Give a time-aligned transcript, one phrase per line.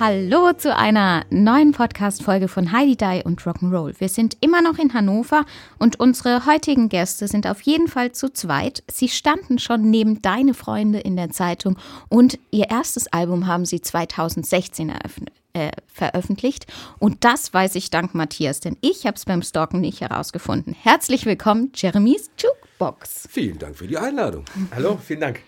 [0.00, 4.00] Hallo zu einer neuen Podcast-Folge von Heidi Die und Rock'n'Roll.
[4.00, 5.44] Wir sind immer noch in Hannover
[5.78, 8.82] und unsere heutigen Gäste sind auf jeden Fall zu zweit.
[8.90, 11.76] Sie standen schon neben Deine Freunde in der Zeitung
[12.08, 16.66] und ihr erstes Album haben sie 2016 eröffnet äh, veröffentlicht.
[16.98, 20.72] Und das weiß ich dank Matthias, denn ich habe es beim Stalken nicht herausgefunden.
[20.72, 23.28] Herzlich willkommen, Jeremys Jukebox.
[23.30, 24.46] Vielen Dank für die Einladung.
[24.74, 25.40] Hallo, vielen Dank.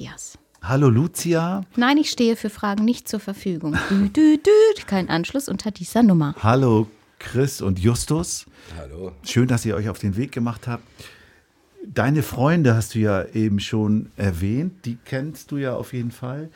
[0.00, 0.38] Matthias.
[0.62, 1.62] Hallo Lucia.
[1.76, 3.72] Nein, ich stehe für Fragen nicht zur Verfügung.
[3.90, 4.82] Dü, dü, dü.
[4.86, 6.34] Kein Anschluss unter dieser Nummer.
[6.42, 6.86] Hallo
[7.18, 8.46] Chris und Justus.
[8.78, 9.12] Hallo.
[9.22, 10.84] Schön, dass ihr euch auf den Weg gemacht habt.
[11.86, 14.84] Deine Freunde hast du ja eben schon erwähnt.
[14.86, 16.50] Die kennst du ja auf jeden Fall.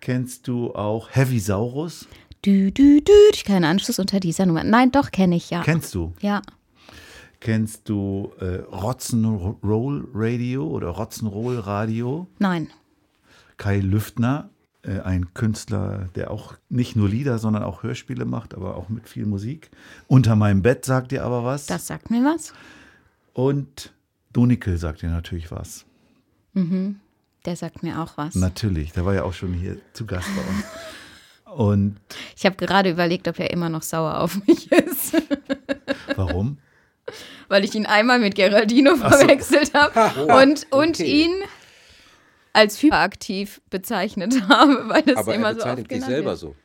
[0.00, 2.06] Kennst du auch Heavy Saurus?
[2.44, 3.12] Dü, dü, dü.
[3.44, 4.62] Kein Anschluss unter dieser Nummer.
[4.62, 5.62] Nein, doch kenne ich ja.
[5.62, 6.12] Kennst du?
[6.20, 6.42] Ja.
[7.40, 12.26] Kennst du äh, Rock'n'Roll Radio oder Rock'n'Roll Radio?
[12.38, 12.68] Nein.
[13.64, 14.50] Kai Lüftner,
[14.82, 19.08] äh, ein Künstler, der auch nicht nur Lieder, sondern auch Hörspiele macht, aber auch mit
[19.08, 19.70] viel Musik.
[20.06, 21.64] Unter meinem Bett sagt dir aber was.
[21.64, 22.52] Das sagt mir was.
[23.32, 23.94] Und
[24.34, 25.86] Donikel sagt dir natürlich was.
[27.46, 28.34] Der sagt mir auch was.
[28.34, 31.56] Natürlich, der war ja auch schon hier zu Gast bei uns.
[31.56, 31.96] Und
[32.36, 35.14] Ich habe gerade überlegt, ob er immer noch sauer auf mich ist,
[36.16, 36.58] warum?
[37.48, 41.24] weil ich ihn einmal mit Geraldino verwechselt habe und, und okay.
[41.24, 41.32] ihn
[42.54, 46.38] als hyperaktiv bezeichnet habe, weil das Aber immer er so oft bezeichnet sich selber wird.
[46.38, 46.56] so.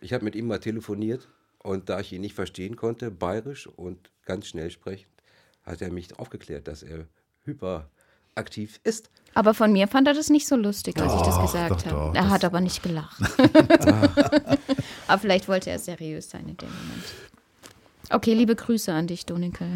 [0.00, 1.28] Ich habe mit ihm mal telefoniert
[1.58, 5.10] und da ich ihn nicht verstehen konnte, bayerisch und ganz schnell sprechend,
[5.64, 7.06] hat er mich aufgeklärt, dass er
[7.44, 9.10] hyperaktiv ist.
[9.34, 12.16] Aber von mir fand er das nicht so lustig, als ich das gesagt habe.
[12.16, 13.20] er hat aber nicht gelacht.
[15.08, 17.04] aber vielleicht wollte er seriös sein in dem Moment.
[18.10, 19.68] Okay, liebe Grüße an dich, Donikel.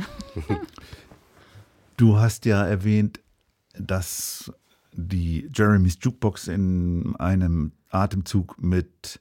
[1.97, 3.21] Du hast ja erwähnt,
[3.75, 4.53] dass
[4.93, 9.21] die Jeremy's Jukebox in einem Atemzug mit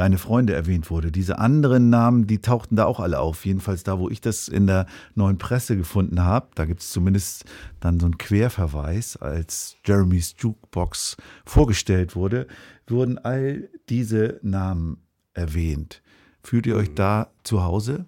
[0.00, 1.12] Deine Freunde erwähnt wurde.
[1.12, 3.44] Diese anderen Namen, die tauchten da auch alle auf.
[3.44, 6.48] Jedenfalls da, wo ich das in der neuen Presse gefunden habe.
[6.54, 7.44] Da gibt es zumindest
[7.80, 12.46] dann so einen Querverweis, als Jeremy's Jukebox vorgestellt wurde,
[12.86, 15.02] wurden all diese Namen
[15.34, 16.00] erwähnt.
[16.42, 18.06] Fühlt ihr euch da zu Hause?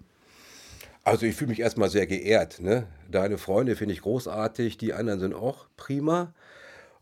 [1.03, 2.59] Also ich fühle mich erstmal sehr geehrt.
[2.59, 2.87] Ne?
[3.11, 6.33] Deine Freunde finde ich großartig, die anderen sind auch prima.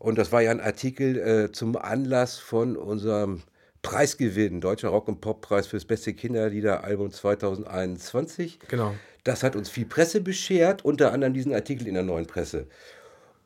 [0.02, 3.42] Und das war ja ein Artikel äh, zum Anlass von unserem
[3.82, 8.58] Preisgewinn, Deutscher Rock- und Poppreis fürs beste Kinderliederalbum 2021.
[8.66, 8.96] Genau.
[9.22, 12.66] Das hat uns viel Presse beschert, unter anderem diesen Artikel in der neuen Presse.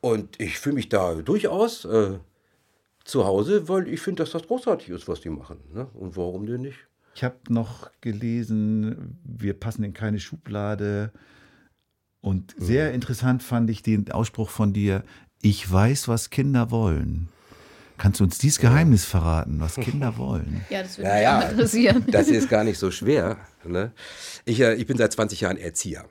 [0.01, 2.17] Und ich fühle mich da durchaus äh,
[3.05, 5.59] zu Hause, weil ich finde, dass das großartig ist, was die machen.
[5.71, 5.85] Ne?
[5.93, 6.79] Und warum denn nicht?
[7.13, 11.11] Ich habe noch gelesen, wir passen in keine Schublade.
[12.19, 15.03] Und sehr interessant fand ich den Ausspruch von dir,
[15.41, 17.29] ich weiß, was Kinder wollen.
[17.97, 20.61] Kannst du uns dieses Geheimnis verraten, was Kinder wollen?
[20.69, 22.05] Ja, das würde Ja, mich interessieren.
[22.11, 23.37] Das ist gar nicht so schwer.
[23.65, 23.91] Ne?
[24.45, 26.05] Ich, äh, ich bin seit 20 Jahren Erzieher.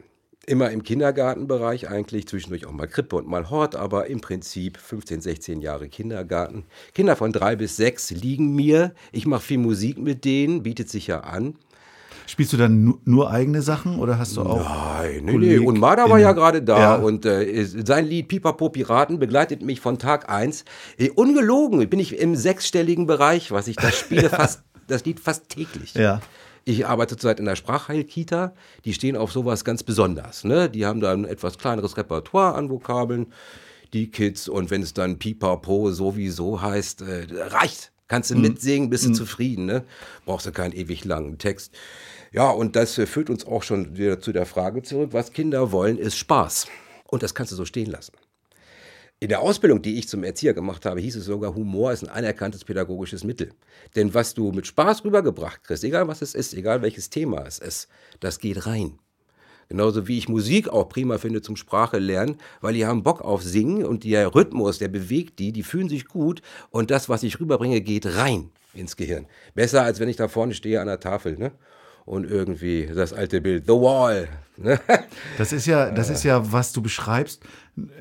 [0.48, 5.20] Immer im Kindergartenbereich eigentlich, zwischendurch auch mal Krippe und mal Hort, aber im Prinzip 15,
[5.20, 6.64] 16 Jahre Kindergarten.
[6.94, 8.94] Kinder von drei bis sechs liegen mir.
[9.10, 11.56] Ich mache viel Musik mit denen, bietet sich ja an.
[12.26, 14.58] Spielst du dann nu nur eigene Sachen oder hast du auch.
[14.98, 15.58] Nein, nee, nee.
[15.58, 16.94] Und Marder war ja gerade da Ja.
[16.96, 20.64] und äh, sein Lied Pipapo Piraten begleitet mich von Tag 1.
[20.98, 25.48] Äh, ungelogen bin ich im sechsstelligen Bereich, was ich das spiele, fast, das Lied fast
[25.48, 25.94] täglich.
[25.94, 26.20] Ja.
[26.64, 28.52] Ich arbeite zurzeit in der Sprachheilkita.
[28.84, 30.42] Die stehen auf sowas ganz besonders.
[30.42, 30.68] Ne?
[30.68, 33.26] Die haben da ein etwas kleineres Repertoire an Vokabeln,
[33.92, 34.48] die Kids.
[34.48, 37.92] Und wenn es dann Pipapo sowieso heißt, äh, reicht.
[38.08, 39.66] Kannst du mitsingen, bist du zufrieden.
[39.66, 39.84] Ne?
[40.26, 41.72] Brauchst du keinen ewig langen Text.
[42.36, 45.72] Ja, und das äh, führt uns auch schon wieder zu der Frage zurück, was Kinder
[45.72, 46.66] wollen, ist Spaß.
[47.08, 48.12] Und das kannst du so stehen lassen.
[49.20, 52.10] In der Ausbildung, die ich zum Erzieher gemacht habe, hieß es sogar, Humor ist ein
[52.10, 53.54] anerkanntes pädagogisches Mittel.
[53.94, 57.58] Denn was du mit Spaß rübergebracht kriegst, egal was es ist, egal welches Thema es
[57.58, 57.88] ist,
[58.20, 58.98] das geht rein.
[59.70, 63.42] Genauso wie ich Musik auch prima finde zum Sprache lernen, weil die haben Bock auf
[63.42, 67.40] Singen und der Rhythmus, der bewegt die, die fühlen sich gut und das, was ich
[67.40, 69.26] rüberbringe, geht rein ins Gehirn.
[69.54, 71.38] Besser, als wenn ich da vorne stehe an der Tafel.
[71.38, 71.52] Ne?
[72.06, 74.28] Und irgendwie das alte Bild, The Wall.
[74.56, 74.80] ne?
[75.38, 77.42] Das ist ja, das ist ja, was du beschreibst.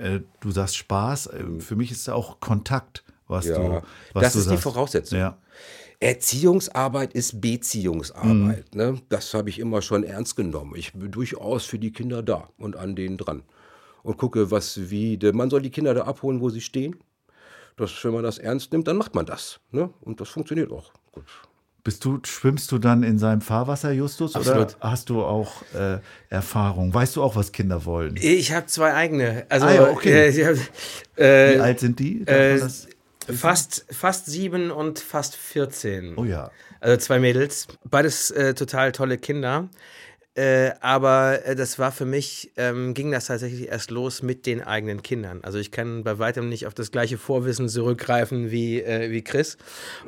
[0.02, 1.28] Äh, Du sagst Spaß.
[1.28, 3.82] Äh, Für mich ist es auch Kontakt, was Ja, du.
[4.14, 4.64] Was das du ist die sagst.
[4.64, 5.20] Voraussetzung.
[5.20, 5.38] Ja.
[6.00, 8.74] Erziehungsarbeit ist Beziehungsarbeit.
[8.76, 8.80] Mhm.
[8.80, 9.02] Ne?
[9.10, 10.74] Das habe ich immer schon ernst genommen.
[10.76, 13.44] Ich bin durchaus für die Kinder da und an denen dran.
[14.04, 15.18] Und gucke, was wie.
[15.34, 16.98] Man soll die Kinder da abholen, wo sie stehen.
[17.76, 19.60] Das, wenn man das ernst nimmt, dann macht man das.
[19.72, 19.90] Ne?
[20.02, 20.92] Und das funktioniert auch.
[21.12, 21.26] Gut.
[21.86, 24.36] Bist du, schwimmst du dann in seinem Fahrwasser, Justus?
[24.36, 24.76] Absolut.
[24.80, 26.00] Oder hast du auch äh,
[26.30, 26.92] Erfahrung?
[26.92, 28.16] Weißt du auch, was Kinder wollen?
[28.20, 29.46] Ich habe zwei eigene.
[29.50, 30.30] Also, Ah ja, okay.
[30.30, 30.56] äh, hab,
[31.16, 32.26] Wie äh, alt sind die?
[32.28, 32.60] Äh,
[33.32, 36.18] fast, fast sieben und fast 14.
[36.18, 36.50] oh ja.
[36.82, 37.68] Also zwei Mädels.
[37.88, 39.70] Beides äh, total tolle Kinder.
[40.36, 44.62] Äh, aber äh, das war für mich, ähm, ging das tatsächlich erst los mit den
[44.62, 45.40] eigenen Kindern.
[45.44, 49.58] Also ich kann bei weitem nicht auf das gleiche Vorwissen zurückgreifen wie, äh, wie Chris.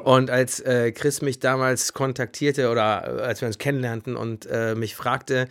[0.04, 4.76] Und als äh, Chris mich damals kontaktierte oder äh, als wir uns kennenlernten und äh,
[4.76, 5.48] mich fragte,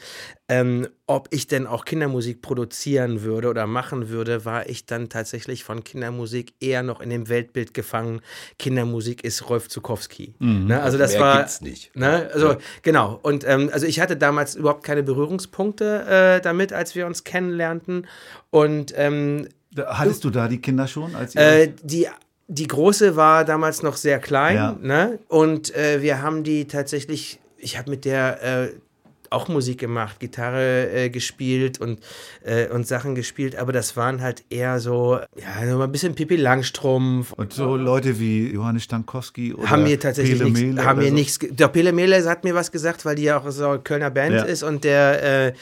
[0.48, 5.64] ähm, ob ich denn auch Kindermusik produzieren würde oder machen würde, war ich dann tatsächlich
[5.64, 8.20] von Kindermusik eher noch in dem Weltbild gefangen.
[8.58, 10.34] Kindermusik ist Rolf Zukowski.
[10.38, 10.80] Ne?
[10.80, 11.94] Also das Mehr war gibt's nicht.
[11.96, 12.30] Ne?
[12.32, 13.18] Also genau.
[13.22, 18.06] Und ähm, also ich hatte damals überhaupt keine Berührungspunkte äh, damit, als wir uns kennenlernten.
[18.50, 21.14] Und ähm, Hattest du da die Kinder schon?
[21.16, 22.06] Als ihr äh, die
[22.48, 24.78] die große war damals noch sehr klein, Ja.
[24.80, 25.18] ne?
[25.28, 27.40] Und äh, wir haben die tatsächlich.
[27.58, 28.68] Ich habe mit der äh,
[29.32, 32.00] auch Musik gemacht, Gitarre äh, gespielt und,
[32.44, 36.36] äh, und Sachen gespielt, aber das waren halt eher so, ja, so ein bisschen Pippi
[36.36, 40.98] Langstrumpf und so Leute wie Johannes Stankowski oder haben mir tatsächlich Pele nichts, Mele haben
[40.98, 41.14] mir so?
[41.14, 44.10] nichts, der Pele Mele hat mir was gesagt, weil die ja auch so eine Kölner
[44.10, 44.42] Band Ja.
[44.42, 45.52] ist und der, äh,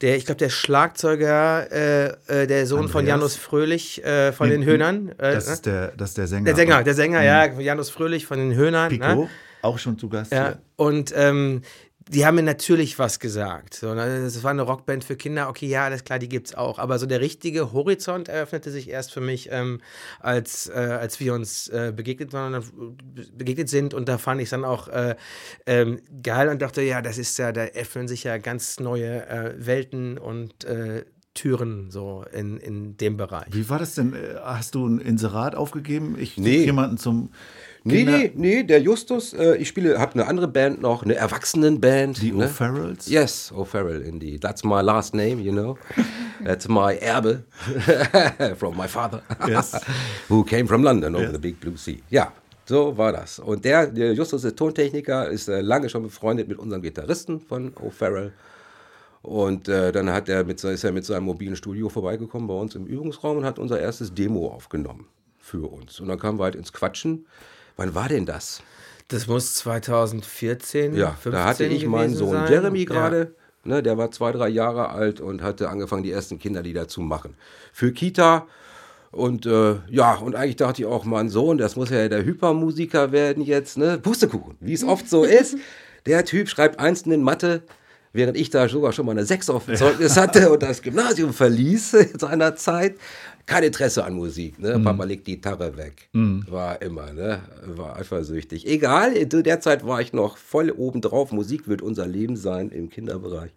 [0.00, 3.08] der, ich glaube, der Schlagzeuger, äh, äh, der Sohn von Andreas?
[3.08, 5.52] Janus Fröhlich äh, von Nee, den Höhnern, Das ne?
[5.52, 6.44] ist der, das ist der Sänger.
[6.44, 9.28] der Sänger, der Sänger, ja, Janus Fröhlich von den Höhnern, Pico, ne?
[9.62, 10.32] auch schon zu Gast.
[10.32, 10.58] Ja, hier.
[10.76, 11.62] und ähm,
[12.08, 13.74] die haben mir natürlich was gesagt.
[13.74, 15.48] So, ne, das war eine Rockband für Kinder.
[15.48, 16.78] Okay, ja, alles klar, die gibt's auch.
[16.78, 19.80] Aber so der richtige Horizont eröffnete sich erst für mich, ähm,
[20.20, 22.62] als, äh, als wir uns äh, begegnet waren,
[23.36, 23.94] begegnet sind.
[23.94, 25.16] Und da fand ich dann auch äh,
[25.66, 29.54] ähm, geil und dachte, ja, das ist ja, da öffnen sich ja ganz neue äh,
[29.56, 33.48] Welten und äh, Türen so in, in dem Bereich.
[33.50, 34.14] Wie war das denn?
[34.14, 36.16] Äh, Hast du ein Inserat aufgegeben?
[36.18, 36.64] Ich suche Nee.
[36.64, 37.30] jemanden zum
[37.86, 41.16] Nee, Kinder- nee, nee, der Justus, äh, ich spiele, habe eine andere Band noch, eine
[41.16, 42.22] Erwachsenenband.
[42.22, 42.46] Die ne?
[42.46, 43.08] O'Farrells?
[43.10, 44.40] Yes, O'Farrell indeed.
[44.40, 45.76] That's my last name, you know.
[46.44, 47.42] That's my Erbe
[48.56, 49.78] from my father, Yes.
[50.30, 51.32] who came from London over Ja.
[51.32, 52.02] the big blue sea.
[52.08, 52.32] Ja,
[52.66, 53.38] so war das.
[53.38, 57.72] Und der, der Justus ist Tontechniker, ist äh, lange schon befreundet mit unserem Gitarristen von
[57.74, 58.32] O'Farrell.
[59.20, 62.74] Und äh, dann hat er mit, ist er mit seinem mobilen Studio vorbeigekommen bei uns
[62.74, 65.06] im Übungsraum und hat unser erstes Demo aufgenommen
[65.38, 66.00] für uns.
[66.00, 67.26] Und dann kamen wir halt ins Quatschen.
[67.76, 68.62] Wann war denn das?
[69.08, 72.50] Das muss 2014, Ja, 15 da hatte ich meinen Sohn sein.
[72.50, 72.84] Jeremy Ja.
[72.86, 73.34] gerade.
[73.66, 77.34] Ne, der war zwei, drei Jahre alt und hatte angefangen, die ersten Kinderlieder zu machen.
[77.72, 78.46] Für Kita.
[79.10, 83.10] Und äh, ja, und eigentlich dachte ich auch, mein Sohn, das muss ja der Hypermusiker
[83.12, 83.78] werden jetzt.
[83.78, 83.96] Ne?
[83.98, 85.56] Pustekuchen, wie es oft so ist.
[86.06, 87.62] Der Typ schreibt Einsen in Mathe,
[88.12, 91.32] während ich da sogar schon mal eine Sechs auf dem Zeugnis hatte und das Gymnasium
[91.32, 92.96] verließ in seiner Zeit.
[93.46, 94.58] Kein Interesse an Musik.
[94.58, 94.78] Ne?
[94.80, 96.08] Papa legt die Gitarre weg.
[96.12, 97.40] War immer, ne?
[97.66, 98.66] War eifersüchtig.
[98.66, 101.30] Egal, zu der Zeit war ich noch voll obendrauf.
[101.30, 103.50] Musik wird unser Leben sein im Kinderbereich.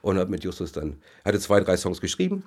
[0.00, 2.44] Und habe mit Justus dann, hatte zwei, drei Songs geschrieben,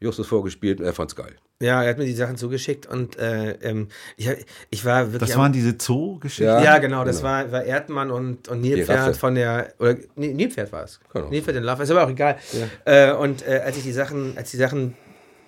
[0.00, 1.34] Justus vorgespielt und er fand's geil.
[1.60, 4.28] Ja, er hat mir die Sachen zugeschickt und äh, ähm, ich,
[4.70, 5.30] ich war wirklich.
[5.30, 6.44] Das waren diese Zoo-Geschichten?
[6.44, 6.62] Ja.
[6.62, 7.28] ja, genau, das genau.
[7.28, 8.60] war, war Erdmann und, und.
[8.60, 9.72] Nilpferd von der.
[9.78, 11.00] Oder Nilpferd war es.
[11.12, 11.28] Genau.
[11.30, 12.36] Nilpferd in Love, ist aber auch egal.
[12.84, 14.94] Äh, und äh, als ich die Sachen, als die Sachen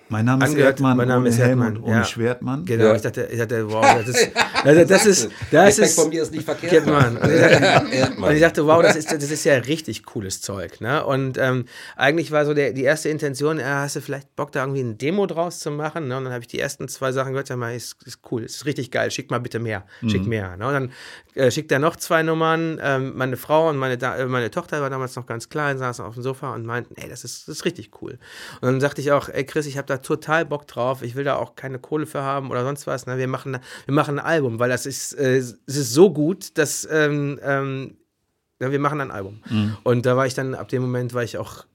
[0.09, 2.03] Mein Name ist Angehört, Erdmann, mein Name ist Helm Erdmann, und ohne ja.
[2.05, 2.65] Schwertmann.
[2.65, 2.95] Genau, Ja.
[2.95, 4.31] ich, dachte, ich dachte, wow, das ist,
[4.63, 6.71] also das ist, das ist, von mir ist nicht verkehrt.
[6.71, 7.17] Erdmann.
[7.17, 8.29] Und ich dachte, Erdmann.
[8.29, 10.79] und ich dachte, wow, das ist, das ist ja richtig cooles Zeug.
[10.79, 11.05] Ne?
[11.05, 14.61] Und ähm, eigentlich war so der, die erste Intention, äh, hast du vielleicht Bock, da
[14.61, 16.07] irgendwie ein Demo draus zu machen?
[16.07, 16.17] Ne?
[16.17, 18.65] Und dann habe ich die ersten zwei Sachen gehört, sag mal, ist, ist cool, ist
[18.65, 20.55] richtig geil, schick mal bitte mehr, schick mehr.
[20.55, 20.67] Ne?
[20.67, 20.91] Und dann
[21.35, 22.79] äh, schickt er noch zwei Nummern.
[22.81, 26.05] Ähm, meine Frau und meine, da äh, meine Tochter war damals noch ganz klein, saßen
[26.05, 28.17] auf dem Sofa und meinten, ey, das ist, das ist richtig cool.
[28.61, 31.23] Und dann sagte ich auch, ey Chris, ich habe da total Bock drauf, ich will
[31.23, 33.05] da auch keine Kohle für haben oder sonst was.
[33.05, 33.17] Ne?
[33.17, 36.87] Wir, machen, wir machen ein Album, weil das ist, äh, es ist so gut, dass
[36.91, 37.97] ähm, ähm,
[38.59, 39.41] ja, wir machen ein Album.
[39.83, 41.65] Und da war ich dann, ab dem Moment war ich auch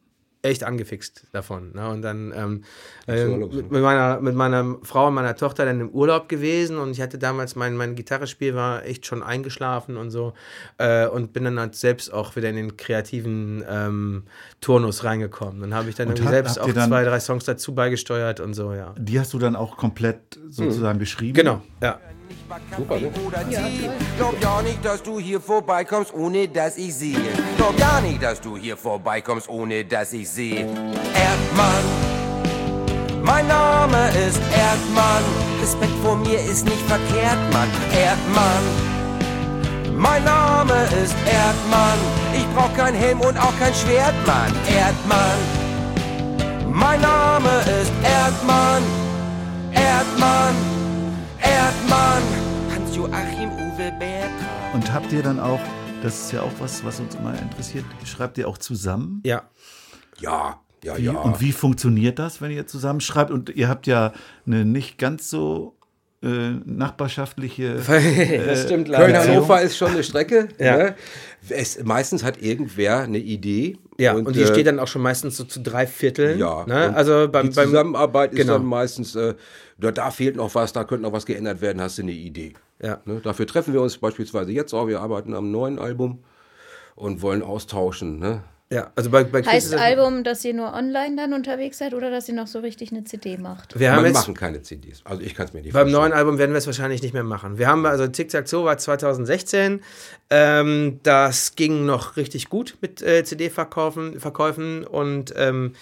[0.43, 1.73] echt angefixt davon.
[1.73, 1.89] Ne?
[1.89, 2.65] Und dann ähm,
[3.07, 6.29] äh, so los, mit, mit, meiner, mit meiner Frau und meiner Tochter dann im Urlaub
[6.29, 10.33] gewesen und ich hatte damals, mein, mein Gitarrespiel war echt schon eingeschlafen und so
[10.79, 14.25] äh, und bin dann halt selbst auch wieder in den kreativen ähm,
[14.61, 15.61] Turnus reingekommen.
[15.61, 18.95] Dann habe ich dann hab- selbst auch zwei, drei Songs dazu beigesteuert und so, ja.
[18.99, 21.35] Die hast du dann auch komplett sozusagen geschrieben?
[21.35, 22.01] Genau, ja.
[22.77, 23.11] Super, ne?
[23.27, 23.89] oder Tee.
[24.17, 27.17] Glaub ja nicht, dass du hier vorbeikommst, ohne dass ich sehe.
[27.57, 30.61] Glaub ja nicht, dass du hier vorbeikommst, ohne dass ich sehe.
[30.61, 31.85] Erdmann,
[33.23, 35.23] mein Name ist Erdmann.
[35.61, 37.69] Respekt vor mir ist nicht verkehrt, Mann.
[37.95, 38.63] Erdmann,
[39.97, 41.99] mein Name ist Erdmann.
[42.35, 44.53] Ich brauch kein Helm und auch kein Schwert, Mann.
[44.67, 45.39] Erdmann,
[46.71, 47.51] mein Name
[47.81, 47.93] ist.
[48.03, 48.83] Erdmann,
[49.73, 50.72] Erdmann.
[52.93, 54.75] Hans-Joachim Uwe Bertram.
[54.75, 55.61] Und habt ihr dann auch,
[56.03, 59.23] das ist ja auch was, was uns immer interessiert, schreibt ihr auch zusammen?
[59.25, 59.49] Ja.
[60.21, 61.13] Ja, ja, Wie, ja.
[61.13, 63.31] Und wie funktioniert das, wenn ihr zusammenschreibt?
[63.31, 64.13] Und ihr habt ja
[64.47, 65.75] eine nicht ganz so
[66.23, 67.77] äh, nachbarschaftliche.
[68.47, 69.07] das stimmt leider.
[69.07, 70.49] Köln-Hannover ist schon eine Strecke.
[70.59, 70.77] Ja.
[70.77, 70.95] Ne?
[71.49, 73.79] Es, meistens hat irgendwer eine Idee.
[73.99, 76.39] Ja, und, die äh, steht dann auch schon meistens so zu drei Vierteln.
[76.39, 76.89] Ja, Ne?
[76.89, 78.55] und Also beim, die beim Zusammenarbeit ist genau.
[78.55, 79.35] dann meistens, äh,
[79.79, 82.53] da, da fehlt noch was, da könnte noch was geändert werden, hast du eine Idee.
[82.83, 83.01] Ja.
[83.05, 83.21] Ne?
[83.23, 86.23] Dafür treffen wir uns beispielsweise jetzt auch, wir arbeiten am neuen Album
[86.95, 88.19] und wollen austauschen.
[88.19, 88.43] Ne?
[88.73, 92.27] Ja, also bei, bei Heißt Album, dass ihr nur online dann unterwegs seid oder dass
[92.31, 93.79] ihr noch so richtig eine CD macht?
[93.79, 96.11] Wir haben machen keine CDs, also ich kann es mir nicht Beim vorstellen.
[96.11, 97.59] neuen Album werden wir es wahrscheinlich nicht mehr machen.
[97.59, 99.83] Wir haben also Tic Tac Toe war 2016.
[100.31, 105.75] Ähm, das ging noch richtig gut mit äh, CD-Verkäufen Verkäufen und ähm,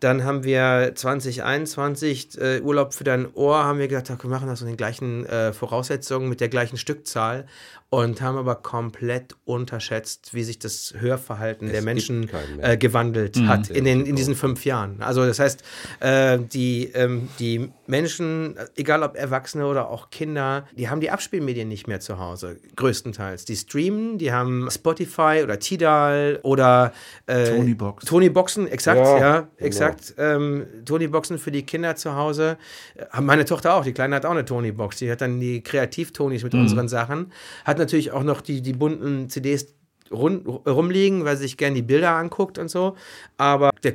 [0.00, 4.60] dann haben wir 2021 äh, Urlaub für dein Ohr, haben wir gesagt, wir machen das
[4.60, 7.46] in den gleichen äh, Voraussetzungen mit der gleichen Stückzahl
[7.94, 13.70] und haben aber komplett unterschätzt, wie sich das Hörverhalten der gibt Menschen äh, gewandelt hat
[13.70, 15.00] in, den, in diesen fünf Jahren.
[15.00, 15.62] Also das heißt,
[16.00, 21.68] äh, die, ähm, die Menschen, egal ob Erwachsene oder auch Kinder, die haben die Abspielmedien
[21.68, 23.44] nicht mehr zu Hause, größtenteils.
[23.44, 26.92] Die streamen, die haben Spotify oder Tidal oder
[27.26, 28.04] äh, Tonybox.
[28.06, 29.50] Tonyboxen, exakt, Ja, ja, genau.
[29.58, 30.14] exakt.
[30.18, 32.56] Ähm, Tonyboxen für die Kinder zu Hause.
[32.96, 34.96] Äh, Meine Tochter auch, die Kleine hat auch eine Tonybox.
[34.98, 37.32] Die hat dann die Kreativ-Tonys mit unseren Sachen.
[37.64, 39.74] Hat natürlich auch noch die, die bunten CDs
[40.10, 42.96] run, rumliegen, weil sie sich gerne die Bilder anguckt und so.
[43.36, 43.94] Aber der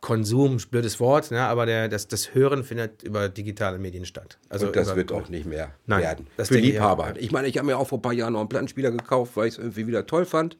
[0.00, 4.36] Konsum, blödes Wort, ne, aber der, das, das Hören findet über digitale Medien statt.
[4.48, 6.26] Also und das über- wird auch nicht mehr Nein, werden.
[6.36, 7.04] das Für ich Liebhaber.
[7.12, 7.16] auch.
[7.16, 9.46] Ich meine, ich habe mir auch vor ein paar Jahren noch einen Plattenspieler gekauft, weil
[9.46, 10.56] ich es irgendwie wieder toll fand.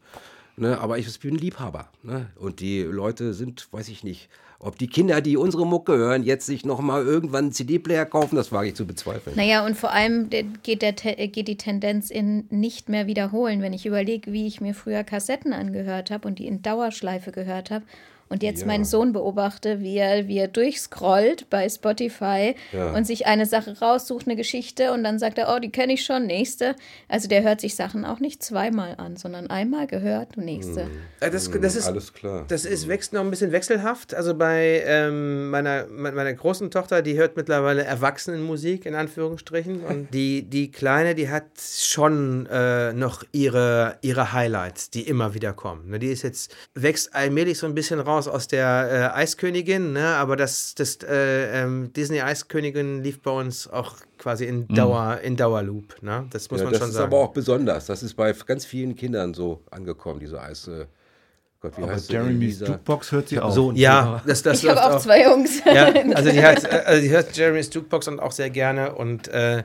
[0.56, 1.88] Ne, aber ich bin Liebhaber.
[2.02, 2.30] Ne?
[2.36, 4.28] Und die Leute sind, weiß ich nicht,
[4.62, 8.52] ob die Kinder, die unsere Mucke hören, jetzt sich nochmal irgendwann einen CD-Player kaufen, das
[8.52, 9.36] wage ich zu bezweifeln.
[9.36, 10.30] Naja, und vor allem
[10.62, 13.60] geht, der, Te- geht die Tendenz in nicht mehr wiederholen.
[13.60, 17.70] Wenn ich überlege, wie ich mir früher Kassetten angehört habe und die in Dauerschleife gehört
[17.70, 17.84] habe
[18.32, 22.54] und jetzt meinen Sohn beobachte, wie er, wie er durchscrollt bei Spotify
[22.94, 26.04] und sich eine Sache raussucht, eine Geschichte und dann sagt er, oh, die kenne ich
[26.04, 26.74] schon, nächste.
[27.08, 30.88] Also der hört sich Sachen auch nicht zweimal an, sondern einmal gehört und nächste.
[31.20, 32.44] Äh, Das, das ist, Alles klar.
[32.48, 34.14] Das ist wächst noch ein bisschen wechselhaft.
[34.14, 39.80] Also bei ähm, meiner, me- meiner großen Tochter, die hört mittlerweile Erwachsenenmusik in Anführungsstrichen.
[39.84, 45.52] Und die, die Kleine, die hat schon äh, noch ihre, ihre Highlights, die immer wieder
[45.52, 45.90] kommen.
[45.90, 50.06] Ne, die ist jetzt, wächst allmählich so ein bisschen raus aus der äh, Eiskönigin, ne?
[50.16, 55.36] aber das, das äh, ähm, Disney Eiskönigin lief bei uns auch quasi in Dauer, in
[55.36, 56.02] Dauerloop.
[56.02, 56.26] Ne?
[56.30, 57.06] Das muss ja, man das schon ist sagen.
[57.06, 57.86] aber auch besonders.
[57.86, 60.68] Das ist bei ganz vielen Kindern so angekommen, diese Eis.
[60.68, 60.86] Äh,
[61.62, 62.14] Gott, wie Aber heißt sie?
[62.14, 62.58] Jeremy's?
[62.58, 63.72] Jukebox hört sie auch.
[63.74, 65.62] Ja, das, das Ich habe läuft auch zwei Jungs.
[65.64, 69.28] Ja, also die, hat, äh, also die hört Jeremy's Jukebox und auch sehr gerne und
[69.28, 69.62] äh, äh,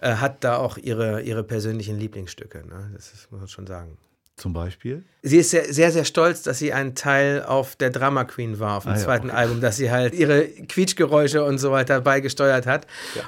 [0.00, 2.66] hat da auch ihre, ihre persönlichen Lieblingsstücke.
[2.66, 2.90] Ne?
[2.94, 3.96] Das ist, muss man schon sagen.
[4.36, 5.02] Zum Beispiel.
[5.22, 8.76] Sie ist sehr, sehr, sehr stolz, dass sie ein Teil auf der Drama Queen war,
[8.76, 9.36] auf dem Ah ja, zweiten okay.
[9.38, 12.86] Album, dass sie halt ihre Quietschgeräusche und so weiter beigesteuert hat.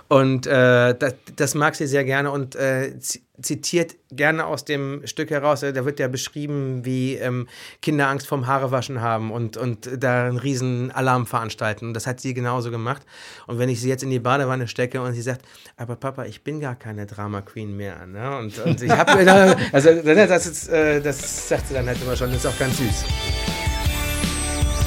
[0.09, 2.93] Und äh, das, das mag sie sehr gerne und äh,
[3.43, 5.63] zitiert gerne aus dem Stück heraus.
[5.63, 7.47] äh, Da wird ja beschrieben, wie ähm,
[7.83, 11.87] Kinder Angst vorm Haarewaschen haben und, und da einen riesen Alarm veranstalten.
[11.87, 13.03] Und das hat sie genauso gemacht.
[13.47, 15.43] Und wenn ich sie jetzt in die Badewanne stecke und sie sagt,
[15.77, 18.07] aber Papa, ich bin gar keine Drama Queen mehr.
[18.07, 18.39] Ne?
[18.39, 19.13] Und, und ich habe,
[19.73, 22.79] also das, ist, äh, das sagt sie dann halt immer schon, das ist auch ganz
[22.79, 23.05] süß.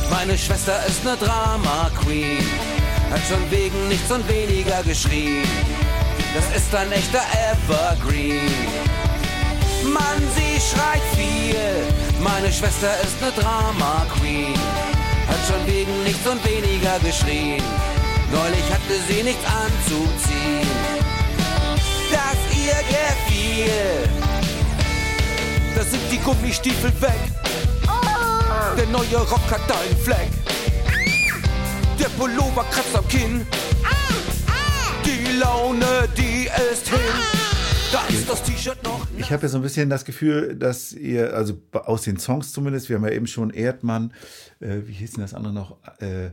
[0.10, 2.40] Meine Schwester ist ne Drama Queen,
[3.10, 5.46] hat schon wegen nichts und weniger geschrien.
[6.34, 7.22] Das ist ein echter
[7.52, 8.50] Evergreen.
[9.92, 12.22] Mann, sie schreit viel.
[12.24, 14.54] Meine Schwester ist ne Drama Queen,
[15.28, 17.62] hat schon wegen nichts und weniger geschrien.
[18.32, 20.68] Neulich hatte sie nichts anzuziehen,
[22.12, 24.10] das ihr gefiel.
[25.76, 27.20] Da sind die Gummistiefel weg.
[28.78, 30.30] Der neue Rock hat einen Fleck.
[32.00, 33.46] Der Pullover kratzt am Kinn.
[35.32, 37.00] Die Laune, die ist hin.
[37.92, 39.08] Da ist das T-Shirt noch.
[39.18, 42.90] Ich habe ja so ein bisschen das Gefühl, dass ihr, also aus den Songs zumindest,
[42.90, 44.14] wir haben ja eben schon Erdmann,
[44.60, 45.78] äh, wie hieß denn das andere noch?
[46.00, 46.32] Äh,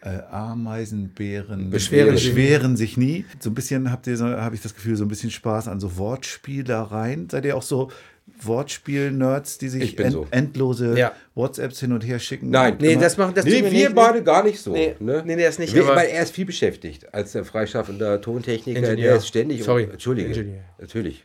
[0.00, 3.24] äh, Ameisenbären Beschweren sich- beschweren sich nie.
[3.40, 5.80] So ein bisschen habt ihr, so, habe ich das Gefühl, so ein bisschen Spaß an
[5.80, 7.28] so Wortspielereien.
[7.28, 7.90] Seid ihr auch so
[8.40, 10.26] Wortspiel-Nerds, die sich end, so.
[10.30, 11.12] endlose Ja.
[11.34, 12.50] WhatsApps hin und her schicken?
[12.50, 12.76] Nein.
[12.80, 13.94] Nee, das machen das nee, wir wir nicht.
[13.94, 14.72] beide gar nicht so.
[14.72, 15.22] Nee, ne?
[15.26, 18.78] nee, das nicht, Wir, weil er ist viel beschäftigt als der freischaffende Tontechniker.
[18.80, 19.08] Ingenieur.
[19.08, 19.62] Der ist ständig.
[19.64, 19.84] Sorry.
[19.84, 20.28] Entschuldige.
[20.28, 20.62] Ingenieur.
[20.78, 21.24] Natürlich.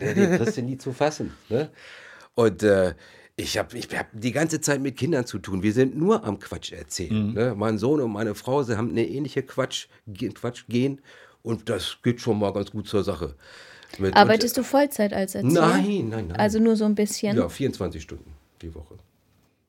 [0.00, 1.32] Der, den kriegst du nie zu fassen.
[1.48, 1.70] Ne?
[2.34, 2.94] Und äh,
[3.36, 5.62] ich habe ich hab die ganze Zeit mit Kindern zu tun.
[5.62, 7.28] Wir sind nur am Quatsch erzählen.
[7.28, 7.34] Mhm.
[7.34, 7.54] Ne?
[7.56, 9.86] Mein Sohn und meine Frau, sie haben eine ähnliche Quatsch,
[10.34, 11.00] Quatsch gehen.
[11.42, 13.34] Und das geht schon mal ganz gut zur Sache.
[13.98, 15.52] Mit, Arbeitest du Vollzeit als Erzieher?
[15.52, 16.36] Nein, nein, nein.
[16.36, 17.36] Also nur so ein bisschen?
[17.36, 18.98] Ja, 24 Stunden die Woche.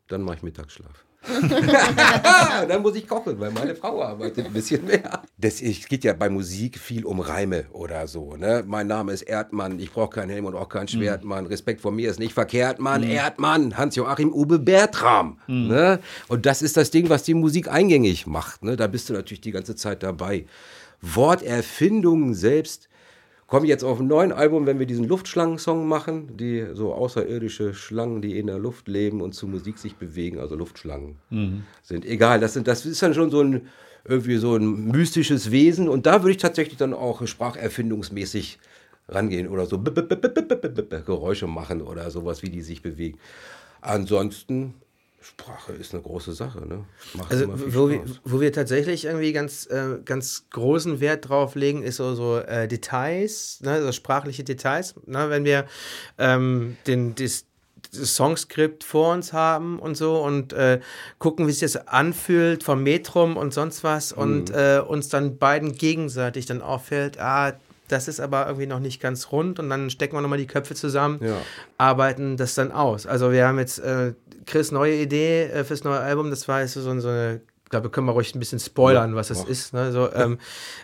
[0.07, 1.04] Dann mache ich Mittagsschlaf.
[2.67, 5.21] dann muss ich kochen, weil meine Frau arbeitet ein bisschen mehr.
[5.37, 8.35] Das, es geht ja bei Musik viel um Reime oder so.
[8.35, 8.63] Ne?
[8.65, 11.45] Mein Name ist Erdmann, ich brauche keinen Helm und auch keinen Schwertmann.
[11.45, 13.03] Respekt vor mir ist nicht verkehrt, Mann.
[13.03, 15.39] Erdmann, Hans-Joachim Uwe Bertram.
[15.47, 15.99] Ne?
[16.27, 18.63] Und das ist das Ding, was die Musik eingängig macht.
[18.63, 18.75] Ne?
[18.75, 20.45] Da bist du natürlich die ganze Zeit dabei.
[21.01, 22.89] Worterfindungen selbst
[23.47, 28.21] kommen jetzt auf dem neuen Album, wenn wir diesen Luftschlangen-Song machen, die so außerirdische Schlangen,
[28.21, 31.17] die in der Luft leben und zu Musik sich bewegen, also Luftschlangen
[31.83, 32.05] sind.
[32.05, 33.67] Egal, das, sind, das ist dann schon so ein
[34.07, 38.59] irgendwie so ein mystisches Wesen und da würde ich tatsächlich dann auch spracherfindungsmäßig
[39.09, 43.17] rangehen oder so Geräusche machen oder sowas, wie die sich bewegen.
[43.81, 44.75] Ansonsten,
[45.25, 46.67] Sprache ist eine große Sache.
[46.67, 46.85] Ne?
[47.15, 51.81] Macht Also wo wir, wo wir tatsächlich irgendwie ganz, äh, ganz großen Wert drauf legen,
[51.81, 54.93] ist so, so äh, Details, ne, so sprachliche Details.
[55.07, 55.65] Ne, wenn wir
[56.19, 57.45] ähm, den, das,
[57.91, 60.79] das Songskript vor uns haben und so und äh,
[61.17, 65.73] gucken, wie sich das anfühlt vom Metrum und sonst was und äh, uns dann beiden
[65.73, 67.53] gegenseitig dann auffällt, ah,
[67.87, 70.75] das ist aber irgendwie noch nicht ganz rund und dann stecken wir nochmal die Köpfe
[70.75, 71.37] zusammen, Ja.
[71.77, 73.05] arbeiten das dann aus.
[73.05, 74.13] Also wir haben jetzt äh,
[74.45, 77.89] Chris neue Idee äh, fürs neue Album, das war jetzt so, so eine, ich glaube,
[77.89, 79.73] können wir ruhig ein bisschen spoilern, was das ist.
[79.73, 79.91] Ne?
[79.91, 80.37] So, ähm,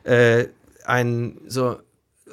[0.04, 0.46] äh,
[0.86, 1.78] ein so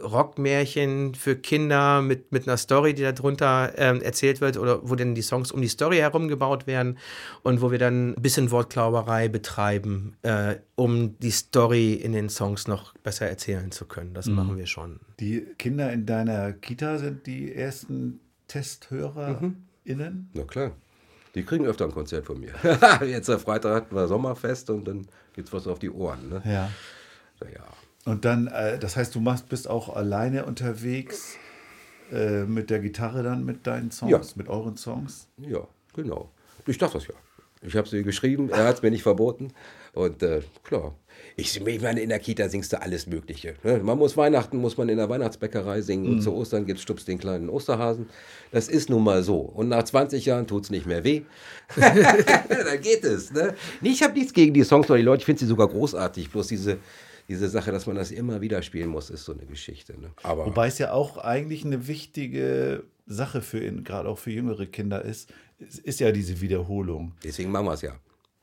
[0.02, 5.14] Rockmärchen für Kinder mit, mit einer Story, die darunter ähm, erzählt wird oder wo dann
[5.14, 6.98] die Songs um die Story herum gebaut werden
[7.42, 12.68] und wo wir dann ein bisschen Wortklauberei betreiben, äh, um die Story in den Songs
[12.68, 14.14] noch besser erzählen zu können.
[14.14, 15.00] Das machen wir schon.
[15.20, 20.30] Die Kinder in deiner Kita sind die ersten TesthörerInnen?
[20.32, 20.72] Na klar.
[21.34, 22.52] Die kriegen öfter ein Konzert von mir.
[23.06, 26.28] Jetzt am Freitag hatten wir Sommerfest und dann gibt's was auf die Ohren.
[26.28, 26.42] Ne?
[26.44, 26.70] Ja.
[27.42, 27.64] Ja.
[28.08, 31.36] Und dann, äh, das heißt, du machst, bist auch alleine unterwegs
[32.10, 34.20] äh, mit der Gitarre dann mit deinen Songs, Ja.
[34.36, 35.26] mit euren Songs?
[35.36, 36.30] ja, genau.
[36.66, 37.14] Ich dachte das ja.
[37.60, 39.48] Ich habe sie geschrieben, er hat es mir nicht verboten.
[39.92, 40.94] Und äh, klar,
[41.34, 43.54] ich, ich meine, in der Kita singst du alles Mögliche.
[43.64, 43.78] Ne?
[43.78, 47.18] Man muss Weihnachten, muss man in der Weihnachtsbäckerei singen und zu Ostern gibt's Stups den
[47.18, 48.08] kleinen Osterhasen.
[48.52, 49.38] Das ist nun mal so.
[49.40, 51.22] Und nach 20 Jahren tut's nicht mehr weh.
[51.76, 53.32] Dann geht es.
[53.32, 53.54] Ne?
[53.80, 56.30] Nee, ich habe nichts gegen die Songs, weil die Leute, ich finde sie sogar großartig.
[56.30, 56.78] Bloß diese,
[57.28, 59.98] diese Sache, dass man das immer wieder spielen muss, ist so eine Geschichte.
[60.00, 60.10] Ne?
[60.22, 64.66] Aber Wobei es ja auch eigentlich eine wichtige Sache für ihn, gerade auch für jüngere
[64.66, 67.12] Kinder ist, es ist ja diese Wiederholung.
[67.22, 67.96] Deswegen machen wir es ja.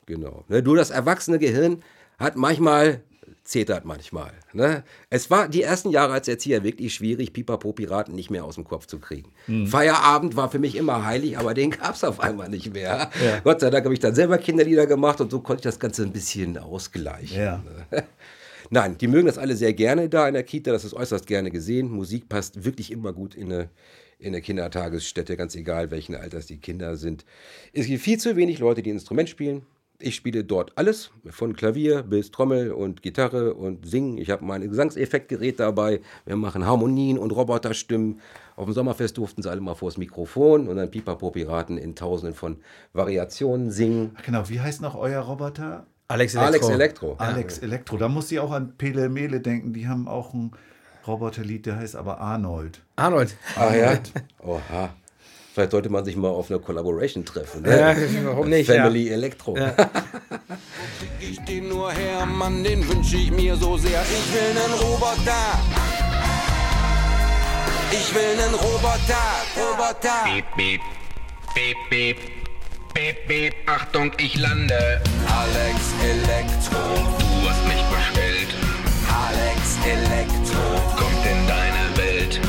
[0.06, 0.44] Genau.
[0.48, 1.82] Ne, nur das erwachsene Gehirn
[2.18, 3.02] hat manchmal,
[3.42, 4.32] zetert manchmal.
[4.52, 4.84] Ne?
[5.10, 8.86] Es war die ersten Jahre als Erzieher wirklich schwierig, Pipapo-Piraten nicht mehr aus dem Kopf
[8.86, 9.32] zu kriegen.
[9.66, 13.10] Feierabend war für mich immer heilig, aber den gab es auf einmal nicht mehr.
[13.42, 16.04] Gott sei Dank habe ich dann selber Kinderlieder gemacht und so konnte ich das Ganze
[16.04, 17.36] ein bisschen ausgleichen.
[17.36, 17.62] Ja.
[17.90, 18.04] Ne?
[18.70, 21.50] Nein, die mögen das alle sehr gerne da in der Kita, das ist äußerst gerne
[21.50, 21.90] gesehen.
[21.90, 23.70] Musik passt wirklich immer gut in eine,
[24.18, 27.24] in eine Kindertagesstätte, ganz egal welchen Alters die Kinder sind.
[27.72, 29.62] Es gibt viel zu wenig Leute, die Instrument spielen.
[29.98, 34.18] Ich spiele dort alles, von Klavier bis Trommel und Gitarre und Singen.
[34.18, 36.00] Ich habe mein Gesangseffektgerät dabei.
[36.26, 38.20] Wir machen Harmonien und Roboterstimmen.
[38.56, 42.58] Auf dem Sommerfest durften sie alle mal vors Mikrofon und dann Pipapo-Piraten in tausenden von
[42.92, 44.10] Variationen singen.
[44.18, 45.86] Ach genau, wie heißt noch euer Roboter?
[46.08, 46.46] Alex Elektro.
[46.46, 47.14] Alex Elektro.
[47.18, 47.96] Alex Elektro.
[47.96, 49.72] Da muss ich auch an Pele Mele denken.
[49.72, 50.52] Die haben auch ein
[51.06, 52.80] Roboterlied, der heißt aber Arnold.
[52.96, 53.36] Arnold.
[53.56, 53.98] Ah ja?
[54.42, 54.90] Oha.
[55.52, 57.62] Vielleicht sollte man sich mal auf eine Collaboration treffen.
[57.62, 57.80] Ne?
[57.80, 58.70] Ja, warum nicht?
[58.70, 59.56] Family Elektro.
[59.56, 59.70] Schick
[61.30, 64.02] ich den nur her, Mann, den wünsch ich mir so sehr.
[64.02, 65.58] Ich will nen Roboter.
[67.90, 69.24] Ich will nen Roboter,
[69.56, 70.24] Roboter.
[70.24, 70.80] Beep, beep,
[71.54, 72.35] beep, beep,
[72.96, 73.54] beep, beep.
[73.66, 74.74] Achtung, ich lande.
[75.28, 76.80] Alex Elektro,
[77.42, 78.50] Du hast mich bestellt.
[79.08, 80.62] Alex Elektro,
[80.96, 82.40] Kommt in deine Welt.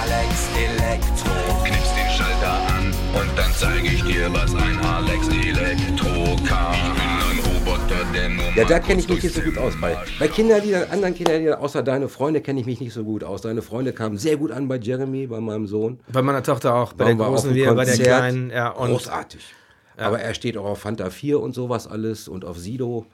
[0.00, 1.64] Alex Elektro.
[1.64, 2.84] Knips den Schalter an
[3.20, 6.74] und dann zeige ich dir, was ein Alex Elektro kann.
[6.74, 9.74] Ich bin ein Roboter, der nur Ja, da kenne ich mich nicht so gut aus.
[9.80, 13.42] Bei, bei Kinderliedern, anderen Kinderliedern, außer Deine Freunde, kenne ich mich nicht so gut aus.
[13.42, 16.00] Deine Freunde kamen sehr gut an bei Jeremy, bei meinem Sohn.
[16.12, 18.06] Bei meiner Tochter auch, bei Waren der wir großen wie bei der Konzert.
[18.06, 18.50] kleinen.
[18.50, 19.54] Ja, und Großartig.
[19.98, 23.06] Aber er steht auch auf Fanta 4 und sowas alles und auf Sido.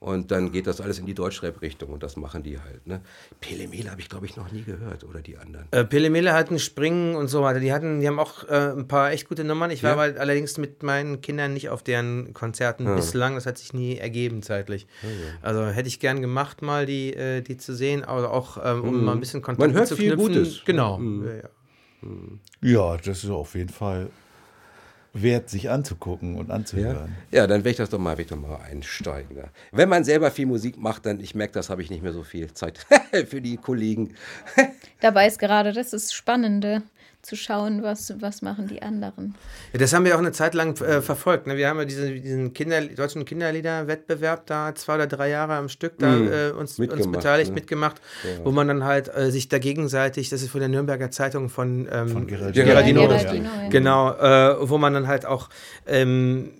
[0.00, 2.84] Und dann geht das alles in die Deutschrap-Richtung und das machen die halt.
[2.88, 3.02] Ne?
[3.40, 5.68] Pele Mele habe ich, glaube ich, noch nie gehört oder die anderen.
[5.70, 7.60] Äh, Pele Mele hatten Springen und so weiter.
[7.60, 9.70] Die hatten, die haben auch äh, ein paar echt gute Nummern.
[9.70, 10.02] Ich war Ja.
[10.02, 13.36] aber allerdings mit meinen Kindern nicht auf deren Konzerten bislang.
[13.36, 14.88] Das hat sich nie ergeben zeitlich.
[15.40, 19.04] Also hätte ich gern gemacht, mal die, äh, die zu sehen, aber auch ähm, um
[19.04, 20.34] mal ein bisschen Kontakt Man hört zu viel knüpfen.
[20.34, 20.62] Gutes.
[20.64, 21.00] Genau.
[21.00, 21.48] Ja, ja.
[22.60, 24.08] Ja, das ist auf jeden Fall
[25.12, 26.54] wert, sich anzugucken und Ja?
[26.54, 27.14] anzuhören.
[27.30, 29.36] ja, dann werde ich das doch mal, ich doch mal einsteigen.
[29.36, 29.44] Da.
[29.70, 32.22] Wenn man selber viel Musik macht, dann, ich merke, das habe ich nicht mehr so
[32.22, 32.86] viel Zeit
[33.28, 34.14] für die Kollegen.
[35.00, 36.82] Dabei ist gerade das ist Spannende,
[37.22, 39.34] zu schauen, was, was machen die anderen.
[39.72, 41.46] Ja, das haben wir auch eine Zeit lang äh, verfolgt.
[41.46, 41.56] Ne?
[41.56, 45.98] Wir haben ja diese, diesen Kinder, deutschen Kinderliederwettbewerb da zwei oder drei Jahre am Stück
[45.98, 46.32] da Mhm.
[46.32, 47.54] äh, uns, uns beteiligt, ne?
[47.54, 48.00] mitgemacht,
[48.44, 51.88] wo man dann halt äh, sich da gegenseitig, das ist von der Nürnberger Zeitung von,
[51.90, 52.66] ähm, Von Geraldino.
[52.66, 53.68] Geraldino, Geraldino, ja.
[53.68, 55.48] genau, äh, wo man dann halt auch
[55.86, 56.50] ähm,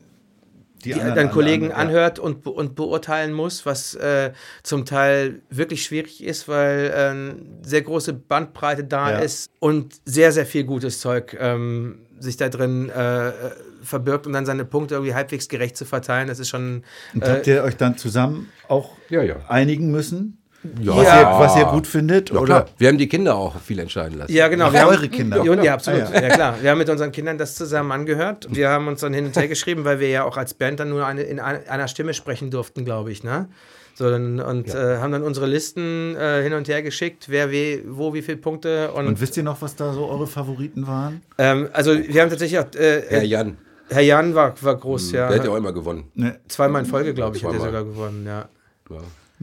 [0.84, 1.88] die, anderen dann Kollegen anderen, ja.
[1.88, 6.96] anhört und, be- und beurteilen muss, was äh, zum Teil wirklich schwierig ist, weil äh,
[7.10, 9.18] eine sehr große Bandbreite da Ja.
[9.18, 13.32] ist und sehr, sehr viel gutes Zeug ähm, sich da drin äh, äh,
[13.82, 16.28] verbirgt und dann seine Punkte irgendwie halbwegs gerecht zu verteilen.
[16.28, 16.84] Das ist schon.
[17.14, 19.36] Und Äh, habt ihr euch dann zusammen auch Ja, ja.
[19.48, 20.38] einigen müssen?
[20.80, 22.30] Ja, Was, ihr, was ihr gut findet?
[22.30, 22.44] Ja, oder?
[22.46, 22.66] klar.
[22.78, 24.32] Wir haben die Kinder auch viel entscheiden lassen.
[24.32, 24.66] Ja, genau.
[24.66, 25.42] Ach, wir haben, eure Kinder.
[25.44, 26.02] Ja, ja absolut.
[26.02, 26.28] Ah, ja.
[26.28, 26.56] klar.
[26.62, 28.46] Wir haben mit unseren Kindern das zusammen angehört.
[28.50, 30.90] Wir haben uns dann hin und her geschrieben, weil wir ja auch als Band dann
[30.90, 33.24] nur eine, in ein- einer Stimme sprechen durften, glaube ich.
[33.24, 33.48] Ne?
[33.94, 37.80] So, dann, und äh, haben dann unsere Listen äh, hin und her geschickt, wer we,
[37.86, 38.92] wo wie viele Punkte.
[38.92, 41.22] Und, Und wisst ihr noch, was da so eure Favoriten waren?
[41.38, 42.66] ähm, also wir haben tatsächlich auch.
[42.74, 43.56] Äh, Herr Herr, Jan,
[43.90, 45.28] Herr Jan war, war groß, ja.
[45.28, 46.04] der hat ja auch immer gewonnen.
[46.14, 48.48] Ne, Zweimal in Folge, glaube ich, hat er sogar gewonnen, ja.
[48.90, 48.96] Ja.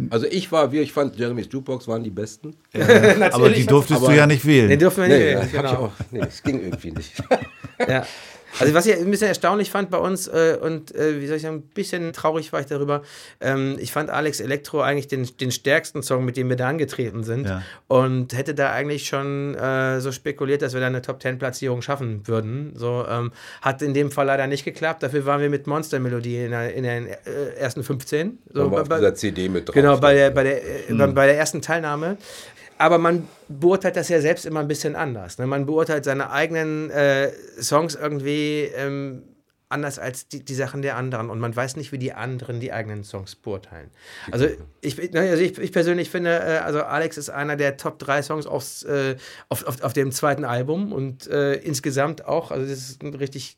[0.09, 2.55] Also ich war, wir, ich fand Jeremy's Jukebox waren die besten.
[3.31, 4.69] aber die durftest du aber- ja nicht wählen.
[4.69, 5.69] Den dürfen wir nicht Nee, wählen, genau.
[5.85, 5.91] auch.
[6.11, 7.13] Nee, das ging irgendwie nicht.
[7.87, 8.05] Ja.
[8.59, 11.43] Also was ich ein bisschen erstaunlich fand bei uns äh, und äh, wie soll ich
[11.43, 13.03] sagen, ein bisschen traurig war ich darüber.
[13.39, 17.23] Ähm, ich fand Alex Elektro eigentlich den, den stärksten Song, mit dem wir da angetreten
[17.23, 17.47] sind.
[17.47, 17.61] Ja.
[17.87, 22.73] Und hätte da eigentlich schon äh, so spekuliert, dass wir da eine Top-10-Platzierung schaffen würden.
[22.75, 23.31] So, ähm,
[23.61, 25.03] hat in dem Fall leider nicht geklappt.
[25.03, 27.15] Dafür waren wir mit Monster Melodie in, der, in den äh,
[27.57, 28.39] ersten 15.
[28.51, 29.75] So, war auf bei- dieser CD mit drauf.
[29.75, 32.17] Genau, bei der, bei, der, äh, bei, bei der ersten Teilnahme.
[32.79, 35.37] Aber man beurteilt das ja selbst immer ein bisschen anders.
[35.37, 35.45] Ne?
[35.45, 37.29] Man beurteilt seine eigenen äh,
[37.61, 39.23] Songs irgendwie ähm,
[39.67, 41.29] anders als die, die Sachen der anderen.
[41.29, 43.91] Und man weiß nicht, wie die anderen die eigenen Songs beurteilen.
[44.31, 44.47] Also
[44.79, 48.23] ich, ne, also ich, ich persönlich finde, äh, also Alex ist einer der Top 3
[48.23, 49.17] Songs aufs, äh,
[49.49, 50.93] auf, auf, auf dem zweiten Album.
[50.93, 53.57] Und äh, insgesamt auch, also das ist ein richtig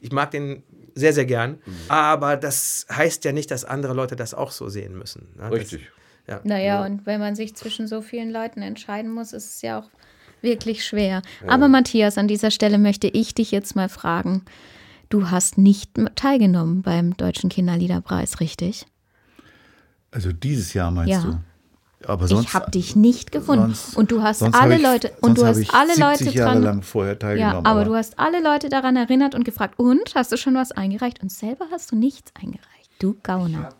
[0.00, 0.62] ich mag den
[0.94, 1.58] sehr, sehr gern.
[1.88, 5.28] Aber das heißt ja nicht, dass andere Leute das auch so sehen müssen.
[5.36, 5.50] ne?
[5.50, 5.84] Richtig.
[5.84, 6.40] Das, ja.
[6.44, 9.88] Naja, und wenn man sich zwischen so vielen Leuten entscheiden muss, ist es ja auch
[10.42, 11.22] wirklich schwer.
[11.46, 14.44] Aber Matthias, an dieser Stelle möchte ich dich jetzt mal fragen.
[15.08, 18.86] Du hast nicht teilgenommen beim Deutschen Kinderliederpreis, richtig?
[20.10, 21.20] Also dieses Jahr meinst Ja.
[21.22, 21.38] du?
[22.08, 23.74] Aber sonst, ich habe dich nicht gefunden.
[23.74, 26.62] sonst- und du hast alle ich- Leute und du hast alle 70 Leute Jahre dran.
[26.62, 27.66] lang vorher ja, teilgenommen.
[27.66, 31.22] aber du hast alle Leute daran erinnert und gefragt, und hast du schon was eingereicht?
[31.22, 32.90] Und selber hast du nichts eingereicht.
[33.00, 33.70] Du Gauner.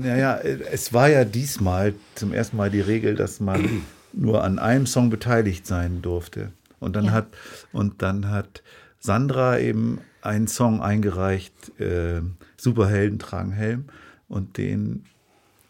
[0.00, 3.82] Naja, es war ja diesmal zum ersten Mal die Regel, dass man
[4.12, 6.52] nur an einem Song beteiligt sein durfte.
[6.80, 7.12] Und dann Ja.
[7.12, 7.26] hat
[7.72, 8.62] und dann hat
[8.98, 12.20] Sandra eben einen Song eingereicht, äh,
[12.56, 13.86] Superhelden tragen Helm,
[14.28, 15.04] und den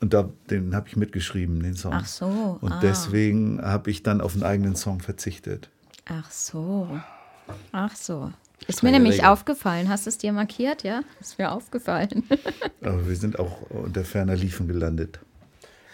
[0.01, 1.95] und da, den habe ich mitgeschrieben, den Song.
[1.95, 2.81] Ach so, Und ah.
[2.83, 5.71] deswegen habe ich dann auf einen eigenen Song verzichtet.
[6.05, 7.01] Ach so.
[7.73, 8.31] Ach so.
[8.69, 9.27] Ist mir nämlich Regel.
[9.27, 9.88] aufgefallen.
[9.88, 11.03] Hast du es dir markiert, ja?
[11.21, 12.25] Ist mir aufgefallen.
[12.81, 15.21] Aber wir sind auch unter ferner Liefen gelandet.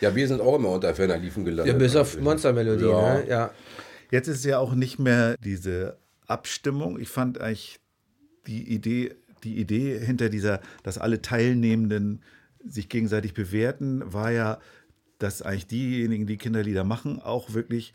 [0.00, 1.72] Ja, wir sind auch immer unter Ferner Liefen gelandet.
[1.74, 3.14] Ja, bis auf Monstermelodie, Ja.
[3.14, 3.28] ne?
[3.28, 3.50] Ja.
[4.10, 5.96] Jetzt ist ja auch nicht mehr diese
[6.26, 6.98] Abstimmung.
[6.98, 7.78] Ich fand eigentlich
[8.46, 12.22] die Idee, die Idee hinter dieser, dass alle Teilnehmenden
[12.66, 14.58] sich gegenseitig bewerten, war ja,
[15.18, 17.92] dass eigentlich diejenigen, die Kinderlieder machen, auch wirklich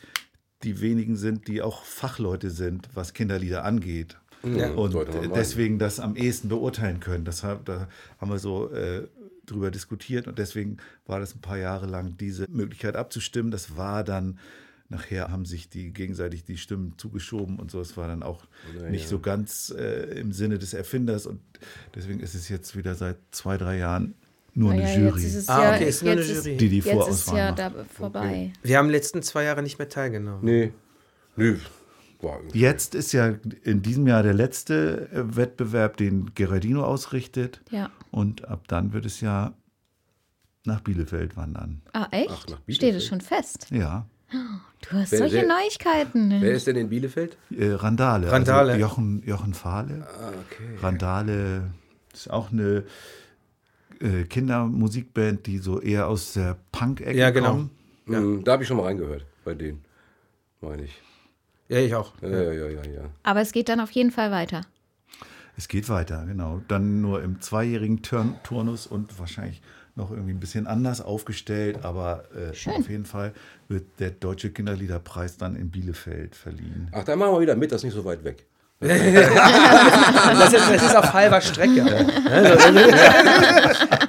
[0.62, 4.16] die wenigen sind, die auch Fachleute sind, was Kinderlieder angeht.
[4.44, 4.94] Ja, Und
[5.34, 7.24] deswegen das am ehesten beurteilen können.
[7.24, 7.88] Das, hab- da
[8.20, 9.08] haben wir so äh,
[9.46, 13.50] drüber diskutiert und deswegen war das ein paar Jahre lang diese Möglichkeit abzustimmen.
[13.50, 14.38] Das war dann,
[14.88, 17.80] nachher haben sich die gegenseitig die Stimmen zugeschoben und so.
[17.80, 18.44] Es war dann auch
[18.90, 21.40] nicht so ganz äh, im Sinne des Erfinders und
[21.94, 24.14] deswegen ist es jetzt wieder seit zwei, drei Jahren
[24.54, 25.22] nur eine Naja, Jury.
[25.24, 26.32] Ist es Ah, ja, okay, ist nur eine Jury.
[26.32, 27.58] Ist, Die die jetzt ist Vorauswahl ja macht.
[27.58, 28.52] da vorbei.
[28.62, 30.40] Wir haben letzten zwei Jahre nicht mehr teilgenommen.
[30.44, 30.72] Nee.
[31.36, 31.56] Nö.
[32.20, 37.60] War irgendwie- Jetzt ist ja in diesem Jahr der letzte äh, Wettbewerb, den Gerardino ausrichtet.
[37.70, 37.90] Ja.
[38.10, 39.54] Und ab dann wird es ja
[40.64, 41.80] nach Bielefeld wandern.
[41.92, 42.30] Ah, echt?
[42.30, 43.68] Ach, Steht es schon fest?
[43.70, 44.06] Ja.
[44.30, 46.30] Du hast Wer- solche wer- Neuigkeiten.
[46.40, 47.36] Wer ist denn in Bielefeld?
[47.50, 48.30] Äh, Randale.
[48.30, 48.72] Randale.
[48.72, 50.06] Also Jochen, Jochen Fahle.
[50.06, 50.76] Ah, okay.
[50.82, 51.70] Randale
[52.12, 52.84] ist auch eine
[54.00, 57.50] äh, Kindermusikband, die so eher aus der Punk-Ecke Ja, genau.
[57.52, 57.70] kommen.
[58.06, 59.84] Mhm, Da habe ich schon mal reingehört bei denen,
[60.60, 61.00] meine ich.
[61.68, 62.12] Ja, ich auch.
[62.22, 62.82] Ja, ja, ja, ja.
[62.82, 63.10] ja.
[63.22, 64.62] Aber es geht dann auf jeden Fall weiter.
[65.56, 66.62] Es geht weiter, genau.
[66.68, 69.60] Dann nur im zweijährigen Turn Turnus und wahrscheinlich
[69.96, 73.34] noch irgendwie ein bisschen anders aufgestellt, aber äh, auf jeden Fall
[73.66, 76.88] wird der Deutsche Kinderliederpreis dann in Bielefeld verliehen.
[76.92, 78.46] Ach, da machen wir wieder mit, das ist nicht so weit weg.
[78.80, 81.84] Das ist, das ist auf halber Strecke.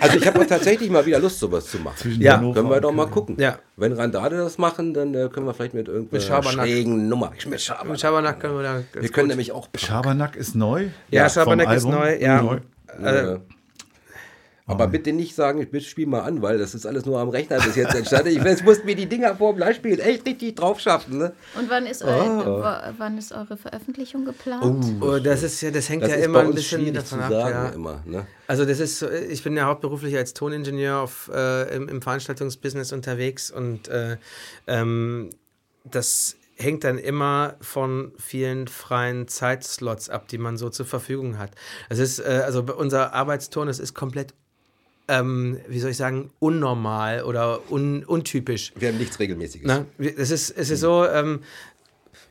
[0.02, 1.98] Also ich habe tatsächlich mal wieder Lust, sowas zu machen.
[1.98, 2.38] Zwischen Ja.
[2.38, 3.36] Hannover Können wir doch mal gucken.
[3.38, 3.58] Ja.
[3.76, 6.66] Wenn Randale das machen, dann äh, können wir vielleicht mit irgendeiner Mit Schabernack.
[6.68, 7.32] schrägen Nummer.
[7.48, 7.90] Mit Schabernack.
[7.92, 8.82] Mit Schabernack können wir da.
[8.94, 9.80] Wir können gut- nämlich auch Punk.
[9.82, 10.88] Schabernack ist neu.
[11.12, 12.42] Ja, vom Schabernack ist neu, ja.
[12.42, 12.58] Neu.
[13.04, 13.40] Äh,
[14.70, 17.58] Aber bitte nicht sagen, ich spiel mal an, weil das ist alles nur am Rechner
[17.60, 18.30] bis jetzt entstanden.
[18.30, 21.18] Ich weiß, musste mir die Dinger vor dem Live-Spiel echt richtig drauf schaffen.
[21.18, 21.34] Ne?
[21.58, 24.86] Und wann ist, eu wa- wann ist eure Veröffentlichung geplant?
[25.02, 27.32] oh, das ist ja, das hängt Das ja ist immer ein bisschen davon ab.
[27.32, 27.70] sagen Ja.
[27.70, 28.02] immer.
[28.06, 28.28] Ne?
[28.48, 32.92] Also das ist, so, ich bin ja hauptberuflich als Toningenieur auf, äh, im, im Veranstaltungsbusiness
[32.94, 34.18] unterwegs und äh,
[34.68, 35.30] ähm,
[35.84, 41.52] das hängt dann immer von vielen freien Zeitslots ab, die man so zur Verfügung hat.
[41.88, 44.34] Es ist, äh, also unser Arbeitston, das ist komplett,
[45.10, 48.72] ähm, wie soll ich sagen, unnormal oder un, untypisch.
[48.76, 49.68] Wir haben nichts Regelmäßiges.
[49.68, 51.42] Na, es ist, es ist so, ähm,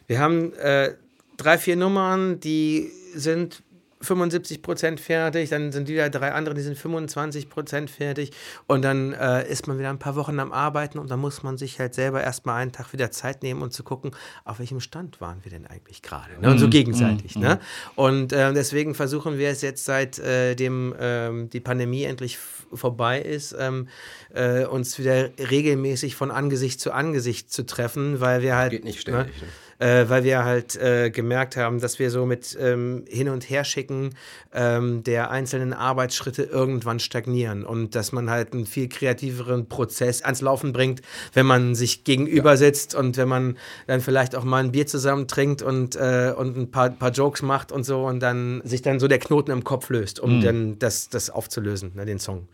[0.07, 0.95] wir haben äh,
[1.37, 3.63] drei, vier Nummern, die sind
[4.01, 8.31] 75 Prozent fertig, dann sind wieder drei andere, die sind 25 Prozent fertig
[8.67, 11.57] und dann äh, ist man wieder ein paar Wochen am Arbeiten und dann muss man
[11.59, 14.13] sich halt selber erstmal einen Tag wieder Zeit nehmen und zu gucken,
[14.45, 16.41] auf welchem Stand waren wir denn eigentlich gerade.
[16.41, 16.51] Ne?
[16.51, 17.37] Und so gegenseitig.
[17.37, 17.59] Ne?
[17.97, 22.39] Und äh, deswegen versuchen wir es jetzt seit äh, dem ähm, die Pandemie endlich
[22.73, 23.89] vorbei ist, ähm,
[24.35, 29.01] äh, uns wieder regelmäßig von Angesicht zu Angesicht zu treffen, weil wir halt Geht nicht
[29.01, 29.49] ständig, Ne?
[29.81, 34.11] Äh, weil wir halt äh, gemerkt haben, dass wir so mit ähm, Hin- und Herschicken
[34.53, 40.41] ähm, der einzelnen Arbeitsschritte irgendwann stagnieren und dass man halt einen viel kreativeren Prozess ans
[40.41, 41.01] Laufen bringt,
[41.33, 45.29] wenn man sich gegenüber sitzt und wenn man dann vielleicht auch mal ein Bier zusammen
[45.29, 48.99] trinkt und, äh, und ein paar, paar Jokes macht und so und dann sich dann
[48.99, 52.49] so der Knoten im Kopf löst, um dann das, das aufzulösen, ne, den Song.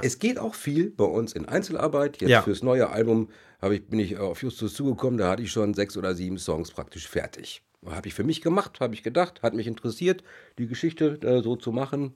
[0.00, 2.20] Es geht auch viel bei uns in Einzelarbeit.
[2.20, 2.42] Jetzt Ja.
[2.42, 3.28] fürs neue Album
[3.70, 7.06] ich, bin ich auf Justus zugekommen, da hatte ich schon sechs oder sieben Songs praktisch
[7.06, 7.62] fertig.
[7.86, 10.22] Habe ich für mich gemacht, habe ich gedacht, hat mich interessiert,
[10.58, 12.14] die Geschichte äh, so zu machen.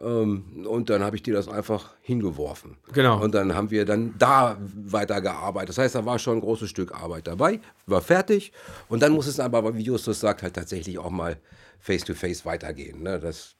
[0.00, 2.76] Ähm, und dann habe ich dir das einfach hingeworfen.
[2.92, 3.22] Genau.
[3.22, 5.70] Und dann haben wir dann da weitergearbeitet.
[5.70, 8.52] Das heißt, da war schon ein großes Stück Arbeit dabei, war fertig.
[8.88, 11.38] Und dann muss es aber, wie Justus sagt, halt tatsächlich auch mal
[11.80, 13.02] face-to-face weitergehen.
[13.02, 13.18] Ne?
[13.18, 13.56] Das ist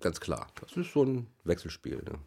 [0.00, 0.48] ganz klar.
[0.60, 1.96] Das ist so ein Wechselspiel.
[1.96, 2.18] Ne?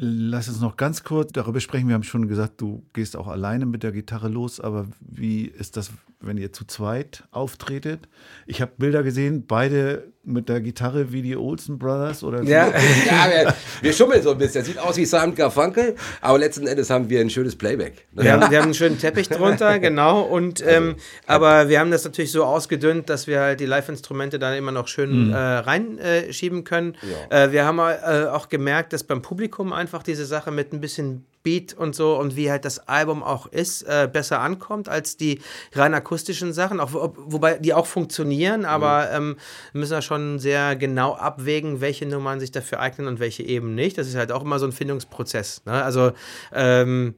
[0.00, 1.88] Lass uns noch ganz kurz darüber sprechen.
[1.88, 5.76] Wir haben schon gesagt, du gehst auch alleine mit der Gitarre los, aber wie ist
[5.76, 8.08] das, wenn ihr zu zweit auftretet?
[8.46, 12.68] Ich habe Bilder gesehen, beide mit der Gitarre wie die Olsen Brothers oder Ja.
[13.06, 14.64] ja, wir, wir schummeln so ein bisschen.
[14.64, 18.06] Sieht aus wie Simon Garfunkel, aber letzten Endes haben wir ein schönes Playback.
[18.12, 18.24] ne?
[18.24, 20.20] Wir, haben, wir haben einen schönen Teppich drunter, genau.
[20.22, 24.54] Und ähm, aber wir haben das natürlich so ausgedünnt, dass wir halt die Live-Instrumente dann
[24.54, 26.96] immer noch schön äh, reinschieben äh, schieben können.
[27.30, 31.24] Äh, wir haben äh, auch gemerkt, dass beim Publikum einfach diese Sache mit ein bisschen
[31.44, 35.40] Beat und so und wie halt das Album auch ist, äh, besser ankommt als die
[35.72, 39.36] rein akustischen Sachen, auch, wo- wobei die auch funktionieren, aber ähm,
[39.72, 43.98] müssen wir schon sehr genau abwägen, welche Nummern sich dafür eignen und welche eben nicht.
[43.98, 45.62] Das ist halt auch immer so ein Findungsprozess.
[45.64, 45.82] Ne?
[45.82, 46.12] Also
[46.52, 47.14] ähm,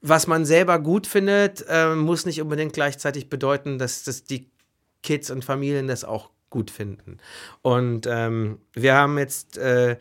[0.00, 4.50] was man selber gut findet, äh, muss nicht unbedingt gleichzeitig bedeuten, dass, dass die
[5.02, 7.18] Kids und Familien das auch gut finden.
[7.62, 9.96] Und ähm, wir haben jetzt äh,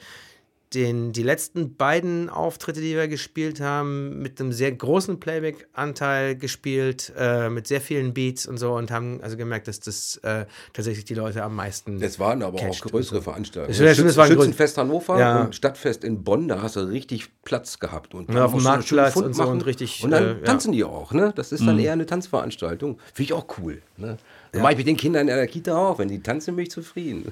[0.73, 7.11] den, die letzten beiden Auftritte, die wir gespielt haben, mit einem sehr großen Playback-Anteil gespielt,
[7.17, 11.03] äh, mit sehr vielen Beats und so und haben also gemerkt, dass das äh, tatsächlich
[11.05, 12.01] die Leute am meisten.
[12.01, 13.77] Es waren aber auch größere Veranstaltungen.
[13.85, 15.41] Ja, stimmt, es waren Schützenfest Hannover Ja.
[15.43, 18.13] und Stadtfest in Bonn, da hast du richtig Platz gehabt.
[18.13, 20.33] Und Ja, dann auf dem Marktplatz und so und richtig, Und dann äh, ja.
[20.35, 20.43] Mhm.
[20.45, 21.33] tanzen die auch, ne?
[21.35, 22.97] Das ist dann eher eine Tanzveranstaltung.
[23.13, 23.81] Finde ich auch cool.
[23.97, 24.17] Ne?
[24.51, 25.99] Dann mache ich mit den Kindern in der Kita auch.
[25.99, 27.31] Wenn die tanzen, bin ich zufrieden.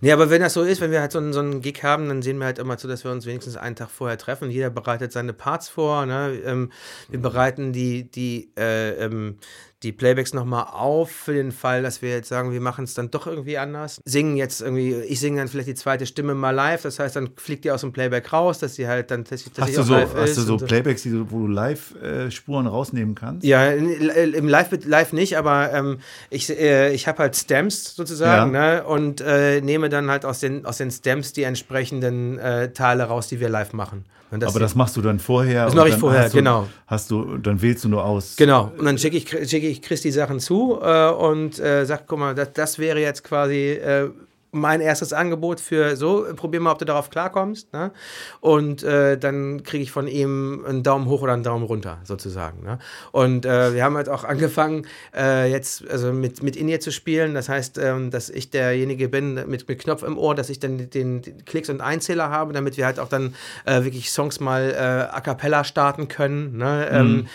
[0.00, 2.08] Nee, aber wenn das so ist, wenn wir halt so einen, so einen Gig haben,
[2.08, 4.50] dann sehen wir halt immer zu, dass wir uns wenigstens einen Tag vorher treffen.
[4.50, 6.06] Jeder bereitet seine Parts vor.
[6.06, 6.40] Ne?
[6.44, 6.70] Ähm,
[7.08, 9.38] wir bereiten die, die, äh, ähm,
[9.82, 13.10] die Playbacks nochmal auf für den Fall, dass wir jetzt sagen, wir machen es dann
[13.10, 14.00] doch irgendwie anders.
[14.04, 16.82] Singen jetzt irgendwie, ich singe dann vielleicht die zweite Stimme mal live.
[16.82, 19.76] Das heißt, dann fliegt die aus dem Playback raus, dass sie halt dann tatsächlich Hast
[19.78, 23.44] du so, live hast du so Playbacks, die du, wo du Live-Spuren rausnehmen kannst?
[23.46, 23.90] Ja, in-
[24.34, 28.84] im Live, live nicht, aber ähm, ich, äh, ich habe halt Stamps sozusagen ne?
[28.84, 33.28] und äh, nehme dann halt aus den, aus den Stamps die entsprechenden äh, Teile raus,
[33.28, 34.04] die wir live machen.
[34.30, 35.64] Und Aber das machst du dann vorher.
[35.64, 36.68] Das mache ich vorher, hast du, genau.
[36.86, 38.36] Hast du, dann wählst du nur aus.
[38.36, 42.06] Genau, und dann schicke ich, schicke ich Chris die Sachen zu äh, und äh, sag,
[42.06, 44.10] guck mal, das, das wäre jetzt quasi, äh,
[44.52, 47.72] mein erstes Angebot für so, probier mal, ob du darauf klarkommst.
[47.72, 47.92] Ne?
[48.40, 52.62] Und äh, dann kriege ich von ihm einen Daumen hoch oder einen Daumen runter, sozusagen.
[52.64, 52.78] Ne?
[53.12, 57.34] Und äh, wir haben halt auch angefangen, äh, jetzt also mit, mit In-Ear zu spielen.
[57.34, 60.90] Das heißt, ähm, dass ich derjenige bin mit, mit Knopf im Ohr, dass ich dann
[60.90, 63.34] den, den Klicks und Einzähler habe, damit wir halt auch dann
[63.64, 66.56] äh, wirklich Songs mal äh, a cappella starten können.
[66.56, 66.88] Ne?
[66.90, 67.26] Ähm,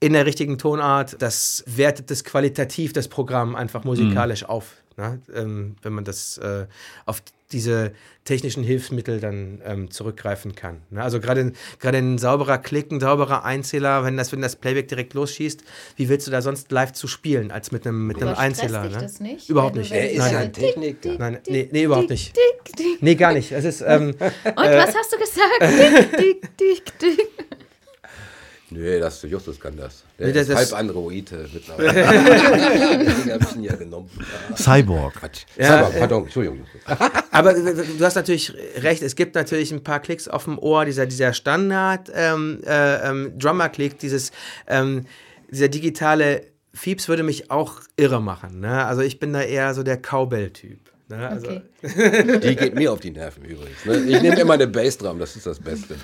[0.00, 1.22] in der richtigen Tonart.
[1.22, 4.81] Das wertet das qualitativ das Programm einfach musikalisch auf.
[4.96, 5.20] Ne?
[5.34, 6.66] Ähm, wenn man das äh,
[7.06, 7.92] auf diese
[8.24, 10.78] technischen Hilfsmittel dann ähm, zurückgreifen kann.
[10.90, 11.02] Ne?
[11.02, 15.12] Also gerade gerade ein sauberer Klick, ein sauberer Einzähler, wenn das, wenn das Playback direkt
[15.14, 15.62] losschießt,
[15.96, 18.82] wie willst du da sonst live zu spielen als mit einem, mit einem Einzähler?
[18.84, 19.02] dich Ne?
[19.02, 19.48] das nicht?
[19.50, 19.92] Überhaupt nicht.
[19.92, 20.46] Er ist Nein, ja nein.
[20.48, 21.14] ein Techniker.
[21.18, 22.34] Nein, nee, nee, überhaupt nicht.
[22.36, 23.02] Dick, dick.
[23.02, 23.52] Nee, gar nicht.
[23.52, 25.60] Es ist, ähm, Und was hast du gesagt?
[26.18, 27.28] Dick, dick, dick, dick.
[28.72, 30.04] Nö, das Justus kann das.
[30.18, 31.92] Der Nee, das- ist das- halb Androide mittlerweile.
[33.06, 34.10] Deswegen habe ich ihn ja genommen.
[34.56, 35.14] Cyborg.
[35.14, 35.42] Quatsch.
[35.56, 36.60] Ja, Cyber, äh, pardon, Entschuldigung.
[37.30, 41.06] Aber du hast natürlich recht, es gibt natürlich ein paar Klicks auf dem Ohr, dieser,
[41.06, 44.32] dieser Standard ähm, äh, ähm, Drummer-Klick, dieses,
[44.66, 45.06] ähm,
[45.50, 46.42] dieser digitale
[46.74, 48.60] Fieps würde mich auch irre machen.
[48.60, 48.86] Ne?
[48.86, 50.91] Also ich bin da eher so der Cowbell-Typ.
[51.08, 51.28] Ne?
[51.28, 51.46] Also,
[51.82, 52.38] Okay.
[52.42, 53.84] Die geht mir auf die Nerven übrigens.
[53.84, 53.96] Ne?
[53.98, 55.94] Ich nehme immer eine Bassdrum, das ist das Beste.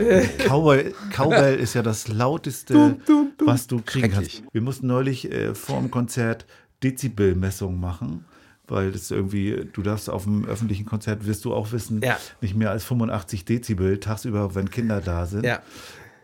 [0.47, 2.97] Cowboy, Cowbell ist ja das lauteste,
[3.45, 4.43] was du kriegen kannst.
[4.53, 6.47] Wir mussten neulich äh, vor dem Konzert
[6.83, 8.25] Dezibelmessung machen,
[8.67, 12.19] weil das irgendwie, du darfst auf dem öffentlichen Konzert, wirst du auch wissen, Ja.
[12.41, 15.45] nicht mehr als 85 Dezibel tagsüber, wenn Kinder da sind.
[15.45, 15.63] Ja.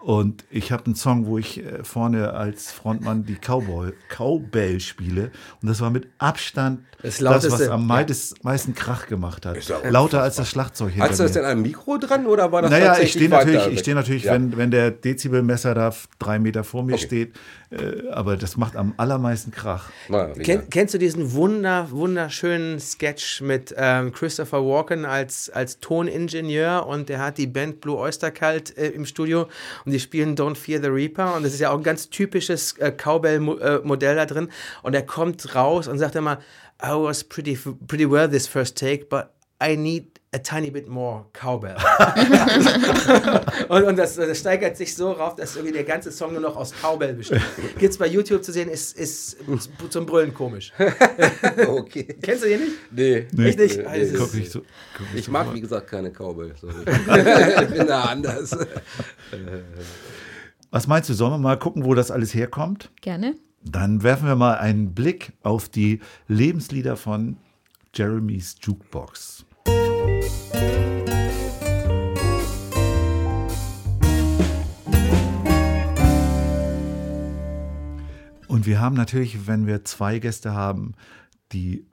[0.04, 5.30] Und ich habe einen Song, wo ich äh, vorne als Frontmann die Cowboy, Cowbell spiele.
[5.62, 7.86] Und das war mit Abstand Das das, was am ja.
[7.86, 9.56] meisten, meisten Krach gemacht hat.
[9.88, 11.40] Lauter als das Schlagzeug hinter Hast du das mir.
[11.40, 14.34] denn am Mikro dran oder war das Naja, ich stehe natürlich, ich stehe natürlich Ja.
[14.34, 17.06] wenn, wenn der Dezibelmesser da drei Meter vor mir Okay.
[17.06, 17.32] steht,
[18.10, 19.90] aber das macht am allermeisten Krach.
[20.42, 27.08] Ken, kennst du diesen wunder, wunderschönen Sketch mit ähm, Christopher Walken als, als Toningenieur und
[27.08, 29.48] der hat die Band Blue Oyster Cult äh, im Studio
[29.84, 32.78] und die spielen Don't Fear the Reaper und das ist ja auch ein ganz typisches
[32.78, 34.48] äh, Cowbell-Modell da drin
[34.82, 36.38] und er kommt raus und sagt immer,
[36.82, 39.30] I was pretty, pretty well this first take, but
[39.62, 41.76] I need a tiny bit more Cowbell.
[43.68, 46.56] und und das, das steigert sich so rauf, dass irgendwie der ganze Song nur noch
[46.56, 47.40] aus Cowbell besteht.
[47.78, 49.36] Gibt's bei YouTube zu sehen, ist, ist
[49.90, 50.72] zum Brüllen komisch.
[51.66, 52.16] Okay.
[52.22, 52.72] Kennst du den nicht?
[52.90, 53.26] Nee.
[53.32, 53.76] Nee, Echt nicht?
[53.78, 54.10] Nee, Ah, nee.
[54.16, 54.62] Guck nicht so,
[55.14, 55.54] Ich mag, vor.
[55.54, 56.52] wie gesagt, keine Cowbell.
[56.60, 56.74] Sorry.
[57.62, 58.56] ich bin da anders.
[60.70, 62.90] Was meinst du, sollen wir mal gucken, wo das alles herkommt?
[63.00, 63.34] Gerne.
[63.62, 67.36] Dann werfen wir mal einen Blick auf die Lebenslieder von
[67.94, 69.44] Jeremy's Jukebox.
[78.48, 80.94] Und wir haben natürlich, wenn wir zwei Gäste haben,
[81.52, 81.86] die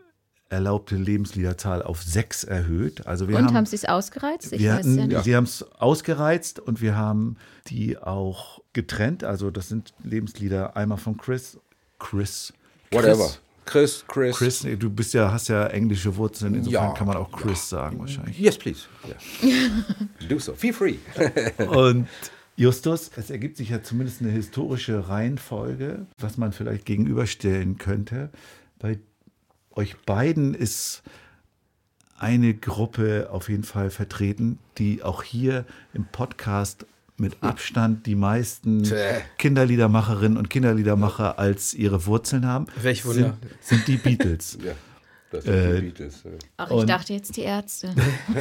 [0.52, 3.08] erlaubte Lebensliederzahl auf sechs erhöht.
[3.08, 4.52] Also wir Und haben, haben sie es ausgereizt?
[4.54, 5.24] Ich wir ja hatten, nicht.
[5.24, 9.24] Sie haben es ausgereizt und wir haben die auch getrennt.
[9.24, 11.58] Also das sind Lebenslieder einmal von Chris,
[12.00, 12.54] Chris,
[12.92, 13.32] Whatever.
[13.66, 14.38] Chris, Chris.
[14.38, 18.00] Chris, du bist ja, hast ja englische Wurzeln, insofern Ja, kann man auch Chris sagen
[18.00, 18.40] wahrscheinlich.
[18.40, 18.82] Yes, please.
[19.44, 19.72] Yeah.
[20.30, 20.54] Do so.
[20.54, 20.96] Feel free.
[21.68, 22.08] Und
[22.56, 28.30] Justus, es ergibt sich ja zumindest eine historische Reihenfolge, was man vielleicht gegenüberstellen könnte.
[28.80, 29.00] Bei
[29.72, 31.02] euch beiden ist
[32.18, 36.86] eine Gruppe auf jeden Fall vertreten, die auch hier im Podcast
[37.22, 38.84] mit Abstand die meisten.
[39.38, 42.68] Kinderliedermacherinnen und Kinderliedermacher als ihre Wurzeln haben.
[42.82, 43.38] Welch Wunder.
[43.60, 44.58] Sind, sind die Beatles.
[44.66, 44.72] ja,
[45.32, 46.22] das sind Äh, die Beatles.
[46.24, 46.32] ja.
[46.58, 47.90] Ach, ich und- dachte jetzt die Ärzte.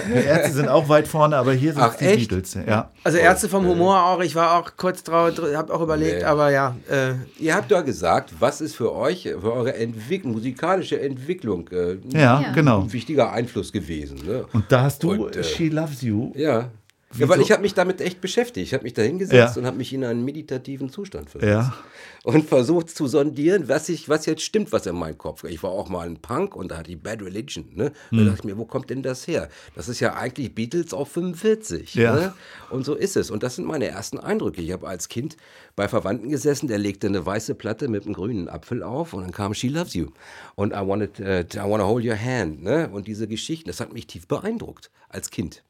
[0.09, 2.29] Die Ärzte sind auch weit vorne, aber hier sind Ach, die echt?
[2.29, 2.55] Beatles.
[2.55, 2.91] Ja.
[3.05, 6.25] Also Ärzte vom Humor auch, ich war auch kurz drauf, hab auch überlegt, Nee.
[6.25, 11.01] aber ja, äh, Ihr habt ja gesagt, was ist für euch, für eure Entwick musikalische
[11.01, 12.53] Entwicklung äh, Ja, Ja.
[12.53, 12.83] genau.
[12.83, 14.19] ein wichtiger Einfluss gewesen.
[14.27, 14.45] Ne?
[14.53, 16.33] Und da hast du Und, äh, She Loves You.
[16.35, 16.71] Ja.
[17.17, 17.47] Ja, weil Wieso?
[17.47, 18.69] ich habe mich damit echt beschäftigt.
[18.69, 19.61] Ich habe mich da hingesetzt Ja.
[19.61, 21.51] und habe mich in einen meditativen Zustand versetzt.
[21.51, 21.75] Ja.
[22.23, 25.43] Und versucht zu sondieren, was, ich, was jetzt stimmt, was in meinem Kopf.
[25.43, 27.67] Ich war auch mal ein Punk und da hatte ich Bad Religion.
[27.75, 27.91] Ne?
[28.11, 28.19] Hm.
[28.19, 29.49] Da dachte ich mir, wo kommt denn das her?
[29.75, 31.95] Das ist ja eigentlich Beatles auf 45.
[31.97, 32.15] Ja.
[32.15, 32.35] Ne?
[32.71, 33.31] Und so ist es.
[33.33, 34.63] Und das sind meine ersten Eindrücke.
[34.63, 35.37] Ich habe als Kind
[35.75, 39.33] bei Verwandten gesessen, der legte eine weiße Platte mit einem grünen Apfel auf und dann
[39.33, 40.11] kam She Loves You.
[40.55, 41.25] Und I wanted, uh,
[41.59, 42.63] I wanna hold your hand.
[42.63, 42.89] Ne?
[42.89, 45.65] Und diese Geschichten, das hat mich tief beeindruckt als Kind.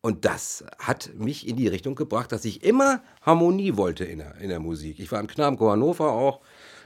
[0.00, 4.36] Und das hat mich in die Richtung gebracht, dass ich immer Harmonie wollte in der,
[4.36, 5.00] in der Musik.
[5.00, 6.40] Ich war im Knabenchor Hannover auch,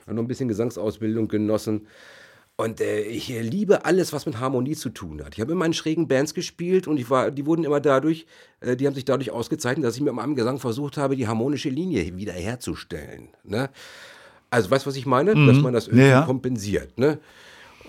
[0.06, 1.86] habe noch ein bisschen Gesangsausbildung genossen.
[2.56, 5.34] Und äh, ich liebe alles, was mit Harmonie zu tun hat.
[5.34, 8.26] Ich habe immer in schrägen Bands gespielt und ich war, die wurden immer dadurch,
[8.60, 11.70] äh, die haben sich dadurch ausgezeichnet, dass ich mit meinem Gesang versucht habe, die harmonische
[11.70, 13.28] Linie wiederherzustellen.
[13.44, 13.70] Ne?
[14.50, 15.34] Also weißt du, was ich meine?
[15.46, 16.22] Dass man das irgendwie Ja, ja.
[16.22, 16.98] kompensiert.
[16.98, 17.18] Ne?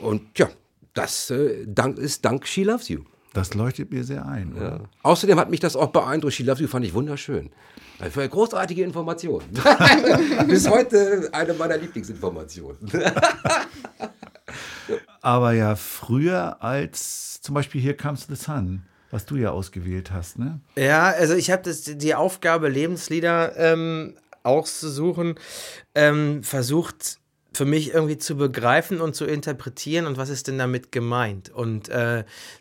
[0.01, 0.49] Und ja,
[0.93, 3.01] das äh, dank, ist dank She Loves You.
[3.33, 4.53] Das leuchtet mir sehr ein.
[4.55, 4.61] Ja.
[4.61, 4.79] Oder?
[5.01, 6.33] Außerdem hat mich das auch beeindruckt.
[6.33, 7.49] She Loves You fand ich wunderschön.
[7.99, 9.43] Also eine großartige Information.
[10.47, 12.91] Bis heute eine meiner Lieblingsinformationen.
[15.21, 20.37] Aber ja früher als zum Beispiel Here Comes the Sun, was du ja ausgewählt hast,
[20.37, 20.59] ne?
[20.75, 25.35] Ja, also ich habe die Aufgabe, Lebenslieder ähm, auszusuchen,
[25.95, 27.19] ähm, versucht
[27.53, 31.49] für mich irgendwie zu begreifen und zu interpretieren und was ist denn damit gemeint.
[31.49, 32.19] Und äh,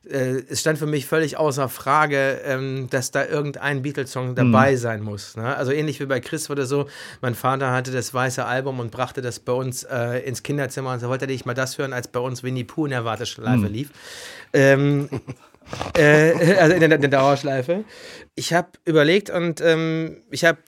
[0.08, 5.02] äh, es stand für mich völlig außer Frage, ähm, dass da irgendein Beatles-Song dabei sein
[5.02, 5.36] muss.
[5.36, 5.56] Ne?
[5.56, 6.88] Also ähnlich wie bei Chris wurde so,
[7.20, 11.00] mein Vater hatte das weiße Album und brachte das bei uns äh, ins Kinderzimmer und
[11.00, 13.66] so wollte er nicht mal das hören, als bei uns Winnie Pooh in der Warteschleife
[13.68, 13.90] lief.
[14.52, 15.08] Ähm,
[15.96, 17.84] äh, also in der, in der Dauerschleife.
[18.34, 20.58] Ich habe überlegt und ähm, ich habe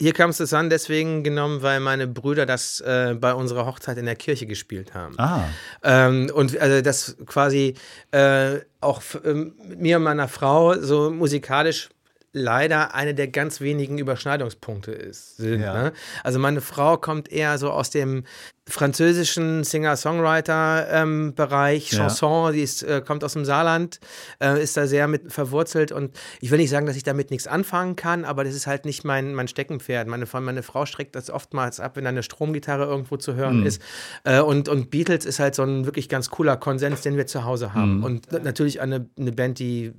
[0.00, 4.06] hier Comes the Sun deswegen genommen, weil meine Brüder das äh, bei unserer Hochzeit in
[4.06, 5.14] der Kirche gespielt haben.
[5.18, 5.44] Ah,
[5.82, 7.74] Ähm, und also das quasi
[8.10, 11.88] äh, auch ähm, mit mir und meiner Frau so musikalisch
[12.34, 15.36] leider eine der ganz wenigen Überschneidungspunkte ist.
[15.36, 15.74] Sind, Ja.
[15.74, 15.92] ne?
[16.24, 18.24] Also meine Frau kommt eher so aus dem
[18.68, 21.98] französischen Singer-Songwriter-Bereich, Ja.
[21.98, 24.00] Chanson, die ist, äh, kommt aus dem Saarland,
[24.42, 27.46] äh, ist da sehr mit verwurzelt und ich will nicht sagen, dass ich damit nichts
[27.46, 30.06] anfangen kann, aber das ist halt nicht mein, mein Steckenpferd.
[30.08, 33.82] Meine, Frau- meine Frau streckt das oftmals ab, wenn eine Stromgitarre irgendwo zu hören ist.
[34.24, 37.44] Äh, und, und Beatles ist halt so ein wirklich ganz cooler Konsens, den wir zu
[37.44, 38.02] Hause haben.
[38.04, 39.92] Und na- natürlich eine, eine Band, die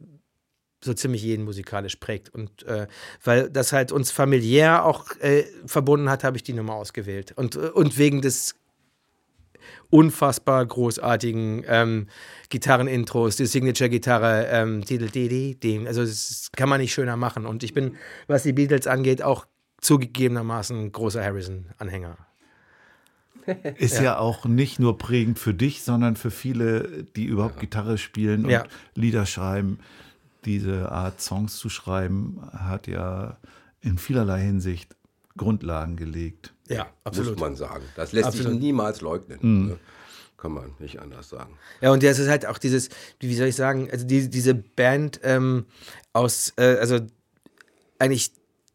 [0.83, 2.33] so ziemlich jeden musikalisch prägt.
[2.33, 2.87] Und äh,
[3.23, 7.33] weil das halt uns familiär auch äh, verbunden hat, habe ich die Nummer ausgewählt.
[7.35, 8.55] Und, äh, und wegen des
[9.89, 12.07] unfassbar großartigen ähm,
[12.49, 17.45] Gitarrenintros, die Signature-Gitarre, ähm, Titel, also das kann man nicht schöner machen.
[17.45, 17.95] Und ich bin,
[18.27, 19.45] was die Beatles angeht, auch
[19.81, 22.17] zugegebenermaßen großer Harrison-Anhänger.
[23.77, 24.17] ist ja.
[24.17, 28.63] auch nicht nur prägend für dich, sondern für viele, die überhaupt Gitarre spielen und Ja.
[28.95, 29.79] Lieder schreiben.
[30.45, 33.37] Diese Art Songs zu schreiben, hat ja
[33.81, 34.95] in vielerlei Hinsicht
[35.37, 36.53] Grundlagen gelegt.
[36.67, 37.83] Ja, Muss man sagen.
[37.95, 38.53] Das lässt Absolut.
[38.53, 39.67] sich niemals leugnen.
[39.67, 39.79] Ne?
[40.37, 41.57] Kann man nicht anders sagen.
[41.81, 42.89] Ja, und das ist halt auch dieses,
[43.19, 45.65] wie soll ich sagen, also die, diese Band ähm,
[46.11, 46.99] aus, äh, also
[47.97, 48.31] eigentlich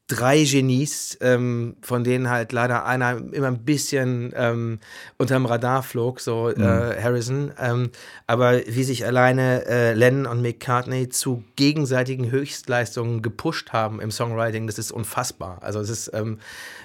[0.08, 4.80] drei Genies, ähm, von denen halt leider einer immer ein bisschen ähm,
[5.18, 7.52] unterm Radar flog, so äh, Harrison.
[7.60, 7.90] Ähm,
[8.26, 14.66] aber wie sich alleine äh, Lennon und McCartney zu gegenseitigen Höchstleistungen gepusht haben im Songwriting,
[14.66, 15.62] das ist unfassbar.
[15.62, 16.38] Also es ist ähm,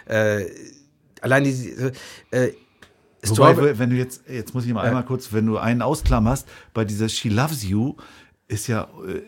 [0.05, 0.45] äh,
[1.21, 1.74] allein die
[2.32, 2.51] äh,
[3.26, 6.45] Wobei, Strawberry- wenn du jetzt, jetzt muss ich mal einmal kurz, wenn du einen ausklammerst,
[6.74, 7.95] bei dieser She Loves You
[8.49, 9.21] ist ja äh,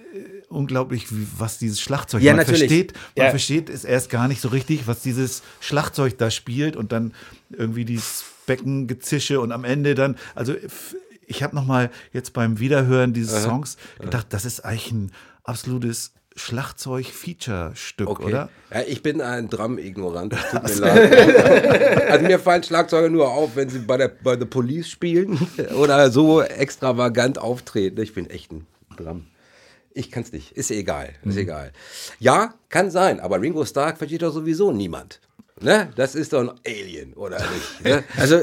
[0.49, 2.59] unglaublich, wie, was dieses Schlagzeug Ja, man natürlich.
[2.61, 2.93] versteht.
[3.15, 3.29] Man Ja.
[3.31, 7.13] versteht es erst gar nicht so richtig, was dieses Schlagzeug da spielt und dann
[7.51, 10.53] irgendwie dieses Beckengezische und am Ende dann, also
[11.27, 15.11] ich habe noch mal jetzt beim Wiederhören dieses Songs gedacht, das ist eigentlich ein
[15.43, 18.23] absolutes Schlagzeug-Feature-Stück, Okay.
[18.25, 18.49] oder?
[18.73, 20.33] Ja, ich bin ein Drum-Ignorant.
[20.33, 22.09] das Tut mir leid.
[22.11, 25.39] Also mir fallen Schlagzeuger nur auf, wenn sie bei der bei The Police spielen
[25.77, 28.01] oder so extravagant auftreten.
[28.01, 28.65] Ich bin echt ein
[28.97, 29.27] Drum.
[29.97, 30.51] Ich kann's nicht.
[30.51, 31.13] Ist egal.
[31.23, 31.71] Ist egal.
[32.19, 35.21] Ja, kann sein, aber Ringo Starr versteht doch sowieso niemand.
[35.61, 35.87] Ne?
[35.95, 37.85] Das ist doch ein Alien, oder nicht?
[37.85, 38.03] Ne?
[38.17, 38.41] Also,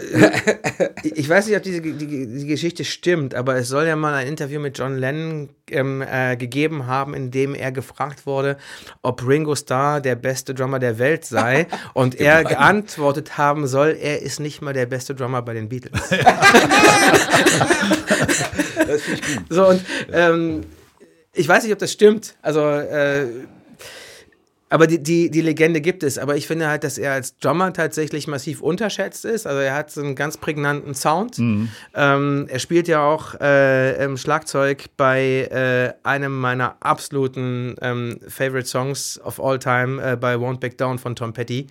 [1.02, 4.26] ich weiß nicht, ob diese die, die Geschichte stimmt, aber es soll ja mal ein
[4.26, 8.56] Interview mit John Lennon ähm, äh, gegeben haben, in dem er gefragt wurde,
[9.02, 11.66] ob Ringo Starr der beste Drummer der Welt sei.
[11.92, 16.00] Und er geantwortet haben soll, er ist nicht mal der beste Drummer bei den Beatles.
[18.86, 19.44] Das ich gut.
[19.48, 20.64] So, und ähm,
[21.34, 22.34] ich weiß nicht, ob das stimmt.
[22.42, 23.26] Also, äh,
[24.68, 26.16] aber die, die, die Legende gibt es.
[26.16, 29.46] Aber ich finde halt, dass er als Drummer tatsächlich massiv unterschätzt ist.
[29.46, 31.36] Also er hat so einen ganz prägnanten Sound.
[31.94, 38.66] Ähm, er spielt ja auch äh, im Schlagzeug bei äh, einem meiner absoluten ähm, Favorite
[38.66, 41.66] Songs of all time, äh, bei Won't Back Down von Tom Petty.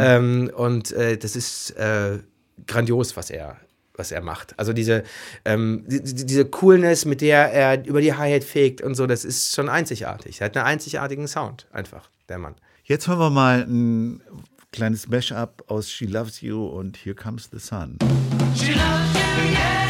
[0.00, 2.18] Ähm, und äh, das ist äh,
[2.66, 3.58] grandios, was er
[3.98, 4.58] was er macht.
[4.58, 5.02] Also diese,
[5.44, 9.24] ähm, die, die- diese Coolness, mit der er über die Hi-Hat fegt und so, das
[9.24, 10.40] ist schon einzigartig.
[10.40, 12.54] Er hat einen einzigartigen Sound, einfach, der Mann.
[12.84, 14.22] Jetzt hören wir mal ein
[14.72, 17.98] kleines Mash-up aus She Loves You und Here Comes the Sun.
[18.56, 19.87] She loves you, yeah,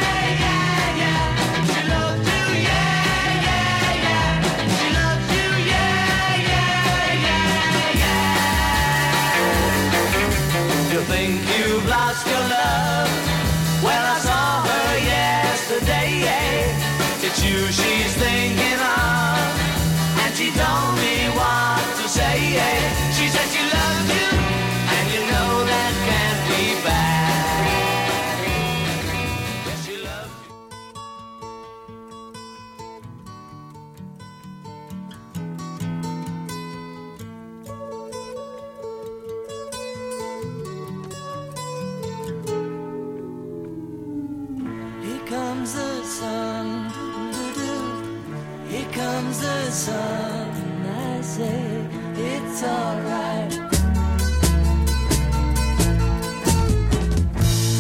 [48.99, 51.87] listen, I say
[52.17, 53.51] it's alright.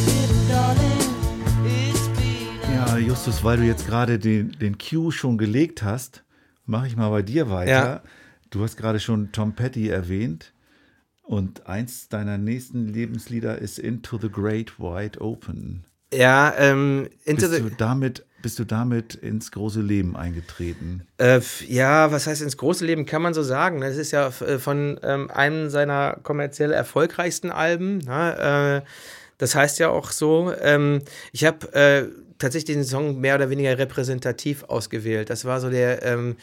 [0.07, 1.14] Little darling,
[1.66, 6.23] it's been Ja, Justus, weil du jetzt gerade den, den Cue schon gelegt hast,
[6.66, 7.71] mache ich mal bei dir weiter.
[7.71, 8.03] Ja.
[8.51, 10.53] Du hast gerade schon Tom Petty erwähnt.
[11.23, 15.85] Und eins deiner nächsten Lebenslieder ist Into the Great Wide Open.
[16.11, 21.07] Ja, ähm, Into Bist the, du damit, bist du damit ins große Leben eingetreten?
[21.18, 23.80] Äh, ja, was heißt ins große Leben, kann man so sagen.
[23.80, 27.99] Das ist ja äh, von ähm, einem seiner kommerziell erfolgreichsten Alben.
[27.99, 28.82] Ne?
[28.84, 28.89] Äh,
[29.39, 30.53] das heißt ja auch so.
[30.61, 32.05] Ähm, ich habe äh,
[32.39, 35.30] tatsächlich den Song mehr oder weniger repräsentativ ausgewählt.
[35.30, 36.03] Das war so der.
[36.05, 36.36] Ähm,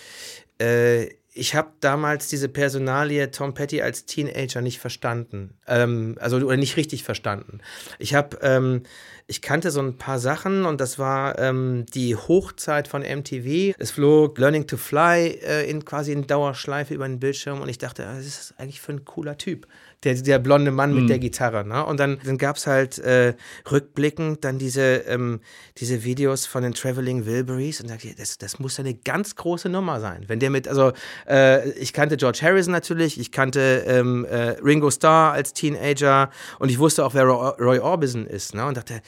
[0.58, 1.08] äh,
[1.38, 5.58] ich habe damals diese Personalie Tom Petty als Teenager nicht verstanden.
[5.68, 7.60] Ähm, also oder nicht richtig verstanden.
[8.00, 8.84] Ich habe, ähm,
[9.28, 13.76] ich kannte so ein paar Sachen und das war ähm, die Hochzeit von MTV.
[13.78, 17.80] Es flog Learning to Fly äh, in quasi in Dauerschleife über den Bildschirm und ich
[17.80, 19.68] dachte, ah, das ist eigentlich für ein cooler Typ.
[20.04, 21.66] Der, der blonde Mann mit der Gitarre.
[21.66, 21.84] Ne?
[21.84, 23.34] Und dann, dann gab es halt äh,
[23.72, 25.40] rückblickend dann diese, ähm,
[25.78, 29.70] diese Videos von den Traveling Wilburys und dachte, ich, das, das muss eine ganz große
[29.70, 30.26] Nummer sein.
[30.28, 30.92] Wenn der mit, also
[31.28, 36.30] äh, ich kannte George Harrison natürlich, ich kannte ähm, äh, Ringo Starr als Teenager
[36.60, 38.54] und ich wusste auch, wer Roy, Orbison ist.
[38.54, 38.66] Ne?
[38.66, 39.02] Und dachte,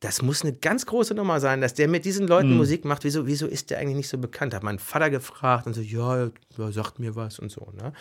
[0.00, 3.02] das muss eine ganz große Nummer sein, dass der mit diesen Leuten Musik macht.
[3.04, 4.54] Wieso, wieso ist der eigentlich nicht so bekannt?
[4.54, 6.28] Hat mein Vater gefragt und so, ja,
[6.58, 7.72] ja sagt mir was und so.
[7.76, 7.92] Ne?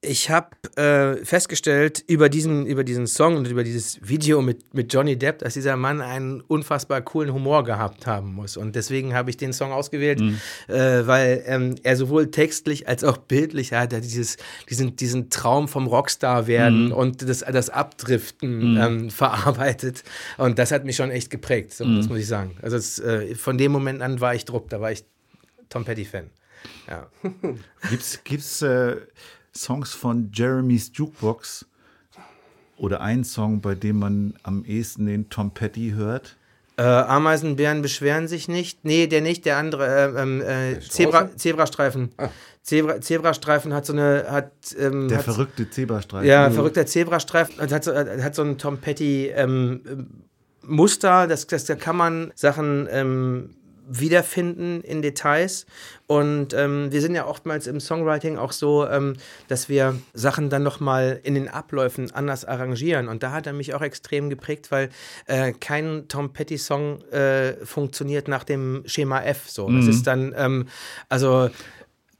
[0.00, 4.92] Ich habe äh, festgestellt über diesen, über diesen Song und über dieses Video mit, mit
[4.92, 8.56] Johnny Depp, dass dieser Mann einen unfassbar coolen Humor gehabt haben muss.
[8.56, 10.20] Und deswegen habe ich den Song ausgewählt,
[10.68, 14.36] äh, weil ähm, er sowohl textlich als auch bildlich hat er dieses,
[14.68, 20.02] diesen, diesen Traum vom Rockstar werden und das, das Abdriften ähm, verarbeitet.
[20.38, 22.56] Und das hat mich schon echt geprägt, so, das muss ich sagen.
[22.62, 25.04] Also es, äh, von dem Moment an war ich drupp, da war ich
[25.68, 26.30] Tom Petty-Fan.
[26.88, 27.06] Ja.
[27.90, 28.96] Gibt's, gibt's äh,
[29.54, 31.66] Songs von Jeremy's Jukebox
[32.76, 36.36] oder einen Song, bei dem man am ehesten den Tom Petty hört?
[36.78, 38.84] Äh, Ameisenbären beschweren sich nicht.
[38.84, 39.86] Nee, der nicht, der andere.
[39.86, 41.34] Äh, ähm, äh, Zebra?
[41.34, 42.12] Zebrastreifen.
[42.62, 44.26] Zebra, Zebrastreifen hat so eine.
[44.28, 46.28] Hat, ähm, Der hat, verrückte Zebrastreifen.
[46.28, 47.70] Ja, verrückter Zebrastreifen.
[47.70, 49.80] Hat so, hat so ein Tom Petty ähm,
[50.62, 51.26] Muster.
[51.26, 53.54] Das, das, da kann man Sachen ähm,
[53.88, 55.66] wiederfinden in Details.
[56.06, 59.14] Und ähm, wir sind ja oftmals im Songwriting auch so, ähm,
[59.48, 63.08] dass wir Sachen dann nochmal in den Abläufen anders arrangieren.
[63.08, 64.90] Und da hat er mich auch extrem geprägt, weil
[65.26, 69.48] äh, kein Tom Petty-Song äh, funktioniert nach dem Schema F.
[69.48, 69.70] So.
[69.70, 70.66] Das ist dann, ähm,
[71.08, 71.50] also.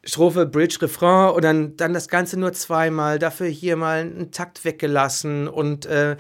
[0.09, 4.64] Strophe, Bridge, Refrain und dann, dann das Ganze nur zweimal, dafür hier mal einen Takt
[4.64, 6.17] weggelassen und äh,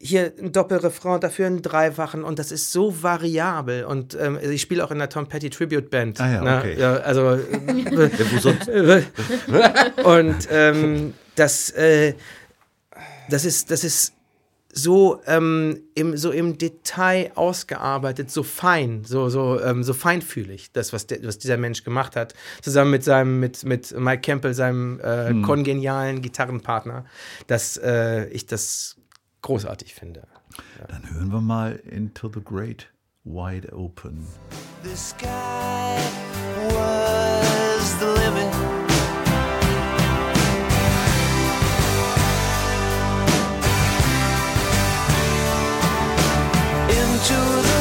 [0.00, 4.84] hier ein Doppelrefrain, dafür einen dreifachen und das ist so variabel und ähm, ich spiele
[4.84, 6.20] auch in der Tom Petty Tribute Band.
[6.20, 6.58] Ah ja, ne?
[6.58, 6.78] okay.
[6.78, 7.38] ja, also
[8.40, 8.68] sonst?
[10.04, 12.14] und ähm, das, äh,
[13.28, 14.12] das ist, das ist
[14.72, 20.92] so, ähm, im, so im Detail ausgearbeitet, so fein, so, so, ähm, so feinfühlig, das,
[20.92, 25.00] was, der, was dieser Mensch gemacht hat, zusammen mit seinem, mit, mit Mike Campbell, seinem
[25.00, 27.04] äh, kongenialen Gitarrenpartner,
[27.46, 28.97] dass äh, ich das
[29.48, 30.28] großartig finde.
[30.88, 32.92] Dann hören wir mal Into the Great
[33.24, 34.26] Wide Open.
[34.82, 35.96] The sky
[36.68, 38.52] was the limit.
[46.90, 47.77] Into the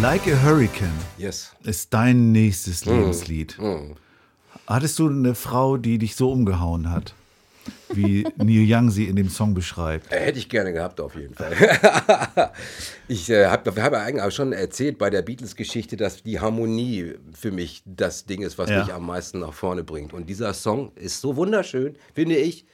[0.00, 1.54] Like a Hurricane Yes.
[1.64, 3.56] ist dein nächstes Lebenslied.
[3.58, 3.92] Mm.
[4.66, 7.14] Hattest du eine Frau, die dich so umgehauen hat,
[7.92, 10.10] wie Neil Young sie in dem Song beschreibt?
[10.12, 11.52] Äh, Hätte ich gerne gehabt, auf jeden Fall.
[13.08, 17.14] ich äh, habe hab ja eigentlich auch schon erzählt bei der Beatles-Geschichte, dass die Harmonie
[17.38, 18.80] für mich das Ding ist, was Ja.
[18.84, 20.12] mich am meisten nach vorne bringt.
[20.14, 22.64] Und dieser Song ist so wunderschön, finde ich.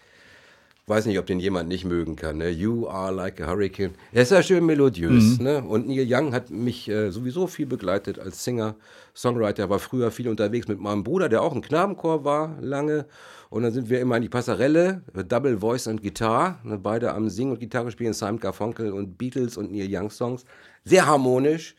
[0.88, 2.36] Weiß nicht, ob den jemand nicht mögen kann.
[2.38, 2.48] Ne?
[2.50, 3.94] You are like a hurricane.
[4.12, 5.40] Er ist ja schön melodiös.
[5.40, 5.60] Ne?
[5.64, 8.76] Und Neil Young hat mich äh, sowieso viel begleitet als Singer,
[9.12, 9.68] Songwriter.
[9.68, 13.06] War früher viel unterwegs mit meinem Bruder, der auch im Knabenchor war, lange.
[13.50, 16.58] Und dann sind wir immer in die Passarelle, Double Voice und Gitarre.
[16.62, 16.78] Ne?
[16.78, 20.44] Beide am Singen und Gitarre spielen, Simon Garfunkel und Beatles und Neil Young Songs.
[20.84, 21.74] Sehr harmonisch.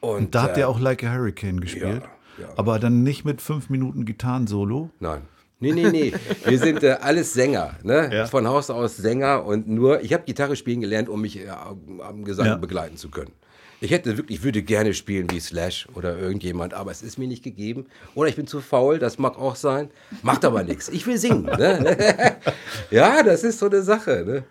[0.00, 2.02] Und, Da habt äh, ihr auch Like a Hurricane gespielt.
[2.40, 2.48] ja.
[2.56, 5.22] Aber dann nicht mit fünf Minuten Gitarrensolo, Nein.
[5.60, 6.12] Nee, nee, nee.
[6.44, 8.10] Wir sind äh, alles Sänger, ne?
[8.12, 8.26] Ja.
[8.26, 12.24] Von Haus aus Sänger und nur, ich habe Gitarre spielen gelernt, um mich äh, am
[12.24, 12.56] Gesang Ja.
[12.56, 13.32] begleiten zu können.
[13.80, 17.28] Ich hätte wirklich, ich würde gerne spielen wie Slash oder irgendjemand, aber es ist mir
[17.28, 17.86] nicht gegeben.
[18.14, 19.90] Oder ich bin zu faul, das mag auch sein.
[20.22, 20.88] Macht aber nichts.
[20.88, 21.44] Ich will singen.
[21.44, 22.36] Ne?
[22.90, 24.24] ja, das ist so eine Sache.
[24.26, 24.44] Ne?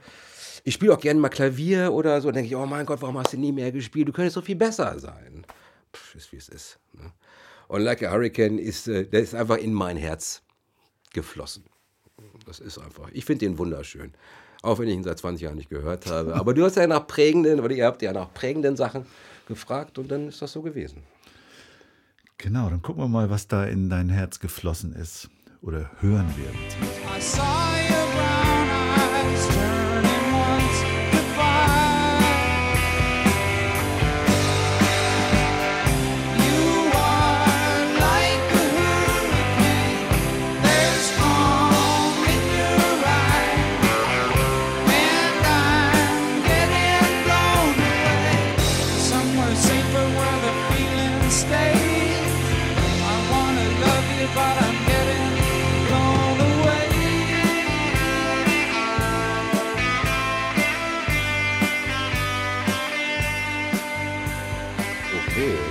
[0.64, 2.30] Ich spiele auch gerne mal Klavier oder so.
[2.30, 4.08] Dann denke ich, oh mein Gott, warum hast du nie mehr gespielt?
[4.08, 5.46] Du könntest so viel besser sein.
[5.94, 6.80] Pff, ist wie es ist.
[6.94, 7.12] Ne?
[7.68, 10.42] Und Like a Hurricane ist, äh, der ist einfach in mein Herz
[11.18, 11.64] geflossen.
[12.46, 13.10] Das ist einfach.
[13.12, 14.14] Ich finde den wunderschön.
[14.62, 16.36] Auch wenn ich ihn seit 20 Jahren nicht gehört habe.
[16.36, 19.06] Aber du hast ja nach prägenden, oder ihr habt ja nach prägenden Sachen
[19.48, 21.02] gefragt und dann ist das so gewesen.
[22.38, 25.30] Genau, dann gucken wir mal, was da in dein Herz geflossen ist
[25.62, 26.50] oder hören wir.
[27.18, 27.42] I saw
[27.90, 27.97] your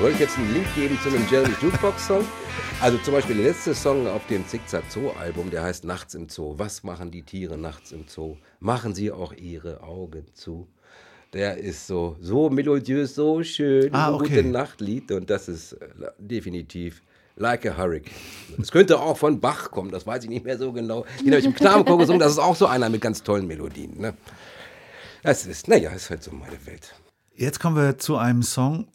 [0.07, 2.25] Soll ich jetzt einen Link geben zu einem Jeremy Jukebox Song?
[2.81, 6.29] Also zum Beispiel der letzte Song auf dem Zickzack Zoo Album, der heißt Nachts im
[6.29, 6.55] Zoo.
[6.57, 8.37] Was machen die Tiere nachts im Zoo?
[8.61, 10.69] Machen sie auch ihre Augen zu?
[11.33, 14.29] Der ist so, so melodiös, so schön, Ah, okay.
[14.29, 15.89] gute Nachtlied und das ist äh,
[16.19, 17.03] definitiv
[17.35, 18.15] Like a Hurricane.
[18.63, 21.05] Es könnte auch von Bach kommen, das weiß ich nicht mehr so genau.
[21.19, 24.01] Den habe ich im Knabenchor gesungen, das ist auch so einer mit ganz tollen Melodien.
[24.01, 24.15] Ne?
[25.25, 26.95] Das ist, naja, ist halt so meine Welt.
[27.35, 28.87] Jetzt kommen wir zu einem Song,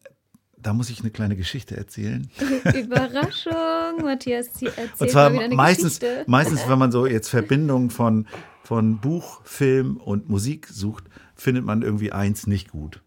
[0.61, 2.29] da muss ich eine kleine Geschichte erzählen.
[2.75, 6.23] Überraschung, Matthias, sie erzählt Und zwar mal wieder eine meistens, Geschichte.
[6.27, 8.27] meistens, wenn man so jetzt Verbindungen von,
[8.63, 11.05] von Buch, Film und Musik sucht,
[11.35, 13.01] findet man irgendwie eins nicht gut.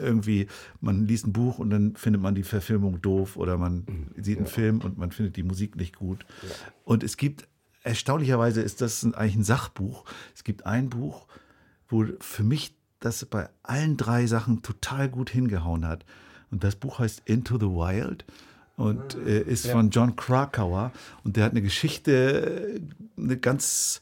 [0.00, 0.48] Irgendwie,
[0.80, 4.46] man liest ein Buch und dann findet man die Verfilmung doof oder man sieht einen
[4.46, 6.26] Film und man findet die Musik nicht gut.
[6.84, 7.46] Und es gibt,
[7.82, 10.04] erstaunlicherweise ist das eigentlich ein Sachbuch.
[10.34, 11.26] Es gibt ein Buch,
[11.88, 16.04] wo für mich das bei allen drei Sachen total gut hingehauen hat.
[16.54, 18.24] Und das Buch heißt Into the Wild
[18.76, 20.92] und äh, ist von John Krakauer.
[21.24, 22.80] Und der hat eine Geschichte,
[23.18, 24.00] eine ganz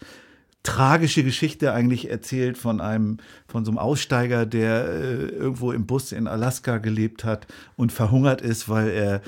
[0.63, 3.17] tragische Geschichte eigentlich erzählt von einem,
[3.49, 7.47] von so einem Aussteiger, der äh, irgendwo im Bus in Alaska gelebt hat
[7.77, 9.23] und verhungert ist, weil er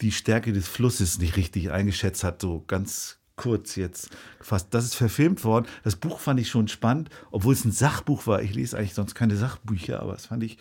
[0.00, 4.66] die Stärke des Flusses nicht richtig eingeschätzt hat, so ganz kurz jetzt gefasst.
[4.72, 5.66] Das ist verfilmt worden.
[5.84, 8.42] Das Buch fand ich schon spannend, obwohl es ein Sachbuch war.
[8.42, 10.58] Ich lese eigentlich sonst keine Sachbücher, aber das fand ich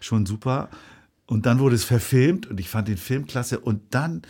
[0.00, 0.68] schon super.
[1.30, 3.60] Und dann wurde es verfilmt und ich fand den Film klasse.
[3.60, 4.22] Und dann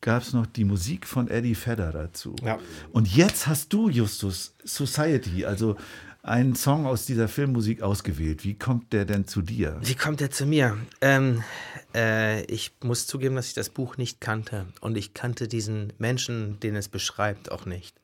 [0.00, 2.34] gab es noch die Musik von Eddie Vedder dazu.
[2.42, 2.58] Ja.
[2.90, 5.76] Und jetzt hast du, Justus, Society, also
[6.22, 8.44] einen Song aus dieser Filmmusik ausgewählt.
[8.44, 9.78] Wie kommt der denn zu dir?
[9.82, 10.78] Wie kommt er zu mir?
[11.02, 11.44] Ähm,
[11.94, 14.64] äh, ich muss zugeben, dass ich das Buch nicht kannte.
[14.80, 17.94] Und ich kannte diesen Menschen, den es beschreibt, auch nicht.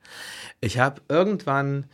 [0.61, 1.87] Ich habe irgendwann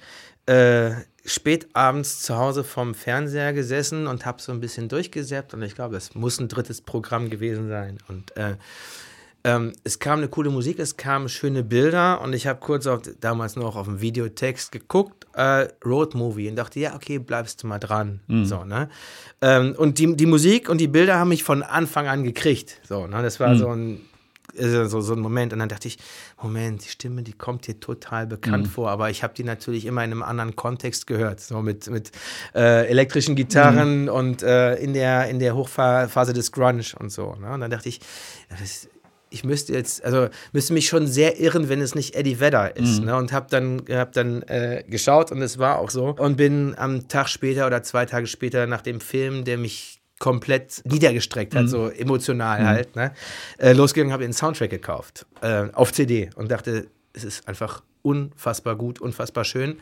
[0.46, 0.92] äh,
[1.26, 5.54] spät abends zu Hause vom Fernseher gesessen und habe so ein bisschen durchgesäppt.
[5.54, 7.98] Und ich glaube, das muss ein drittes Programm gewesen sein.
[8.08, 8.56] Und äh,
[9.44, 13.02] ähm, es kam eine coole Musik, es kamen schöne Bilder und ich habe kurz auf,
[13.22, 17.68] damals noch auf den Videotext geguckt, äh, Road Movie und dachte, ja, okay, bleibst du
[17.68, 18.22] mal dran.
[18.46, 18.90] So, ne?
[19.42, 22.82] Ähm, und die, die Musik und die Bilder haben mich von Anfang an gekriegt.
[22.88, 23.22] So, ne?
[23.22, 24.02] Das war so ein
[24.54, 25.98] so, so ein Moment und dann dachte ich,
[26.42, 30.04] Moment, die Stimme, die kommt dir total bekannt vor, aber ich habe die natürlich immer
[30.04, 32.12] in einem anderen Kontext gehört, so mit, mit
[32.54, 37.36] äh, elektrischen Gitarren und äh, in der, in der Hochphase des Grunge und so.
[37.36, 37.52] Ne?
[37.52, 38.00] Und dann dachte ich,
[38.50, 38.88] das,
[39.30, 43.02] ich müsste jetzt, also müsste mich schon sehr irren, wenn es nicht Eddie Vedder ist.
[43.04, 43.16] Ne?
[43.18, 46.16] Und habe dann, hab dann äh, geschaut und es war auch so.
[46.18, 50.82] Und bin am Tag später oder zwei Tage später nach dem Film, der mich komplett
[50.86, 53.12] niedergestreckt hat, so emotional halt, ne?
[53.58, 58.76] äh, losgegangen, habe den Soundtrack gekauft äh, auf CD und dachte, es ist einfach unfassbar
[58.76, 59.78] gut, unfassbar schön.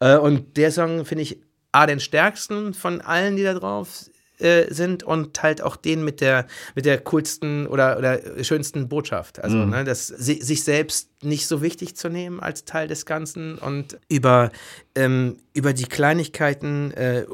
[0.00, 1.38] Äh, und der Song finde ich
[1.72, 6.20] A, den stärksten von allen, die da drauf äh, sind und halt auch den mit
[6.20, 9.42] der, mit der coolsten oder, oder schönsten Botschaft.
[9.42, 13.58] Also, ne, das, si sich selbst nicht so wichtig zu nehmen als Teil des Ganzen
[13.58, 14.50] und über,
[14.94, 17.26] ähm, über die Kleinigkeiten äh,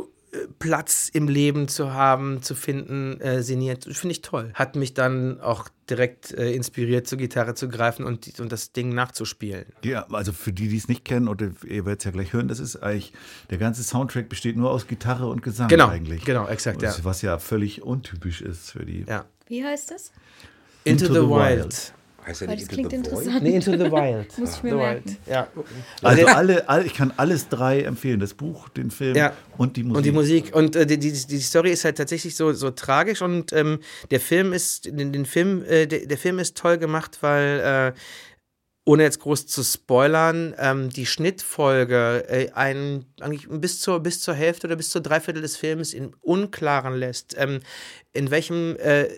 [0.59, 4.51] Platz im Leben zu haben, zu finden, äh, sinniert, finde ich toll.
[4.55, 8.89] Hat mich dann auch direkt äh, inspiriert, zur Gitarre zu greifen und, und das Ding
[8.95, 9.66] nachzuspielen.
[9.85, 12.49] Ja, also für die, die es nicht kennen, oder ihr werdet es ja gleich hören,
[12.49, 13.12] das ist eigentlich,
[13.51, 16.24] der ganze Soundtrack besteht nur aus Gitarre und Gesang Genau, eigentlich.
[16.24, 17.05] genau, exakt, Das- ja.
[17.05, 19.05] Was ja völlig untypisch ist für die.
[19.09, 19.26] Ja.
[19.47, 20.11] Wie heißt es?
[20.85, 21.62] Into, Into the, the Wild.
[21.64, 21.93] Wild.
[22.27, 23.22] Heißt ja nicht das Into klingt the Void?
[23.27, 23.43] interessant.
[23.43, 24.39] Nee, Into the Wild.
[24.39, 25.05] Muss ich mir the merken.
[25.05, 25.18] Wild.
[25.27, 25.49] Ja.
[26.03, 28.20] Also alle, alle, ich kann alles drei empfehlen.
[28.20, 29.33] Das Buch, den Film Ja.
[29.59, 29.97] und die Musik.
[29.97, 30.55] Und die Musik.
[30.57, 34.20] Und äh, die, die, die Story ist halt tatsächlich so, so tragisch und ähm, der
[34.20, 37.99] Film ist, den, den Film, äh, der, der Film ist toll gemacht, weil äh,
[38.87, 44.35] ohne jetzt groß zu spoilern, ähm, die Schnittfolge äh, einen eigentlich bis zur, bis zur
[44.35, 47.61] Hälfte oder bis zur Dreiviertel des Films im Unklaren lässt, ähm,
[48.12, 49.09] in welchem, äh,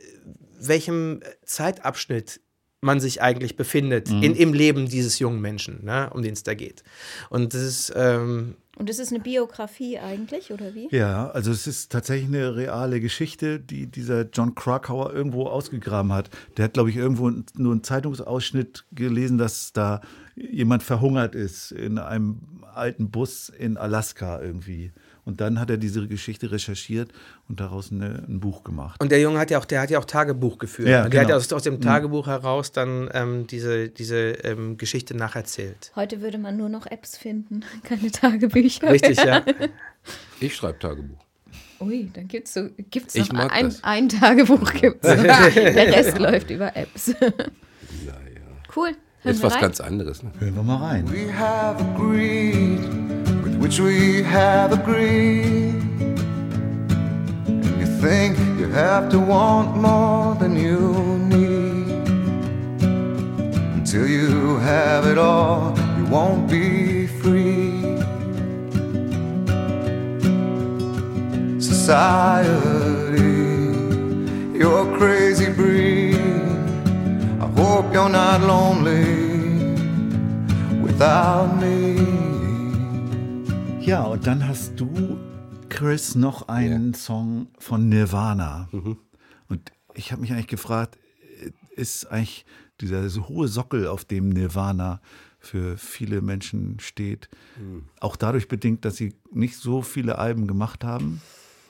[0.60, 2.40] welchem Zeitabschnitt
[2.80, 6.54] man sich eigentlich befindet in, im Leben dieses jungen Menschen, ne, um den es da
[6.54, 6.84] geht.
[7.30, 10.88] Und das ist, ähm, Und ist es eine Biografie eigentlich, oder wie?
[10.90, 16.30] Ja, also es ist tatsächlich eine reale Geschichte, die dieser John Krakauer irgendwo ausgegraben hat.
[16.56, 20.00] Der hat, glaube ich, irgendwo nur einen Zeitungsausschnitt gelesen, dass da
[20.36, 24.92] jemand verhungert ist in einem alten Bus in Alaska irgendwie.
[25.26, 27.10] Und dann hat er diese Geschichte recherchiert
[27.48, 29.02] und daraus eine, ein Buch gemacht.
[29.02, 30.88] Und der Junge hat ja auch, der hat ja auch Tagebuch geführt.
[30.88, 31.38] Ja, Und der hat genau.
[31.38, 35.90] ja aus, aus dem Tagebuch heraus dann ähm, diese, diese ähm, Geschichte nacherzählt.
[35.96, 38.90] Heute würde man nur noch Apps finden, keine Tagebücher.
[38.90, 39.44] Richtig, ja.
[40.38, 41.18] Ich schreibe Tagebuch.
[41.80, 45.02] Ui, dann gibt's so, gibt's noch ein, ein Tagebuch gibt's.
[45.08, 47.12] Der Rest läuft über Apps.
[48.76, 48.92] Cool.
[49.22, 49.60] Hören Ist wir was rein?
[49.62, 50.22] ganz anderes.
[50.22, 50.30] Ne?
[50.38, 51.10] Hören wir mal rein.
[51.10, 53.25] We have agreed
[53.58, 55.74] which we have agreed.
[57.46, 62.08] And you think you have to want more than you need.
[63.78, 67.82] Until you have it all, you won't be free.
[71.60, 72.50] Society,
[74.58, 76.16] you're a crazy breed.
[77.40, 79.26] I hope you're not lonely
[80.82, 82.35] without me.
[83.86, 85.16] Ja, und dann hast du,
[85.68, 88.68] Chris, noch einen Song von Nirvana.
[89.48, 90.98] Und ich habe mich eigentlich gefragt,
[91.76, 92.44] ist eigentlich
[92.80, 95.00] dieser so hohe Sockel, auf dem Nirvana
[95.38, 97.28] für viele Menschen steht,
[98.00, 101.22] auch dadurch bedingt, dass sie nicht so viele Alben gemacht haben?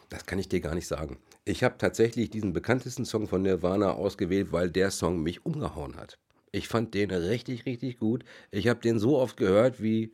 [0.09, 1.19] Das kann ich dir gar nicht sagen.
[1.45, 6.19] Ich habe tatsächlich diesen bekanntesten Song von Nirvana ausgewählt, weil der Song mich umgehauen hat.
[6.51, 8.25] Ich fand den richtig, richtig gut.
[8.51, 10.13] Ich habe den so oft gehört wie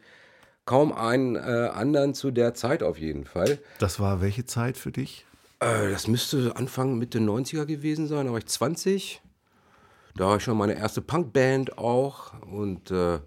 [0.64, 3.58] kaum einen äh, anderen zu der Zeit auf jeden Fall.
[3.78, 5.26] Das war welche Zeit für dich?
[5.60, 8.26] Äh, das müsste Anfang, Mitte 90er gewesen sein.
[8.26, 9.22] Da war ich 20.
[10.16, 12.32] Da war ich schon meine erste Punkband auch.
[12.42, 13.18] Und äh,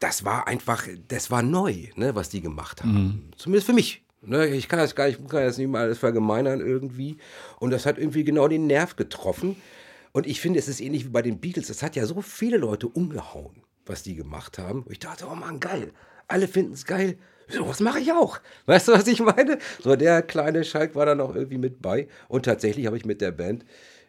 [0.00, 3.30] das war einfach, das war neu, ne, was die gemacht haben.
[3.36, 4.02] Zumindest für mich.
[4.22, 7.18] Ne, ich kann das gar nicht, kann das nicht mal alles verallgemeinern irgendwie.
[7.60, 9.56] Und das hat irgendwie genau den Nerv getroffen.
[10.12, 11.68] Und ich finde, es ist ähnlich wie bei den Beatles.
[11.68, 14.82] Es hat ja so viele Leute umgehauen, was die gemacht haben.
[14.82, 15.92] Und ich dachte, oh Mann, geil.
[16.28, 17.18] Alle finden es geil.
[17.48, 18.40] So, was mache ich auch?
[18.66, 19.58] Weißt du, was ich meine?
[19.82, 22.08] So, der kleine Schalk war dann auch irgendwie mit bei.
[22.28, 23.64] Und tatsächlich habe ich mit der Band,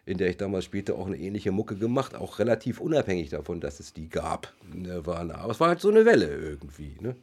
[0.05, 2.15] in der ich damals spielte, auch eine ähnliche Mucke gemacht.
[2.15, 4.53] Auch relativ unabhängig davon, dass es die gab.
[4.73, 5.35] Nirvana.
[5.35, 6.95] Aber es war halt so eine Welle irgendwie.
[7.01, 7.15] Ne?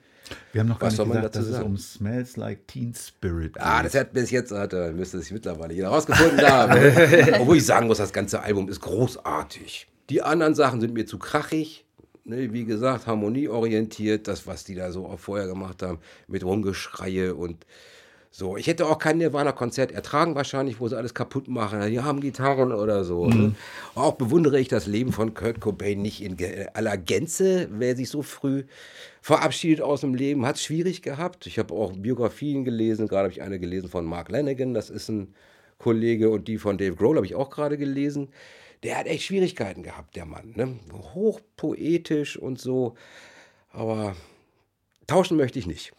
[0.52, 1.66] Wir haben noch gar Was nicht gesagt, dazu dass es sagen?
[1.66, 3.62] um Smells Like Teen Spirit geht.
[3.62, 6.72] Ah, das hat bis jetzt, hat, müsste sich mittlerweile jeder rausgefunden haben.
[7.40, 9.88] Obwohl ich sagen muss, das ganze Album ist großartig.
[10.10, 11.81] Die anderen Sachen sind mir zu krachig.
[12.24, 14.28] Ne, wie gesagt, harmonieorientiert.
[14.28, 15.98] Das, was die da so auch vorher gemacht haben,
[16.28, 17.66] mit Rumgeschreie und
[18.30, 18.56] so.
[18.56, 21.90] Ich hätte auch kein Nirvana-Konzert ertragen, wahrscheinlich, wo sie alles kaputt machen.
[21.90, 23.26] Die haben Gitarren oder so.
[23.26, 23.54] Ne?
[23.94, 27.68] Auch bewundere ich das Leben von Kurt Cobain nicht in ge- aller Gänze.
[27.72, 28.62] Wer sich so früh
[29.20, 31.46] verabschiedet aus dem Leben, hat es schwierig gehabt.
[31.46, 33.06] Ich habe auch Biografien gelesen.
[33.06, 34.72] Gerade habe ich eine gelesen von Mark Lanigan.
[34.72, 35.34] Das ist ein
[35.76, 36.30] Kollege.
[36.30, 38.28] Und die von Dave Grohl habe ich auch gerade gelesen.
[38.82, 40.52] Der hat echt Schwierigkeiten gehabt, der Mann.
[40.56, 40.76] Ne?
[41.14, 42.94] Hochpoetisch und so.
[43.70, 44.16] Aber
[45.06, 45.92] tauschen möchte ich nicht.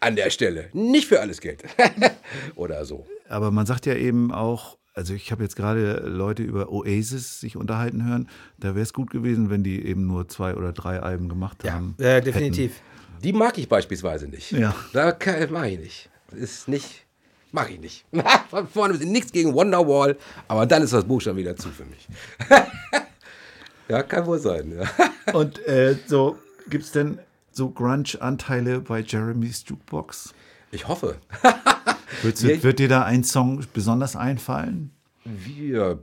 [0.00, 0.68] An der Stelle.
[0.72, 1.64] Nicht für alles Geld.
[2.54, 3.06] Oder so.
[3.28, 7.56] Aber man sagt ja eben auch, also ich habe jetzt gerade Leute über Oasis sich
[7.56, 8.28] unterhalten hören,
[8.58, 11.96] da wäre es gut gewesen, wenn die eben nur zwei oder drei Alben gemacht haben.
[11.98, 12.80] Äh, definitiv.
[13.22, 14.52] Die mag ich beispielsweise nicht.
[14.52, 14.74] Ja.
[14.92, 16.10] Da kann- mag ich nicht.
[16.32, 17.04] Ist nicht.
[17.52, 18.04] Mag ich nicht.
[18.50, 20.16] Von vorne bis nichts gegen Wonderwall,
[20.48, 22.06] aber dann ist das Buch schon wieder zu für mich.
[23.88, 24.72] ja, kann wohl sein.
[24.76, 25.32] Ja.
[25.32, 26.38] Und äh, so
[26.68, 27.18] gibt es denn
[27.50, 30.34] so Grunge-Anteile bei Jeremy's Jukebox?
[30.70, 31.16] Ich hoffe.
[32.22, 34.90] Wird, wird dir da ein Song besonders einfallen?
[35.24, 35.98] Wir.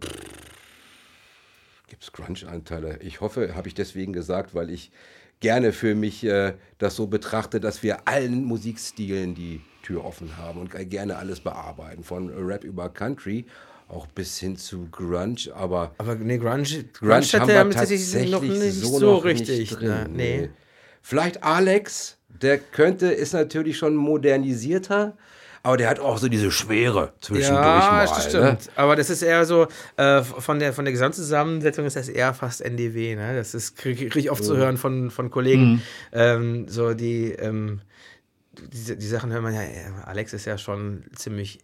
[1.88, 3.00] Gibt es Grunge-Anteile?
[3.02, 4.92] Ich hoffe, habe ich deswegen gesagt, weil ich
[5.40, 10.60] gerne für mich äh, das so betrachte, dass wir allen Musikstilen die Tür offen haben
[10.62, 12.04] und gerne alles bearbeiten.
[12.04, 13.46] Von Rap über Country,
[13.88, 15.92] auch bis hin zu Grunge, aber.
[16.00, 16.64] Aber nee, Grunge,
[16.94, 19.60] Grunge hat wir er tatsächlich noch nicht so, so, noch richtig.
[19.60, 19.88] Nicht drin.
[19.90, 20.08] ne?
[20.12, 20.50] Nee.
[21.02, 25.16] Vielleicht Alex, der könnte, ist natürlich schon modernisierter,
[25.62, 28.06] aber der hat auch so diese Schwere zwischendurch Ja, mal.
[28.08, 28.30] das Ne?
[28.30, 28.70] stimmt.
[28.76, 29.68] Aber das ist eher so,
[29.98, 33.16] äh, von, der, von der Gesamtzusammensetzung ist das eher fast NDW.
[33.16, 33.36] Ne?
[33.36, 35.82] Das ist, kriege krieg ich oft zu hören von, von Kollegen.
[36.12, 37.82] Ähm, so die, ähm,
[38.56, 39.62] die, die Sachen hört man ja,
[40.06, 41.60] Alex ist ja schon ziemlich,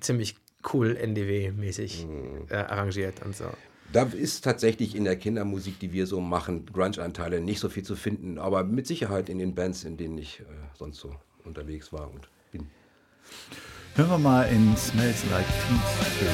[0.00, 0.36] ziemlich
[0.72, 2.06] cool NDW-mäßig
[2.50, 3.46] äh, arrangiert und so.
[3.92, 7.96] Da ist tatsächlich in der Kindermusik, die wir so machen, Grunge-Anteile nicht so viel zu
[7.96, 10.44] finden, aber mit Sicherheit in den Bands, in denen ich äh,
[10.78, 11.14] sonst so
[11.44, 12.68] unterwegs war und bin.
[13.96, 16.30] Hören wir mal in Smells Like Teen Spirit.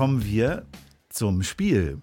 [0.00, 0.62] Kommen wir
[1.10, 1.98] zum Spiel.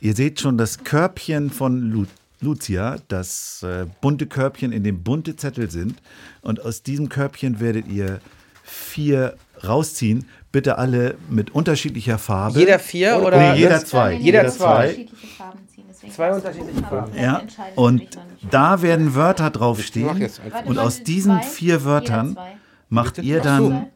[0.00, 2.06] Ihr seht schon das Körbchen von Lu
[2.40, 6.02] Lucia, das äh, bunte Körbchen, in dem bunte Zettel sind.
[6.40, 8.18] Und aus diesem Körbchen werdet ihr
[8.64, 10.26] vier rausziehen.
[10.50, 12.58] Bitte alle mit unterschiedlicher Farbe.
[12.58, 14.14] Jeder vier oder- Nee, jeder zwei.
[14.14, 14.88] Jeder zwei.
[14.88, 17.16] Unterschiedliche Farben ziehen, Zwei unterschiedliche Farben.
[17.16, 17.42] Ja,
[17.76, 18.18] und
[18.50, 20.28] da werden Wörter draufstehen.
[20.64, 22.56] Und aus diesen zwei, vier jeder Wörtern zwei.
[22.88, 23.86] macht ihr dann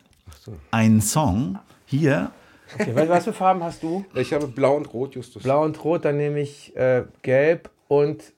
[0.70, 1.58] einen Song.
[1.88, 2.30] Hier,
[2.74, 4.04] Okay, was, was für Farben hast du?
[4.14, 5.42] Ich habe blau und rot, Justus.
[5.42, 8.32] Blau und Rot, dann nehme ich äh, Gelb und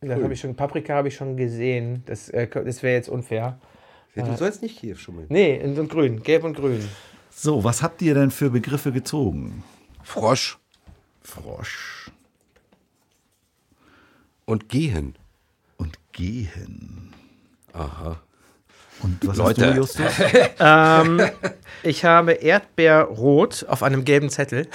[0.00, 2.02] das habe ich schon, Paprika habe ich schon gesehen.
[2.06, 3.58] Das, äh, das wäre jetzt unfair.
[4.14, 5.26] Du sollst nicht hier schummeln.
[5.30, 6.86] Nee, und grün, gelb und grün.
[7.30, 9.62] so, was habt ihr denn für Begriffe gezogen?
[10.02, 10.58] Frosch
[11.22, 12.10] Frosch
[14.44, 15.14] und gehen.
[15.78, 17.14] und Gehen.
[17.72, 18.20] Aha.
[19.02, 19.66] Und was Leute.
[19.66, 20.12] hast du, Justus?
[20.60, 21.20] Ähm,
[21.82, 24.68] ich habe Erdbeerrot auf einem gelben Zettel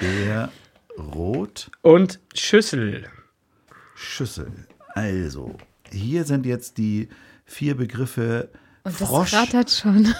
[0.00, 0.50] Der
[0.98, 3.06] Rot und Schüssel.
[3.94, 4.50] Schüssel.
[4.94, 5.56] Also,
[5.90, 7.08] hier sind jetzt die
[7.44, 8.48] vier Begriffe
[8.84, 10.14] Und das Frosch, rattert schon.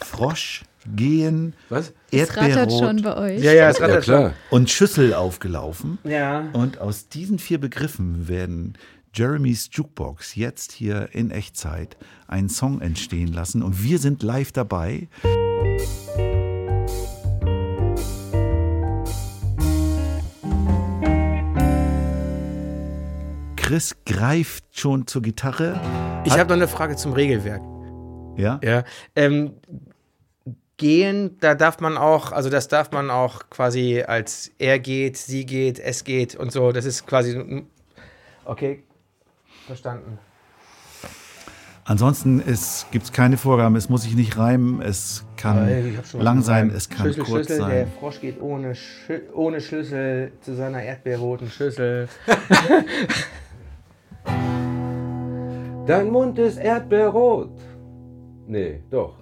[0.00, 0.62] Frosch,
[0.96, 1.92] Gehen, Was?
[2.10, 3.40] Das rattert schon Erdbeerrot bei euch.
[3.42, 4.32] Ja, ja, es Ja, rattert klar.
[4.50, 5.98] und Schüssel aufgelaufen.
[6.02, 6.10] schon.
[6.10, 6.40] Ja.
[6.52, 8.74] Und aus diesen vier Begriffen werden
[9.14, 11.98] Jeremys Jukebox jetzt hier in Echtzeit
[12.28, 13.62] einen Song entstehen lassen.
[13.62, 15.08] Und wir sind live dabei.
[23.56, 25.78] Chris greift schon zur Gitarre.
[26.24, 27.60] Ich habe noch eine Frage zum Regelwerk.
[28.38, 28.60] Ja?
[28.64, 28.82] Ja.
[29.14, 29.52] Ähm,
[30.78, 35.44] gehen, da darf man auch, also das darf man auch quasi als er geht, sie
[35.44, 36.72] geht, es geht und so.
[36.72, 37.66] Das ist quasi.
[38.46, 38.82] Okay,
[39.66, 40.18] verstanden.
[41.84, 42.42] Ansonsten
[42.92, 43.74] gibt es keine Vorgaben.
[43.74, 44.80] Es muss sich nicht reimen.
[44.80, 46.70] Es kann lang sein.
[46.70, 47.70] Es kann Schlüssel, kurz Schlüssel, sein.
[47.70, 52.08] Der Frosch geht ohne, Schü ohne Schlüssel zu seiner erdbeerroten Schüssel.
[55.86, 57.50] Dein Mund ist erdbeerrot.
[58.46, 59.16] Nee, doch.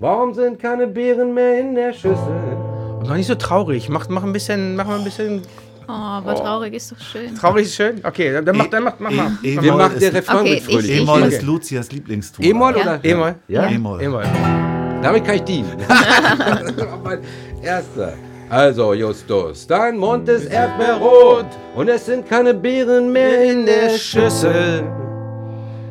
[0.00, 2.56] Warum sind keine Beeren mehr in der Schüssel?
[2.98, 3.88] Und noch nicht so traurig.
[3.88, 5.42] Mach, mach ein bisschen, mach mal ein bisschen.
[5.88, 7.34] Oh, aber traurig ist doch schön.
[7.34, 8.00] Traurig ist schön.
[8.04, 9.32] Okay, dann, dann mach, dann mach, mach mal.
[9.42, 10.90] E- Wir E-Moll machen der ist- Refrain Okay, mit fröhlich.
[10.90, 11.34] ich- E-Moll Okay.
[11.34, 12.44] ist Lucias Lieblingston.
[12.44, 12.82] E-Moll Ja.
[12.82, 13.00] oder?
[13.04, 13.34] E-Moll.
[13.48, 13.68] Ja?
[13.68, 14.02] E-Moll.
[14.02, 14.24] E-Moll.
[15.02, 15.72] Damit kann ich dienen.
[15.86, 15.88] das
[16.78, 17.18] war mein
[17.62, 18.14] erster.
[18.50, 24.84] Also, Justus, dein Mund ist erdbeerrot und es sind keine Beeren mehr in der Schüssel.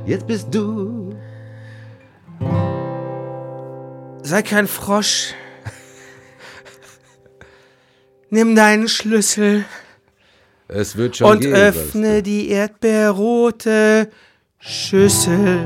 [0.06, 1.16] Jetzt bist du.
[4.22, 5.34] Sei kein Frosch.
[8.30, 9.66] Nimm deinen Schlüssel
[10.76, 11.54] Es wird schon und gehen.
[11.54, 14.10] öffne die erdbeerrote
[14.58, 15.60] Schüssel.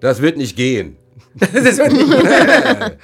[0.00, 0.96] Das wird nicht gehen.
[1.38, 2.98] Das wird nicht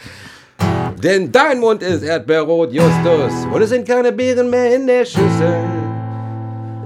[1.03, 3.33] Denn dein Mund ist erdbeerrot, Justus.
[3.53, 5.61] Und es sind keine Beeren mehr in der Schüssel.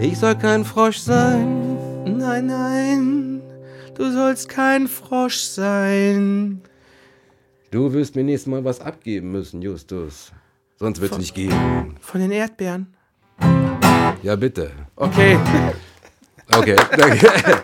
[0.00, 1.76] Ich soll kein Frosch sein.
[2.04, 3.42] Nein, nein,
[3.94, 6.60] du sollst kein Frosch sein.
[7.70, 10.32] Du wirst mir nächstes Mal was abgeben müssen, Justus.
[10.78, 11.96] Sonst wird's nicht gehen.
[12.00, 12.95] Von den Erdbeeren.
[14.22, 14.70] Ja, bitte.
[14.96, 15.38] Okay,
[16.56, 16.76] Okay.
[16.96, 17.28] danke.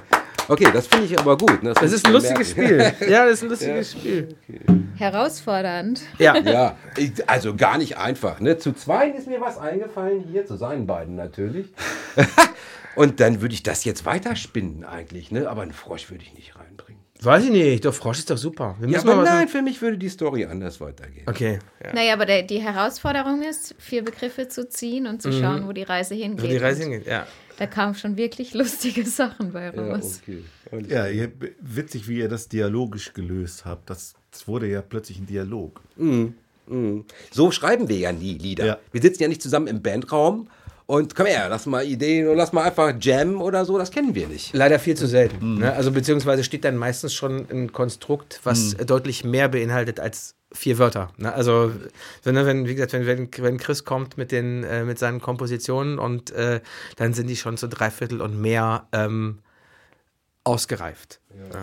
[0.48, 1.62] Okay, das finde ich aber gut.
[1.62, 1.72] ne?
[1.72, 2.92] das muss ist ein lustiges merken.
[2.98, 3.08] Spiel.
[3.10, 4.36] Ja, das ist ein lustiges Spiel.
[4.96, 6.02] Herausfordernd.
[6.18, 6.36] Ja.
[6.44, 8.40] Ja, ich, also gar nicht einfach.
[8.40, 8.58] Ne?
[8.58, 11.72] Zu zweien ist mir was eingefallen hier, zu seinen beiden natürlich.
[12.96, 15.48] Und dann würde ich das jetzt weiterspinnen eigentlich, ne?
[15.48, 16.91] Aber einen Frosch würde ich nicht reinbringen.
[17.24, 18.76] Weiß ich nicht, doch Frosch ist doch super.
[18.80, 21.24] Wir Ja, mal aber was nein, für mich würde die Story anders weitergehen.
[21.28, 21.58] Okay.
[21.84, 21.92] Ja.
[21.94, 25.82] Naja, aber der, die Herausforderung ist, vier Begriffe zu ziehen und zu schauen, wo die
[25.84, 26.42] Reise hingeht.
[26.44, 27.26] Wo die Reise hingeht, ja.
[27.58, 30.20] Da kamen schon wirklich lustige Sachen bei Ja, raus.
[30.22, 30.42] okay.
[30.72, 33.88] Alles Ja, ihr, witzig, wie ihr das dialogisch gelöst habt.
[33.90, 35.80] Das, das wurde ja plötzlich ein Dialog.
[37.30, 38.64] So schreiben wir ja nie Lieder.
[38.64, 38.78] Ja.
[38.92, 40.48] Wir sitzen ja nicht zusammen im Bandraum
[40.92, 44.14] und komm her, lass mal Ideen oder lass mal einfach jammen oder so, das kennen
[44.14, 44.52] wir nicht.
[44.52, 45.60] Leider viel zu selten.
[45.60, 45.72] Ne?
[45.72, 51.10] Also beziehungsweise steht dann meistens schon ein Konstrukt, was deutlich mehr beinhaltet als vier Wörter.
[51.16, 51.32] Ne?
[51.32, 51.72] Also
[52.24, 55.98] wenn, wenn, wie gesagt, wenn, wenn, wenn Chris kommt mit, den, äh, mit seinen Kompositionen
[55.98, 56.60] und äh,
[56.96, 59.38] dann sind die schon zu Dreiviertel und mehr ähm,
[60.44, 61.20] ausgereift.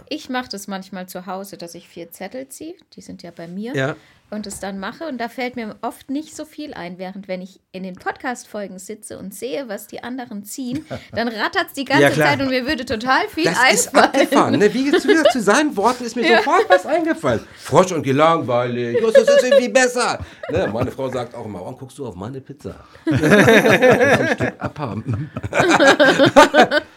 [0.10, 3.48] Ich mache das manchmal zu Hause, dass ich vier Zettel ziehe, die sind ja bei
[3.48, 3.96] mir, Ja.
[4.32, 5.06] Und es dann mache.
[5.08, 8.78] Und da fällt mir oft nicht so viel ein, während wenn ich in den Podcast-Folgen
[8.80, 12.26] sitze und sehe, was die anderen ziehen, dann rattert es die ganze Ja.
[12.28, 14.06] Zeit und mir würde total viel Das ist einfallen.
[14.06, 14.60] abgefahren.
[14.60, 14.74] Ne?
[14.74, 17.42] Wie zu, zu seinen Worten ist mir sofort was eingefallen.
[17.58, 18.98] Frosch und gelangweilig.
[19.10, 20.20] Das ist irgendwie besser.
[20.52, 20.70] Ne?
[20.72, 22.76] Meine Frau sagt auch immer, warum guckst du auf meine Pizza?
[23.06, 25.30] Ist ein Stück abhaben.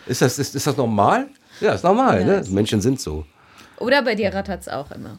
[0.06, 1.28] ist, das, ist, ist das normal?
[1.60, 2.24] Ja, ist normal.
[2.24, 2.42] ne?
[2.50, 3.24] Menschen sind so.
[3.78, 5.18] Oder bei dir rattert es auch immer.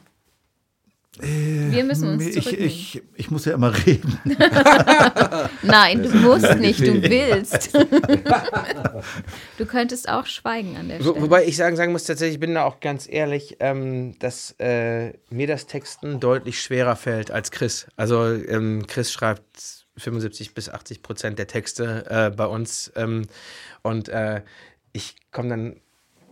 [1.20, 4.20] Wir müssen uns Ich, ich, ich muss ja immer reden.
[5.61, 7.74] Nein, du musst nicht, du willst.
[9.57, 11.22] du könntest auch schweigen an der Wo, Stelle.
[11.22, 15.14] wobei ich sagen, sagen muss, tatsächlich, ich bin da auch ganz ehrlich, ähm, dass äh,
[15.30, 17.86] mir das Texten deutlich schwerer fällt als Chris.
[17.95, 23.28] Also ähm, Chris schreibt 75 bis 80 Prozent der Texte äh, bei uns ähm,
[23.84, 24.41] und äh,
[24.93, 25.76] ich komme dann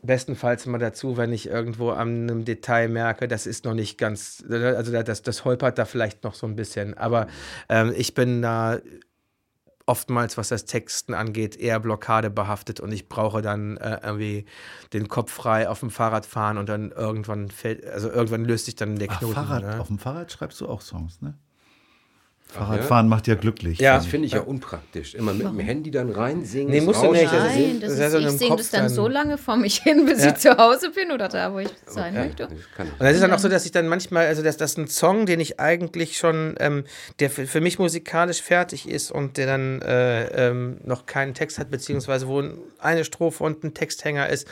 [0.04, 4.43] bestenfalls mal dazu, wenn ich irgendwo an einem Detail merke, das ist noch nicht ganz,
[4.49, 7.28] also das, das holpert da vielleicht noch so ein bisschen, aber
[7.70, 8.80] ähm, ich bin da
[9.86, 14.45] oftmals, was das Texten angeht, eher blockadebehaftet und ich brauche dann äh, irgendwie
[14.93, 18.76] den Kopf frei auf dem Fahrrad fahren und dann irgendwann fällt, also irgendwann löst sich
[18.76, 19.36] dann der Ach, Knoten.
[19.36, 19.80] Fahrrad, ne?
[19.80, 21.34] Auf dem Fahrrad schreibst du auch Songs, ne?
[22.52, 23.80] Fahrradfahren macht ja glücklich.
[23.80, 23.95] Ja.
[23.95, 25.16] Das finde ich ja unpraktisch.
[25.16, 26.70] Immer mit dem Handy dann reinsingen.
[26.70, 27.32] Nee, das musst du nicht.
[27.32, 27.39] Rauschen.
[27.39, 28.89] Das ist- Nein, das das ist, ich singe das dann, dann.
[28.89, 30.32] so lange vor mich hin, bis Ja.
[30.32, 32.43] ich zu Hause bin oder da, wo ich sein Ja, möchte.
[32.43, 32.93] das kann ich.
[32.93, 35.26] Und das ist dann auch so, dass ich dann manchmal, also dass das ein Song,
[35.26, 36.84] den ich eigentlich schon, ähm,
[37.20, 41.58] der für, für mich musikalisch fertig ist und der dann äh, ähm, noch keinen Text
[41.58, 42.43] hat, beziehungsweise wo
[42.80, 44.47] eine Strophe und ein Texthänger ist,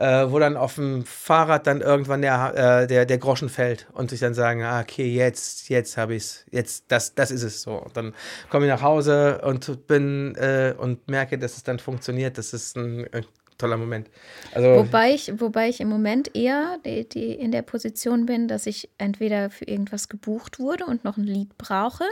[0.00, 4.12] äh, wo dann auf dem Fahrrad dann irgendwann der, äh, der, der Groschen fällt und
[4.12, 7.60] ich dann sagen, ah, okay, jetzt, jetzt habe ich es, jetzt, das, das ist es
[7.60, 7.72] so.
[7.72, 8.14] Und dann
[8.48, 12.38] komme ich nach Hause und bin äh, und merke, dass es dann funktioniert.
[12.38, 13.22] Das ist ein, äh,
[13.58, 14.08] toller Moment.
[14.54, 18.66] Also, Wobei ich, wobei ich im Moment eher die, die in der Position bin, dass
[18.66, 22.04] ich entweder für irgendwas gebucht wurde und noch ein Lied brauche.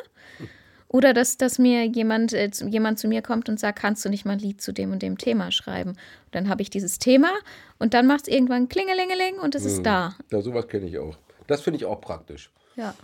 [0.88, 4.08] Oder dass, dass mir jemand, äh, zu- jemand zu mir kommt und sagt, kannst du
[4.08, 5.90] nicht mal ein Lied zu dem und dem Thema schreiben?
[5.90, 5.98] Und
[6.34, 7.30] dann habe ich dieses Thema
[7.78, 10.16] und dann macht es irgendwann Klingelingeling und es ist da.
[10.32, 11.16] Ja, sowas kenne ich auch.
[11.46, 12.50] Das finde ich auch praktisch.
[12.76, 12.94] Ja.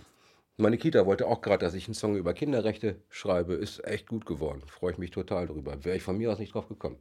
[0.57, 3.53] Meine Kita wollte auch gerade, dass ich einen Song über Kinderrechte schreibe.
[3.55, 4.61] Ist echt gut geworden.
[4.67, 5.83] Freue ich mich total drüber.
[5.83, 6.97] Wäre ich von mir aus nicht drauf gekommen.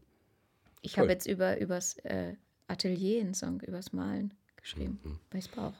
[0.82, 1.12] Ich habe Cool.
[1.12, 2.34] jetzt über übers äh,
[2.66, 4.98] Atelier einen Song, übers Malen geschrieben,
[5.30, 5.74] weil ich es brauche.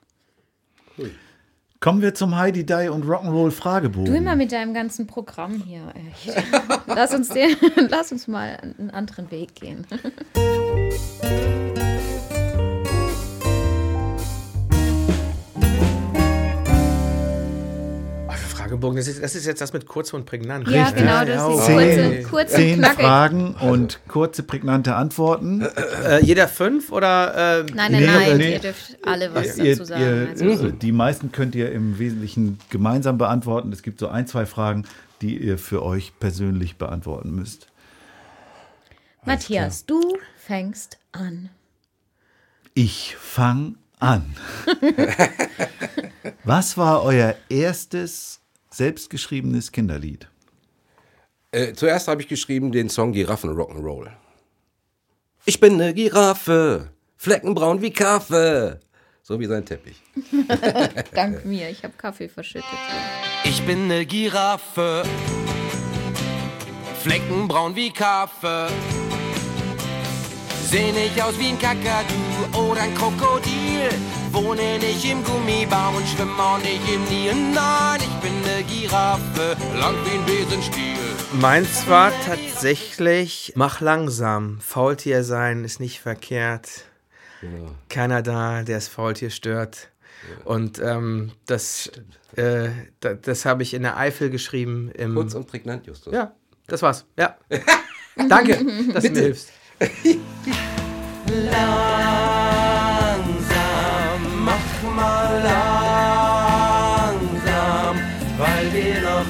[1.84, 4.06] Kommen wir zum Heidi Die und Rock'n'Roll Fragebogen.
[4.06, 5.82] Du immer mit deinem ganzen Programm hier.
[6.86, 7.54] Lass, uns den,
[7.90, 9.86] lass uns mal einen anderen Weg gehen.
[18.84, 20.68] Fragebogen, das ist, das ist jetzt das mit kurz und prägnant.
[20.68, 23.04] Ja, Richtig, genau, das ist kurze, kurze Zehn knackig.
[23.04, 25.62] Fragen und kurze, prägnante Antworten.
[25.62, 27.60] Äh, jeder fünf oder?
[27.60, 28.52] Äh, Nein, nein, Nee, nein, nee.
[28.54, 30.02] ihr dürft alle was Ihr, dazu sagen.
[30.38, 33.72] ihr, also, die meisten könnt ihr im Wesentlichen gemeinsam beantworten.
[33.72, 34.84] Es gibt so ein, zwei Fragen,
[35.22, 37.68] die ihr für euch persönlich beantworten müsst.
[39.24, 41.48] Matthias, du fängst an.
[42.74, 44.34] Ich fang an.
[46.44, 48.40] Was war euer erstes
[48.74, 50.28] selbstgeschriebenes Kinderlied?
[51.52, 54.10] Äh, zuerst habe ich geschrieben den Song Giraffen Rock'n'Roll.
[55.44, 58.80] Ich bin eine Giraffe, fleckenbraun wie Kaffee.
[59.22, 60.02] So wie sein Teppich.
[61.14, 62.68] Dank mir, ich habe Kaffee verschüttet.
[63.44, 65.04] Ich bin ne Giraffe,
[67.02, 68.68] fleckenbraun wie Kaffee.
[70.70, 72.14] Seh nicht aus wie ein Kakadu
[72.58, 73.90] oder ein Krokodil.
[74.34, 77.32] Wohne nicht im Gummibaum und schwimme auch nicht im Nil.
[77.54, 80.96] Nein, ich bin ne Giraffe, lang wie ein Besenstiel.
[81.40, 86.86] Meins war tatsächlich, mach langsam, Faultier sein ist nicht verkehrt.
[87.88, 89.90] Keiner da, der das Faultier stört.
[90.44, 91.92] Und ähm, das,
[92.34, 94.90] äh, da, das habe ich in der Eifel geschrieben.
[94.96, 96.12] Im, Kurz und prägnant, Justus.
[96.12, 96.34] ja,
[96.66, 97.06] das war's.
[97.16, 97.36] Ja.
[98.28, 99.52] Danke, dass du mir hilfst.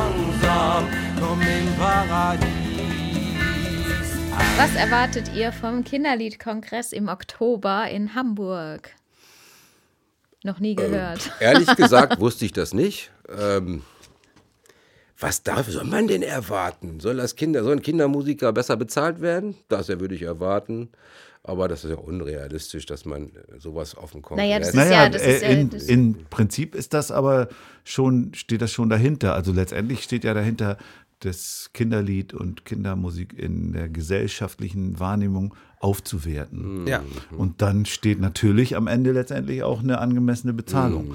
[0.00, 0.88] langsam,
[1.20, 2.50] komm im Paradies.
[4.56, 8.96] Was erwartet ihr vom Kinderliedkongress im Oktober in Hamburg?
[10.42, 11.32] Noch nie gehört.
[11.40, 13.10] Ehrlich gesagt wusste ich das nicht.
[13.28, 13.82] Ähm,
[15.20, 16.98] was darf, soll man denn erwarten?
[17.00, 19.54] Soll das Kinder, sollen Kindermusiker besser bezahlt werden?
[19.68, 20.88] Das würde ich erwarten.
[21.42, 24.44] Aber das ist ja unrealistisch, dass man sowas auf dem Kongress.
[24.46, 27.48] Naja, das ist Naja, ja- das ist äh, in, das- in Prinzip ist das aber
[27.84, 29.34] schon, steht das schon dahinter.
[29.34, 30.76] Also letztendlich steht ja dahinter,
[31.20, 36.86] das Kinderlied und Kindermusik in der gesellschaftlichen Wahrnehmung aufzuwerten.
[36.86, 37.02] Ja.
[37.36, 41.14] Und dann steht natürlich am Ende letztendlich auch eine angemessene Bezahlung.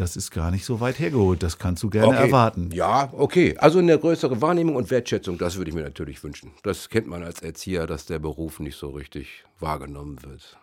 [0.00, 1.42] Das ist gar nicht so weit hergeholt.
[1.42, 2.28] Das kannst du gerne Okay.
[2.28, 2.70] erwarten.
[2.72, 3.54] Ja, okay.
[3.58, 6.52] Also eine größere Wahrnehmung und Wertschätzung, das würde ich mir natürlich wünschen.
[6.62, 10.58] Das kennt man als Erzieher, dass der Beruf nicht so richtig wahrgenommen wird.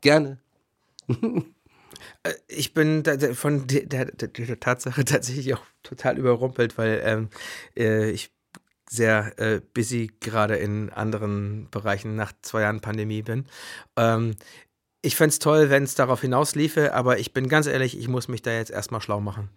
[0.00, 0.38] Gerne.
[2.46, 3.02] Ich bin
[3.34, 7.30] von der, der, der, der Tatsache tatsächlich auch total überrumpelt, weil ähm,
[7.76, 8.30] äh, ich
[8.88, 13.46] sehr äh, busy gerade in anderen Bereichen nach zwei Jahren Pandemie bin.
[13.96, 14.36] Ähm,
[15.08, 18.28] ich fände es toll, wenn es darauf hinausliefe, aber ich bin ganz ehrlich, ich muss
[18.28, 19.48] mich da jetzt erstmal schlau machen.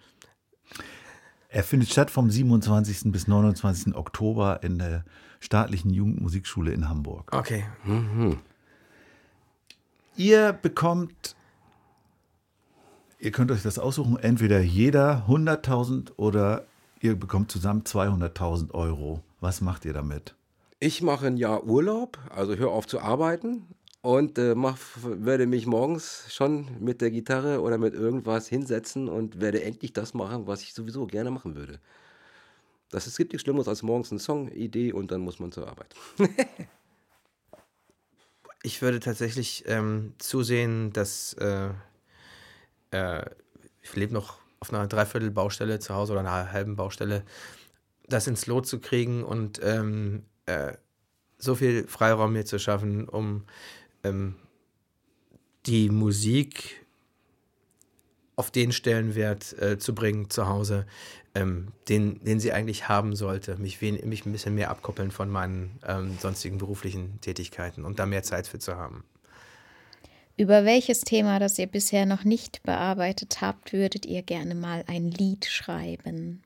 [1.50, 3.12] Er findet statt vom 27.
[3.12, 3.94] bis 29.
[3.94, 5.04] Oktober in der
[5.42, 7.36] staatlichen Jugendmusikschule in Hamburg.
[7.36, 7.66] Okay.
[10.16, 11.36] Ihr bekommt,
[13.20, 16.66] ihr könnt euch das aussuchen, entweder jeder 100.000 oder
[17.02, 19.22] ihr bekommt zusammen 200.000 Euro.
[19.42, 20.34] Was macht ihr damit?
[20.80, 23.68] Ich mache ein Jahr Urlaub, also hör auf zu arbeiten
[24.02, 29.40] und äh, mach, werde mich morgens schon mit der Gitarre oder mit irgendwas hinsetzen und
[29.40, 31.80] werde endlich das machen, was ich sowieso gerne machen würde.
[32.90, 35.96] Das, es gibt nichts Schlimmeres als morgens eine Songidee und dann muss man zur Arbeit.
[38.64, 41.70] Ich würde tatsächlich ähm, zusehen, dass äh,
[42.92, 43.26] äh,
[43.82, 47.24] ich lebe noch auf einer Dreiviertel-Baustelle zu Hause oder einer halben Baustelle,
[48.08, 50.74] das ins Lot zu kriegen und ähm, äh,
[51.40, 53.46] so viel Freiraum mir zu schaffen, um
[54.04, 54.36] ähm,
[55.66, 56.86] die Musik
[58.36, 60.88] auf den Stellenwert äh, zu bringen zu Hause,
[61.36, 63.58] ähm, den, den sie eigentlich haben sollte.
[63.58, 68.06] Mich, wen, mich ein bisschen mehr abkoppeln von meinen ähm, sonstigen beruflichen Tätigkeiten und da
[68.06, 69.04] mehr Zeit für zu haben.
[70.38, 75.12] Über welches Thema, das ihr bisher noch nicht bearbeitet habt, würdet ihr gerne mal ein
[75.12, 76.42] Lied schreiben?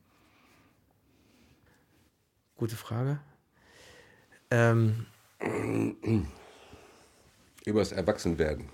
[2.58, 3.20] Gute Frage.
[4.52, 5.06] Ähm,
[7.66, 8.66] Übers Erwachsenwerden.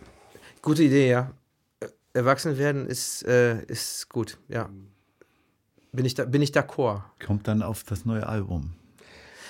[0.62, 1.32] gute Idee, ja.
[1.80, 4.70] Äh, Erwachsen werden ist, äh, ist gut, ja.
[5.94, 7.02] Bin ich, da, bin ich d'accord.
[7.26, 8.74] Kommt dann auf das neue Album.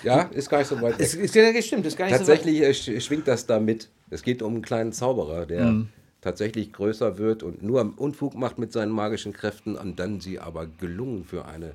[0.04, 1.06] Ja, ist gar nicht so weit weg.
[1.06, 3.90] Es, es, es stimmt, ist gar nicht Tatsächlich äh, sch- schwingt das da mit.
[4.10, 5.90] Es geht um einen kleinen Zauberer, der Mhm.
[6.22, 10.66] tatsächlich größer wird und nur Unfug macht mit seinen magischen Kräften und dann sie aber
[10.66, 11.74] gelungen für eine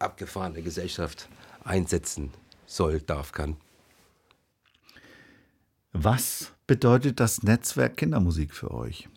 [0.00, 1.28] abgefahrene Gesellschaft
[1.64, 2.30] einsetzen
[2.66, 3.56] soll, darf, kann.
[5.92, 9.08] Was bedeutet das Netzwerk Kindermusik für euch?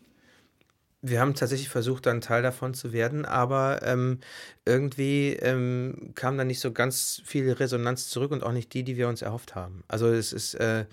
[1.05, 4.19] Wir haben tatsächlich versucht, ein Teil davon zu werden, aber ähm,
[4.65, 8.95] irgendwie ähm, kam da nicht so ganz viel Resonanz zurück und auch nicht die, die
[8.95, 9.83] wir uns erhofft haben.
[9.89, 10.85] Also es ist, äh,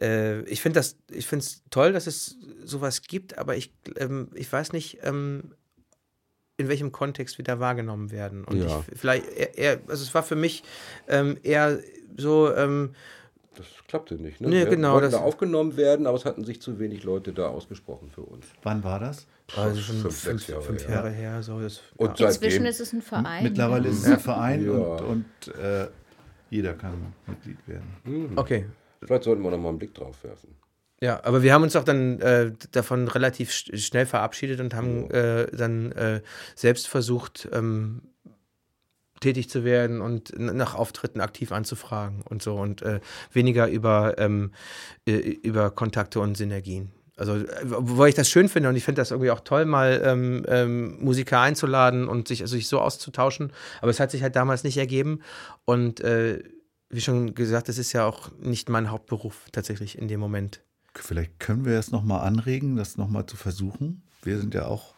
[0.00, 4.28] äh, ich finde das, ich finde es toll, dass es sowas gibt, aber ich, ähm,
[4.34, 5.54] ich weiß nicht, ähm,
[6.56, 8.44] in welchem Kontext wir da wahrgenommen werden.
[8.44, 8.84] Und Ja.
[8.90, 10.64] ich, vielleicht eher, eher, also es war für mich
[11.08, 11.78] ähm, eher
[12.16, 12.94] so, ähm,
[13.56, 14.40] Das klappte nicht.
[14.40, 14.48] Ne?
[14.48, 17.32] Nee, Wir genau, wollten das- da aufgenommen werden, aber es hatten sich zu wenig Leute
[17.32, 18.46] da ausgesprochen für uns.
[18.62, 19.26] Wann war das?
[19.56, 20.90] also schon Fünf, fünf, Jahre, fünf ja.
[20.90, 21.42] Jahre her.
[21.42, 22.28] So, das, Und ja.
[22.28, 23.42] Inzwischen ist es ein Verein.
[23.42, 23.90] Mittlerweile ja.
[23.90, 24.70] ist es ein Verein Ja.
[24.72, 25.00] und,
[25.48, 25.88] und äh,
[26.50, 28.32] jeder kann Mitglied werden.
[28.36, 28.66] Okay,
[29.02, 30.54] vielleicht sollten wir noch mal einen Blick drauf werfen.
[31.02, 35.10] Ja, aber wir haben uns auch dann äh, davon relativ sch schnell verabschiedet und haben
[35.10, 36.20] äh, dann äh,
[36.54, 38.02] selbst versucht, ähm,
[39.20, 43.00] tätig zu werden und nach Auftritten aktiv anzufragen und so und äh,
[43.32, 44.52] weniger über, ähm,
[45.06, 46.90] äh, über Kontakte und Synergien.
[47.16, 50.00] Also, äh, wo ich das schön finde und ich finde das irgendwie auch toll, mal
[50.04, 53.52] ähm, ähm, Musiker einzuladen und sich, also sich so auszutauschen.
[53.82, 55.20] Aber es hat sich halt damals nicht ergeben
[55.66, 56.42] und äh,
[56.88, 60.62] wie schon gesagt, es ist ja auch nicht mein Hauptberuf tatsächlich in dem Moment.
[60.94, 64.02] Vielleicht können wir es nochmal anregen, das nochmal zu versuchen.
[64.22, 64.94] Wir sind ja auch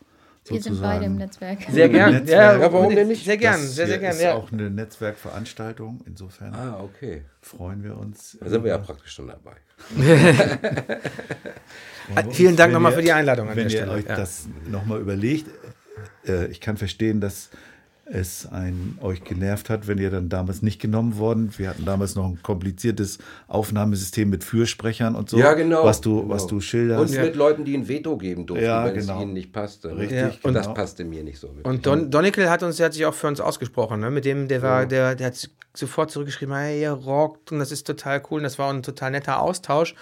[0.46, 1.58] Wir sind beide im Netzwerk.
[1.70, 2.12] Sehr gern.
[2.14, 2.60] Netzwerk.
[2.60, 3.24] Ja, warum denn nicht?
[3.24, 4.12] Sehr gern, Das sehr, sehr gern.
[4.12, 4.34] ist Ja.
[4.34, 6.00] auch eine Netzwerkveranstaltung.
[6.06, 7.22] Insofern Ah, okay.
[7.40, 8.36] freuen wir uns.
[8.40, 9.52] Da sind wir ja über- praktisch schon dabei.
[12.16, 13.92] Ah, Vielen Dank Wenn nochmal ihr- für die Einladung an Wenn der ihr Stelle.
[13.92, 14.16] euch Ja.
[14.16, 15.46] das nochmal überlegt,
[16.26, 17.50] äh, ich kann verstehen, dass
[18.04, 21.52] es ein, euch genervt hat, wenn ihr dann damals nicht genommen worden.
[21.56, 23.18] Wir hatten damals noch ein kompliziertes
[23.48, 25.38] Aufnahmesystem mit Fürsprechern und so.
[25.38, 25.84] ja, genau.
[25.84, 26.34] Was du, genau.
[26.34, 27.14] was du schilderst.
[27.14, 29.16] Und mit Leuten, die ein Veto geben durften, Ja, wenn genau.
[29.18, 29.96] es ihnen nicht passte.
[29.96, 30.30] Richtig, Ja.
[30.42, 30.74] Und das genau.
[30.74, 31.48] passte mir nicht so.
[31.48, 31.64] wirklich.
[31.64, 34.10] Und Don, Donikel hat uns, der hat sich auch für uns ausgesprochen, ne?
[34.10, 37.86] Mit dem, der war, der, der hat sofort zurückgeschrieben, hey, ihr rockt und das ist
[37.86, 39.94] total cool und das war ein total netter Austausch.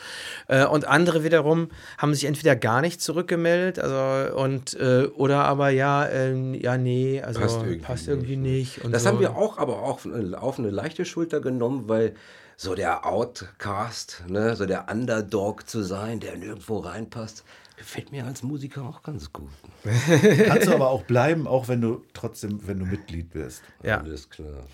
[0.48, 5.70] Äh, und andere wiederum haben sich entweder gar nicht zurückgemeldet, also und äh, oder aber
[5.70, 8.84] ja, ähm, ja, nee, also Passt passt irgendwie irgendwie, nicht.
[8.84, 9.10] Und Das so.
[9.10, 10.00] haben wir auch, aber auch
[10.40, 12.14] auf eine leichte Schulter genommen, weil
[12.56, 17.42] so der Outcast, ne, so der Underdog zu sein, der nirgendwo reinpasst,
[17.80, 19.48] gefällt mir als Musiker auch ganz gut.
[20.46, 23.62] Kannst du aber auch bleiben, auch wenn du trotzdem, wenn du Mitglied wirst.
[23.82, 23.98] Ja.
[24.00, 24.64] Alles klar.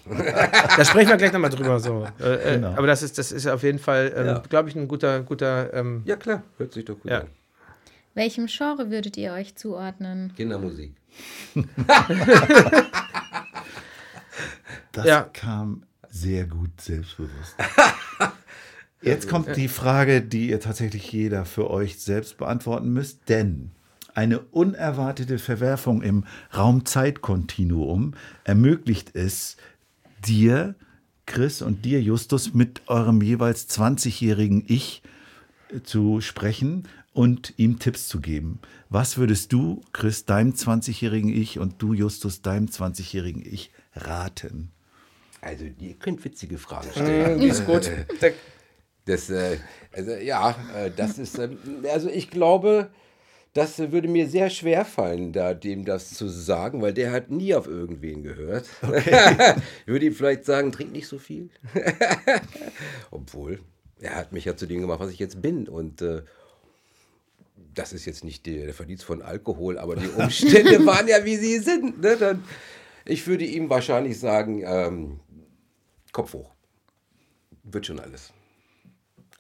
[0.76, 1.78] Da sprechen wir gleich nochmal drüber.
[1.78, 2.06] So.
[2.20, 2.72] Äh, äh, Genau.
[2.76, 4.38] Aber das ist, das ist auf jeden Fall, ähm, Ja.
[4.48, 5.72] glaube ich, ein guter, guter.
[5.72, 7.20] Ähm, Ja klar, hört sich doch gut Ja.
[7.20, 7.26] an.
[8.14, 10.32] Welchem Genre würdet ihr euch zuordnen?
[10.36, 10.94] Kindermusik.
[14.92, 15.22] Das Ja.
[15.32, 17.54] kam sehr gut selbstbewusst.
[19.02, 23.70] Jetzt kommt die Frage, die ihr tatsächlich jeder für euch selbst beantworten müsst, denn
[24.14, 26.24] eine unerwartete Verwerfung im
[26.56, 28.14] Raum-Zeit-Kontinuum
[28.44, 29.59] ermöglicht es
[30.27, 30.74] dir,
[31.27, 35.02] Chris, und dir, Justus, mit eurem jeweils 20-jährigen Ich
[35.68, 38.60] äh, zu sprechen und ihm Tipps zu geben.
[38.89, 44.70] Was würdest du, Chris, deinem 20-jährigen Ich und du, Justus, deinem 20-jährigen Ich raten?
[45.43, 47.39] Also ihr könnt witzige Fragen stellen.
[47.39, 47.90] die ist gut.
[49.06, 49.58] Da- Das, äh,
[49.92, 51.58] also, ja, äh, das ist, ähm,
[51.90, 52.90] also ich glaube,
[53.54, 57.30] das äh, würde mir sehr schwer fallen, da dem das zu sagen, weil der hat
[57.30, 58.66] nie auf irgendwen gehört.
[58.82, 61.48] ich würde ihm vielleicht sagen, trink nicht so viel.
[63.10, 63.60] Obwohl,
[64.00, 65.68] er hat mich ja zu dem gemacht, was ich jetzt bin.
[65.68, 66.22] Und äh,
[67.74, 71.36] das ist jetzt nicht der, der Verdienst von Alkohol, aber die Umstände waren ja, wie
[71.36, 72.00] sie sind.
[72.00, 72.16] Ne?
[72.16, 72.44] Dann,
[73.04, 75.20] ich würde ihm wahrscheinlich sagen, ähm,
[76.12, 76.50] Kopf hoch.
[77.62, 78.32] Wird schon alles.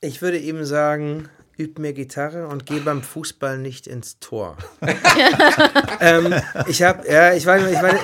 [0.06, 1.28] Ich würde ihm sagen,
[1.58, 4.58] üb mir Gitarre und geh beim Fußball nicht ins Tor.
[6.00, 6.34] ähm,
[6.68, 7.94] ich habe, ja, ich war, ich, war,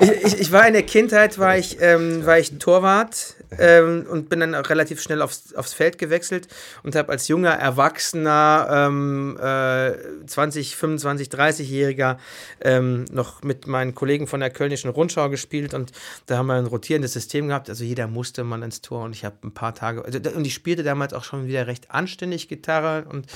[0.00, 4.30] ich, ich, ich war in der Kindheit, war ich, ähm, war ich Torwart ähm, und
[4.30, 6.48] bin dann auch relativ schnell aufs, aufs Feld gewechselt
[6.82, 12.16] und habe als junger Erwachsener, ähm, äh, 20, 25, 30-Jähriger
[12.62, 15.92] ähm, noch mit meinen Kollegen von der Kölnischen Rundschau gespielt und
[16.24, 19.26] da haben wir ein rotierendes System gehabt, also jeder musste mal ins Tor und ich
[19.26, 22.77] habe ein paar Tage, also, und ich spielte damals auch schon wieder recht anständig Gitarre
[23.08, 23.26] und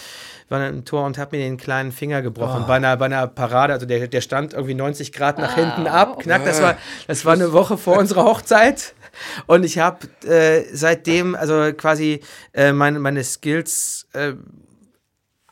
[0.49, 3.27] war dann im Tor und habe mir den kleinen Finger gebrochen bei, einer, bei einer
[3.27, 7.25] Parade, also der, der stand irgendwie 90 Grad nach hinten ab, knack, das war, das
[7.25, 8.95] war eine Woche vor unserer Hochzeit.
[9.47, 12.21] Und ich habe äh, seitdem, also quasi
[12.53, 14.35] äh, meine, meine Skills äh,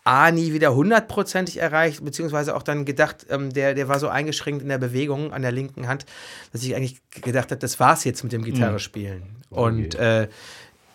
[0.03, 4.63] A, nie wieder hundertprozentig erreicht, beziehungsweise auch dann gedacht, ähm, der, der war so eingeschränkt
[4.63, 6.07] in der Bewegung an der linken Hand,
[6.53, 9.43] dass ich eigentlich gedacht habe, das war's jetzt mit dem Gitarre spielen.
[9.51, 10.29] Und äh,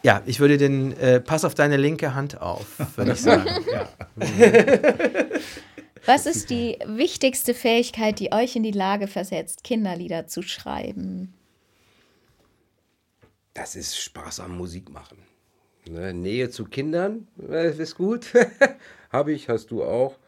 [0.06, 3.50] ja, ich würde den, äh, pass auf deine linke Hand auf, würde ich sagen.
[3.72, 3.90] ja.
[6.06, 11.34] Was ist die wichtigste Fähigkeit, die euch in die Lage versetzt, Kinderlieder zu schreiben?
[13.56, 15.18] Das ist Spaß am Musik machen.
[15.90, 16.14] Ne?
[16.14, 18.32] Nähe zu Kindern äh, ist gut.
[19.12, 20.20] Habe ich, hast du auch.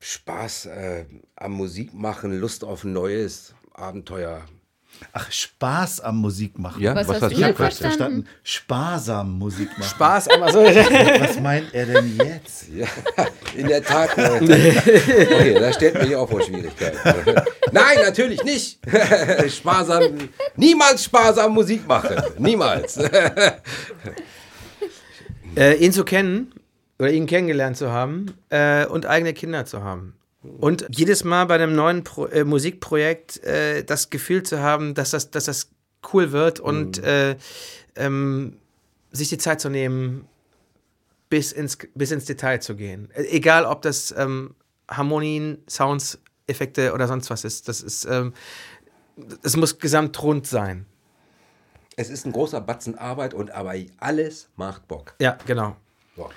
[0.00, 1.04] Spaß äh,
[1.36, 4.44] am Musik machen, Lust auf Neues, Abenteuer.
[5.12, 6.82] Ach, Spaß am Musik machen.
[6.82, 7.82] Ja, Was hast du Ich habe verstanden.
[7.96, 9.90] verstanden, sparsam Musik machen.
[9.90, 10.64] Spaß, aber so.
[10.64, 12.66] Was meint er denn jetzt?
[12.74, 12.86] Ja,
[13.54, 14.16] in der Tat.
[14.18, 16.98] Äh, okay, da stellt mich auch vor Schwierigkeiten.
[17.70, 18.78] Nein, natürlich nicht.
[19.50, 20.02] sparsam,
[20.56, 22.16] niemals sparsam Musik machen.
[22.38, 22.98] Niemals.
[25.56, 26.52] äh, ihn zu kennen
[26.98, 30.14] oder ihn kennengelernt zu haben äh, und eigene Kinder zu haben.
[30.58, 35.10] Und jedes Mal bei einem neuen Pro äh, Musikprojekt äh, das Gefühl zu haben, dass
[35.10, 35.70] das, dass das
[36.12, 37.36] cool wird und äh,
[37.96, 38.58] ähm,
[39.10, 40.28] sich die Zeit zu nehmen,
[41.30, 43.10] bis ins, bis ins Detail zu gehen.
[43.14, 44.54] Äh, egal, ob das ähm,
[44.88, 47.68] Harmonien, Sounds, Effekte oder sonst was ist.
[47.68, 48.34] Das ist, ähm,
[49.42, 50.86] es muss gesamtrund sein.
[51.96, 55.14] Es ist ein großer Batzen Arbeit und aber alles macht Bock.
[55.20, 55.76] Ja, genau.
[56.16, 56.28] So.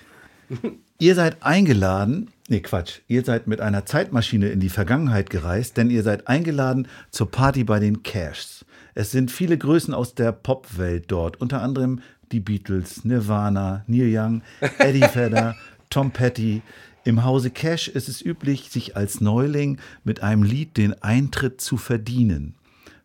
[1.00, 5.90] Ihr seid eingeladen, nee Quatsch, ihr seid mit einer Zeitmaschine in die Vergangenheit gereist, denn
[5.90, 8.66] ihr seid eingeladen zur Party bei den Cashs.
[8.96, 12.02] Es sind viele Größen aus der Popwelt dort, unter anderem
[12.32, 14.42] die Beatles, Nirvana, Neil Young,
[14.80, 15.56] Eddie Vedder,
[15.90, 16.62] Tom Petty.
[17.04, 21.78] Im Hause Cash ist es üblich, sich als Neuling mit einem Lied den Eintritt zu
[21.78, 22.56] verdienen.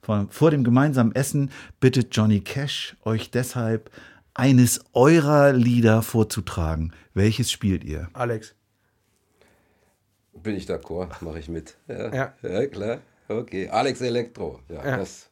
[0.01, 3.91] Vor, vor dem gemeinsamen Essen bittet Johnny Cash euch deshalb,
[4.35, 6.93] eines eurer Lieder vorzutragen.
[7.15, 8.09] Welches spielt ihr?
[8.15, 8.55] Alex.
[10.43, 11.77] Bin ich d'accord, mache ich mit.
[11.89, 12.35] Ja, Ja.
[12.43, 12.67] ja.
[12.67, 12.99] klar.
[13.29, 13.69] Okay.
[13.69, 14.61] Alex Elektro.
[14.69, 14.97] Ja, Ja.
[14.99, 15.29] Das,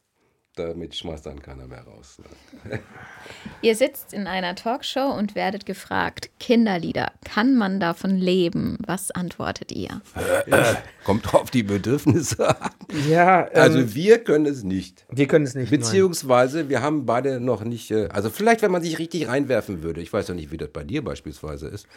[0.55, 2.19] damit schmeißt dann keiner mehr raus.
[2.65, 2.79] Ne?
[3.61, 8.77] Ihr sitzt in einer Talkshow und werdet gefragt, Kinderlieder, kann man davon leben?
[8.85, 10.01] Was antwortet ihr?
[11.05, 12.69] Kommt auf die Bedürfnisse an.
[13.09, 15.05] Ja, Also ähm, wir können es nicht.
[15.09, 15.71] wir können es nicht.
[15.71, 15.79] nein.
[15.79, 20.01] Beziehungsweise, wir haben beide noch nicht, äh, also vielleicht, wenn man sich richtig reinwerfen würde,
[20.01, 21.87] ich weiß ja nicht, wie das bei dir beispielsweise ist.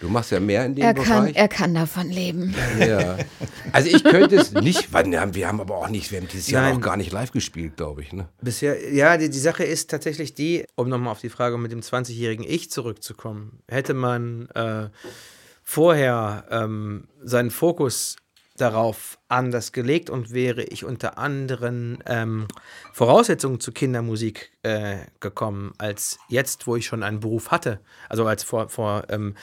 [0.00, 1.36] Du machst ja mehr in dem Er kann, Bereich.
[1.36, 2.54] er kann davon leben.
[2.78, 3.16] ja.
[3.72, 6.28] Also ich könnte es nicht, weil wir haben, wir haben aber auch nicht, wir haben
[6.28, 6.76] dieses Jahr Nein.
[6.76, 8.12] auch gar nicht live gespielt, glaube ich.
[8.12, 8.28] Ne?
[8.40, 11.80] Bisher, ja, die, die Sache ist tatsächlich die, um nochmal auf die Frage mit dem
[11.80, 14.90] 20-jährigen Ich zurückzukommen, hätte man äh,
[15.64, 18.16] vorher ähm, seinen Fokus
[18.56, 22.46] darauf anders gelegt und wäre ich unter anderen ähm,
[22.92, 27.80] Voraussetzungen zu Kindermusik äh, gekommen, als jetzt, wo ich schon einen Beruf hatte.
[28.08, 29.34] Also als vor, vor ähm,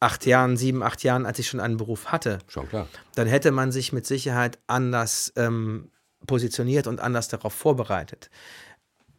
[0.00, 2.88] acht Jahren, sieben, acht Jahren, als ich schon einen Beruf hatte Schon klar.
[3.14, 5.90] dann hätte man sich mit Sicherheit anders ähm,
[6.26, 8.30] positioniert und anders darauf vorbereitet.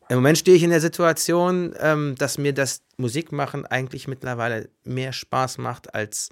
[0.09, 5.11] Im Moment stehe ich in der Situation, ähm, dass mir das Musikmachen eigentlich mittlerweile mehr
[5.11, 6.29] Spaß macht als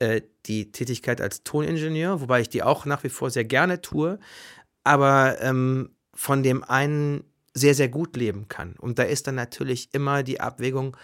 [0.00, 4.18] äh, die Tätigkeit als Toningenieur, wobei ich die auch nach wie vor sehr gerne tue,
[4.82, 7.24] aber ähm, von dem einen
[7.54, 8.74] sehr, sehr gut leben kann.
[8.78, 10.96] Und da ist dann natürlich immer die Abwägung,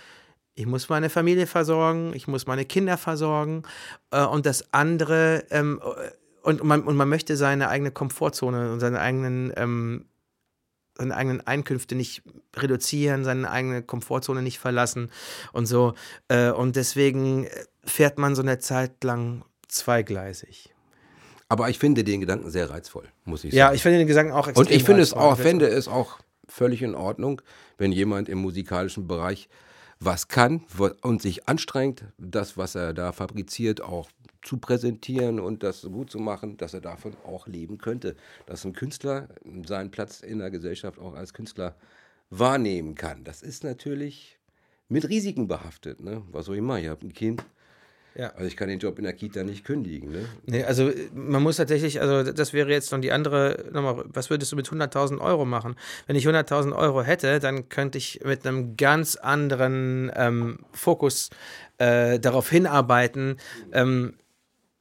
[0.59, 3.63] ich muss meine Familie versorgen, ich muss meine Kinder versorgen
[4.11, 6.11] äh, und das andere, ähm, äh,
[6.43, 10.07] und, man, und man möchte seine eigene Komfortzone und seine eigenen, ähm,
[10.97, 12.23] seine eigenen Einkünfte nicht
[12.57, 15.13] reduzieren, seine eigene Komfortzone nicht verlassen
[15.53, 15.95] und so.
[16.27, 17.47] Äh, und deswegen
[17.85, 20.75] fährt man so eine Zeit lang zweigleisig.
[21.49, 23.59] Aber ich finde den Gedanken sehr reizvoll, muss ich sagen.
[23.59, 26.19] Ja, ich finde den Gesang auch extrem Und ich finde es auch, fände es auch
[26.49, 27.43] völlig in Ordnung,
[27.77, 29.49] wenn jemand im musikalischen Bereich
[30.01, 30.65] was kann
[31.03, 34.09] und sich anstrengt, das, was er da fabriziert, auch
[34.43, 38.15] zu präsentieren und das so gut zu machen, dass er davon auch leben könnte.
[38.47, 39.29] Dass ein Künstler
[39.67, 41.75] seinen Platz in der Gesellschaft auch als Künstler
[42.31, 43.25] wahrnehmen kann.
[43.25, 44.39] Das ist natürlich
[44.89, 46.01] mit Risiken behaftet.
[46.01, 46.23] Ne?
[46.31, 46.83] Was soll ich machen?
[46.83, 47.45] Ich habe ein Kind.
[48.19, 48.33] Ja.
[48.35, 50.11] Also ich kann den Job in der Kita nicht kündigen.
[50.11, 50.25] Ne?
[50.45, 54.29] Nee, also äh, man muss tatsächlich, also das wäre jetzt noch die andere, nochmal, was
[54.29, 55.77] würdest du mit 100.000 Euro machen?
[56.09, 61.31] Wenn ich 100.000 Euro hätte, dann könnte ich mit einem ganz anderen ähm, Fokus
[61.79, 63.37] äh, darauf hinarbeiten,
[63.73, 64.15] ähm,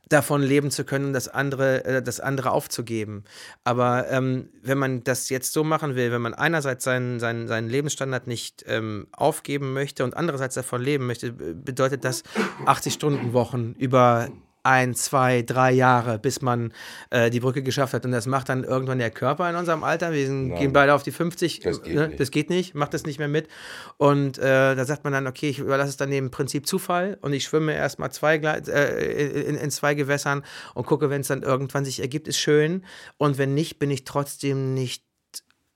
[0.09, 3.23] davon leben zu können, das andere, äh, das andere aufzugeben.
[3.63, 7.69] Aber ähm, wenn man das jetzt so machen will, wenn man einerseits seinen, seinen, seinen
[7.69, 12.23] Lebensstandard nicht ähm, aufgeben möchte und andererseits davon leben möchte, be- bedeutet das
[12.65, 14.29] 80-Stunden-Wochen über
[14.67, 16.73] ein, zwei, drei Jahre, bis man
[17.09, 18.05] äh, die Brücke geschafft hat.
[18.05, 20.11] Und das macht dann irgendwann der Körper in unserem Alter.
[20.11, 21.61] Wir sind, gehen beide auf die 50.
[21.61, 22.09] Das geht ne?
[22.09, 22.19] nicht.
[22.19, 23.47] das geht nicht, macht das nicht mehr mit.
[23.95, 27.31] Und äh, da sagt man dann, okay, ich überlasse es dann dem Prinzip Zufall und
[27.31, 31.85] ich schwimme erstmal zwei, äh, in, in zwei Gewässern und gucke, wenn es dann irgendwann
[31.85, 32.83] sich ergibt, ist schön.
[33.15, 35.06] Und wenn nicht, bin ich trotzdem nicht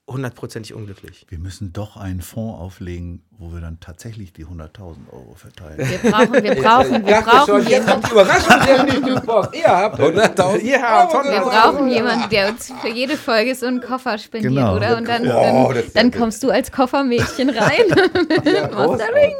[0.09, 1.25] hundertprozentig unglücklich.
[1.29, 5.77] Wir müssen doch einen Fonds auflegen, wo wir dann tatsächlich die 100.000 Euro verteilen.
[5.77, 8.11] Wir brauchen, wir brauchen, wir brauchen jemanden.
[8.11, 13.67] Überraschung, Ihr habt 100.000 Ja, Euro Wir brauchen jemanden, der uns für jede Folge so
[13.67, 14.75] einen Koffer spendiert, Genau.
[14.75, 14.97] oder?
[14.97, 17.83] Und dann, Oh, dann, das- dann kommst du als Koffermädchen rein.
[18.71, 19.35] Großartig.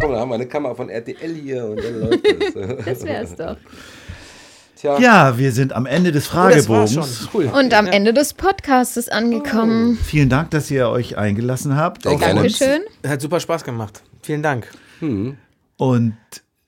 [0.00, 2.84] Komm, da haben wir eine Kamera von RTL hier und dann läuft es.
[2.84, 3.56] Das wär's doch.
[4.94, 6.92] Tja, Ja, wir sind am Ende des Oh, Fragebogens.
[6.92, 7.28] schon.
[7.34, 7.44] Cool.
[7.46, 9.98] Und am Ende des Podcasts angekommen.
[10.02, 12.06] Vielen Dank, dass ihr euch eingelassen habt.
[12.06, 12.82] Dankeschön.
[13.06, 14.02] Hat super Spaß gemacht.
[14.22, 14.70] Vielen Dank.
[15.76, 16.16] Und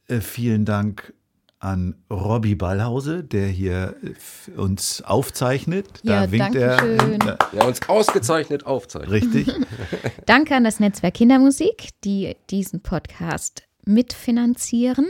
[0.08, 1.12] äh, vielen Dank
[1.60, 5.86] an Robbie Ballhause, der hier äh, uns aufzeichnet.
[6.04, 7.18] Da Ja, winkt Dankeschön.
[7.26, 7.38] er.
[7.52, 9.10] ja, uns ausgezeichnet aufzeichnen.
[9.10, 9.48] Richtig.
[10.26, 15.06] Danke an das Netzwerk Kindermusik, die diesen Podcast mitfinanzieren.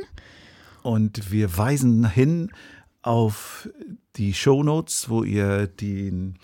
[0.83, 2.51] Und wir weisen hin
[3.03, 3.69] auf
[4.17, 6.39] die Shownotes, wo ihr den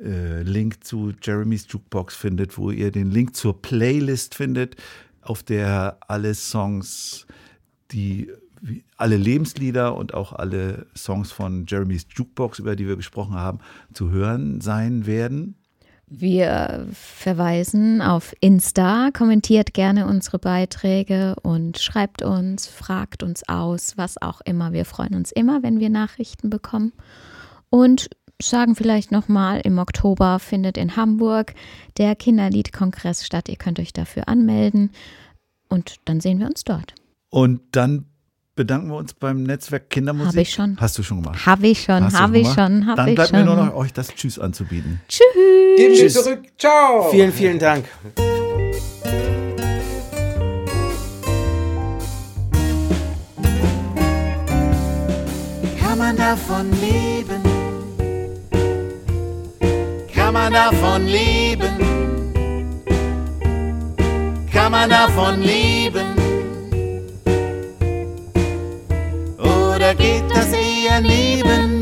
[0.00, 4.76] äh, Link zu Jeremys Jukebox findet, wo ihr den Link zur Playlist findet,
[5.20, 7.26] auf der alle Songs,
[7.90, 8.30] die
[8.96, 13.58] alle Lebenslieder und auch alle Songs von Jeremys Jukebox, über die wir gesprochen haben,
[13.92, 15.56] zu hören sein werden.
[16.14, 24.20] Wir verweisen auf Insta, kommentiert gerne unsere Beiträge und schreibt uns, fragt uns aus, was
[24.20, 24.74] auch immer.
[24.74, 26.92] Wir freuen uns immer, wenn wir Nachrichten bekommen.
[27.70, 28.10] Und
[28.42, 31.54] sagen vielleicht nochmal, im Oktober findet in Hamburg
[31.96, 33.48] der Kinderliedkongress statt.
[33.48, 34.90] Ihr könnt euch dafür anmelden
[35.70, 36.94] und dann sehen wir uns dort.
[37.30, 38.11] Und dann
[38.54, 40.32] bedanken wir uns beim Netzwerk Kindermusik.
[40.34, 40.76] Hab ich schon.
[40.80, 41.46] Hast du schon gemacht?
[41.46, 43.38] Habe ich schon, habe ich schon, habe Dann ich bleibt schon.
[43.40, 45.00] mir nur noch, euch das Tschüss anzubieten.
[45.08, 45.24] Tschüss.
[45.76, 46.14] Geben wir Tschüss.
[46.14, 46.40] zurück.
[46.58, 47.10] Ciao.
[47.10, 47.84] Vielen, vielen Dank.
[55.80, 57.42] Kann man davon leben?
[60.14, 61.78] Kann man davon leben?
[64.52, 66.21] Kann man davon leben?
[69.92, 71.81] da geht das eher nebenher.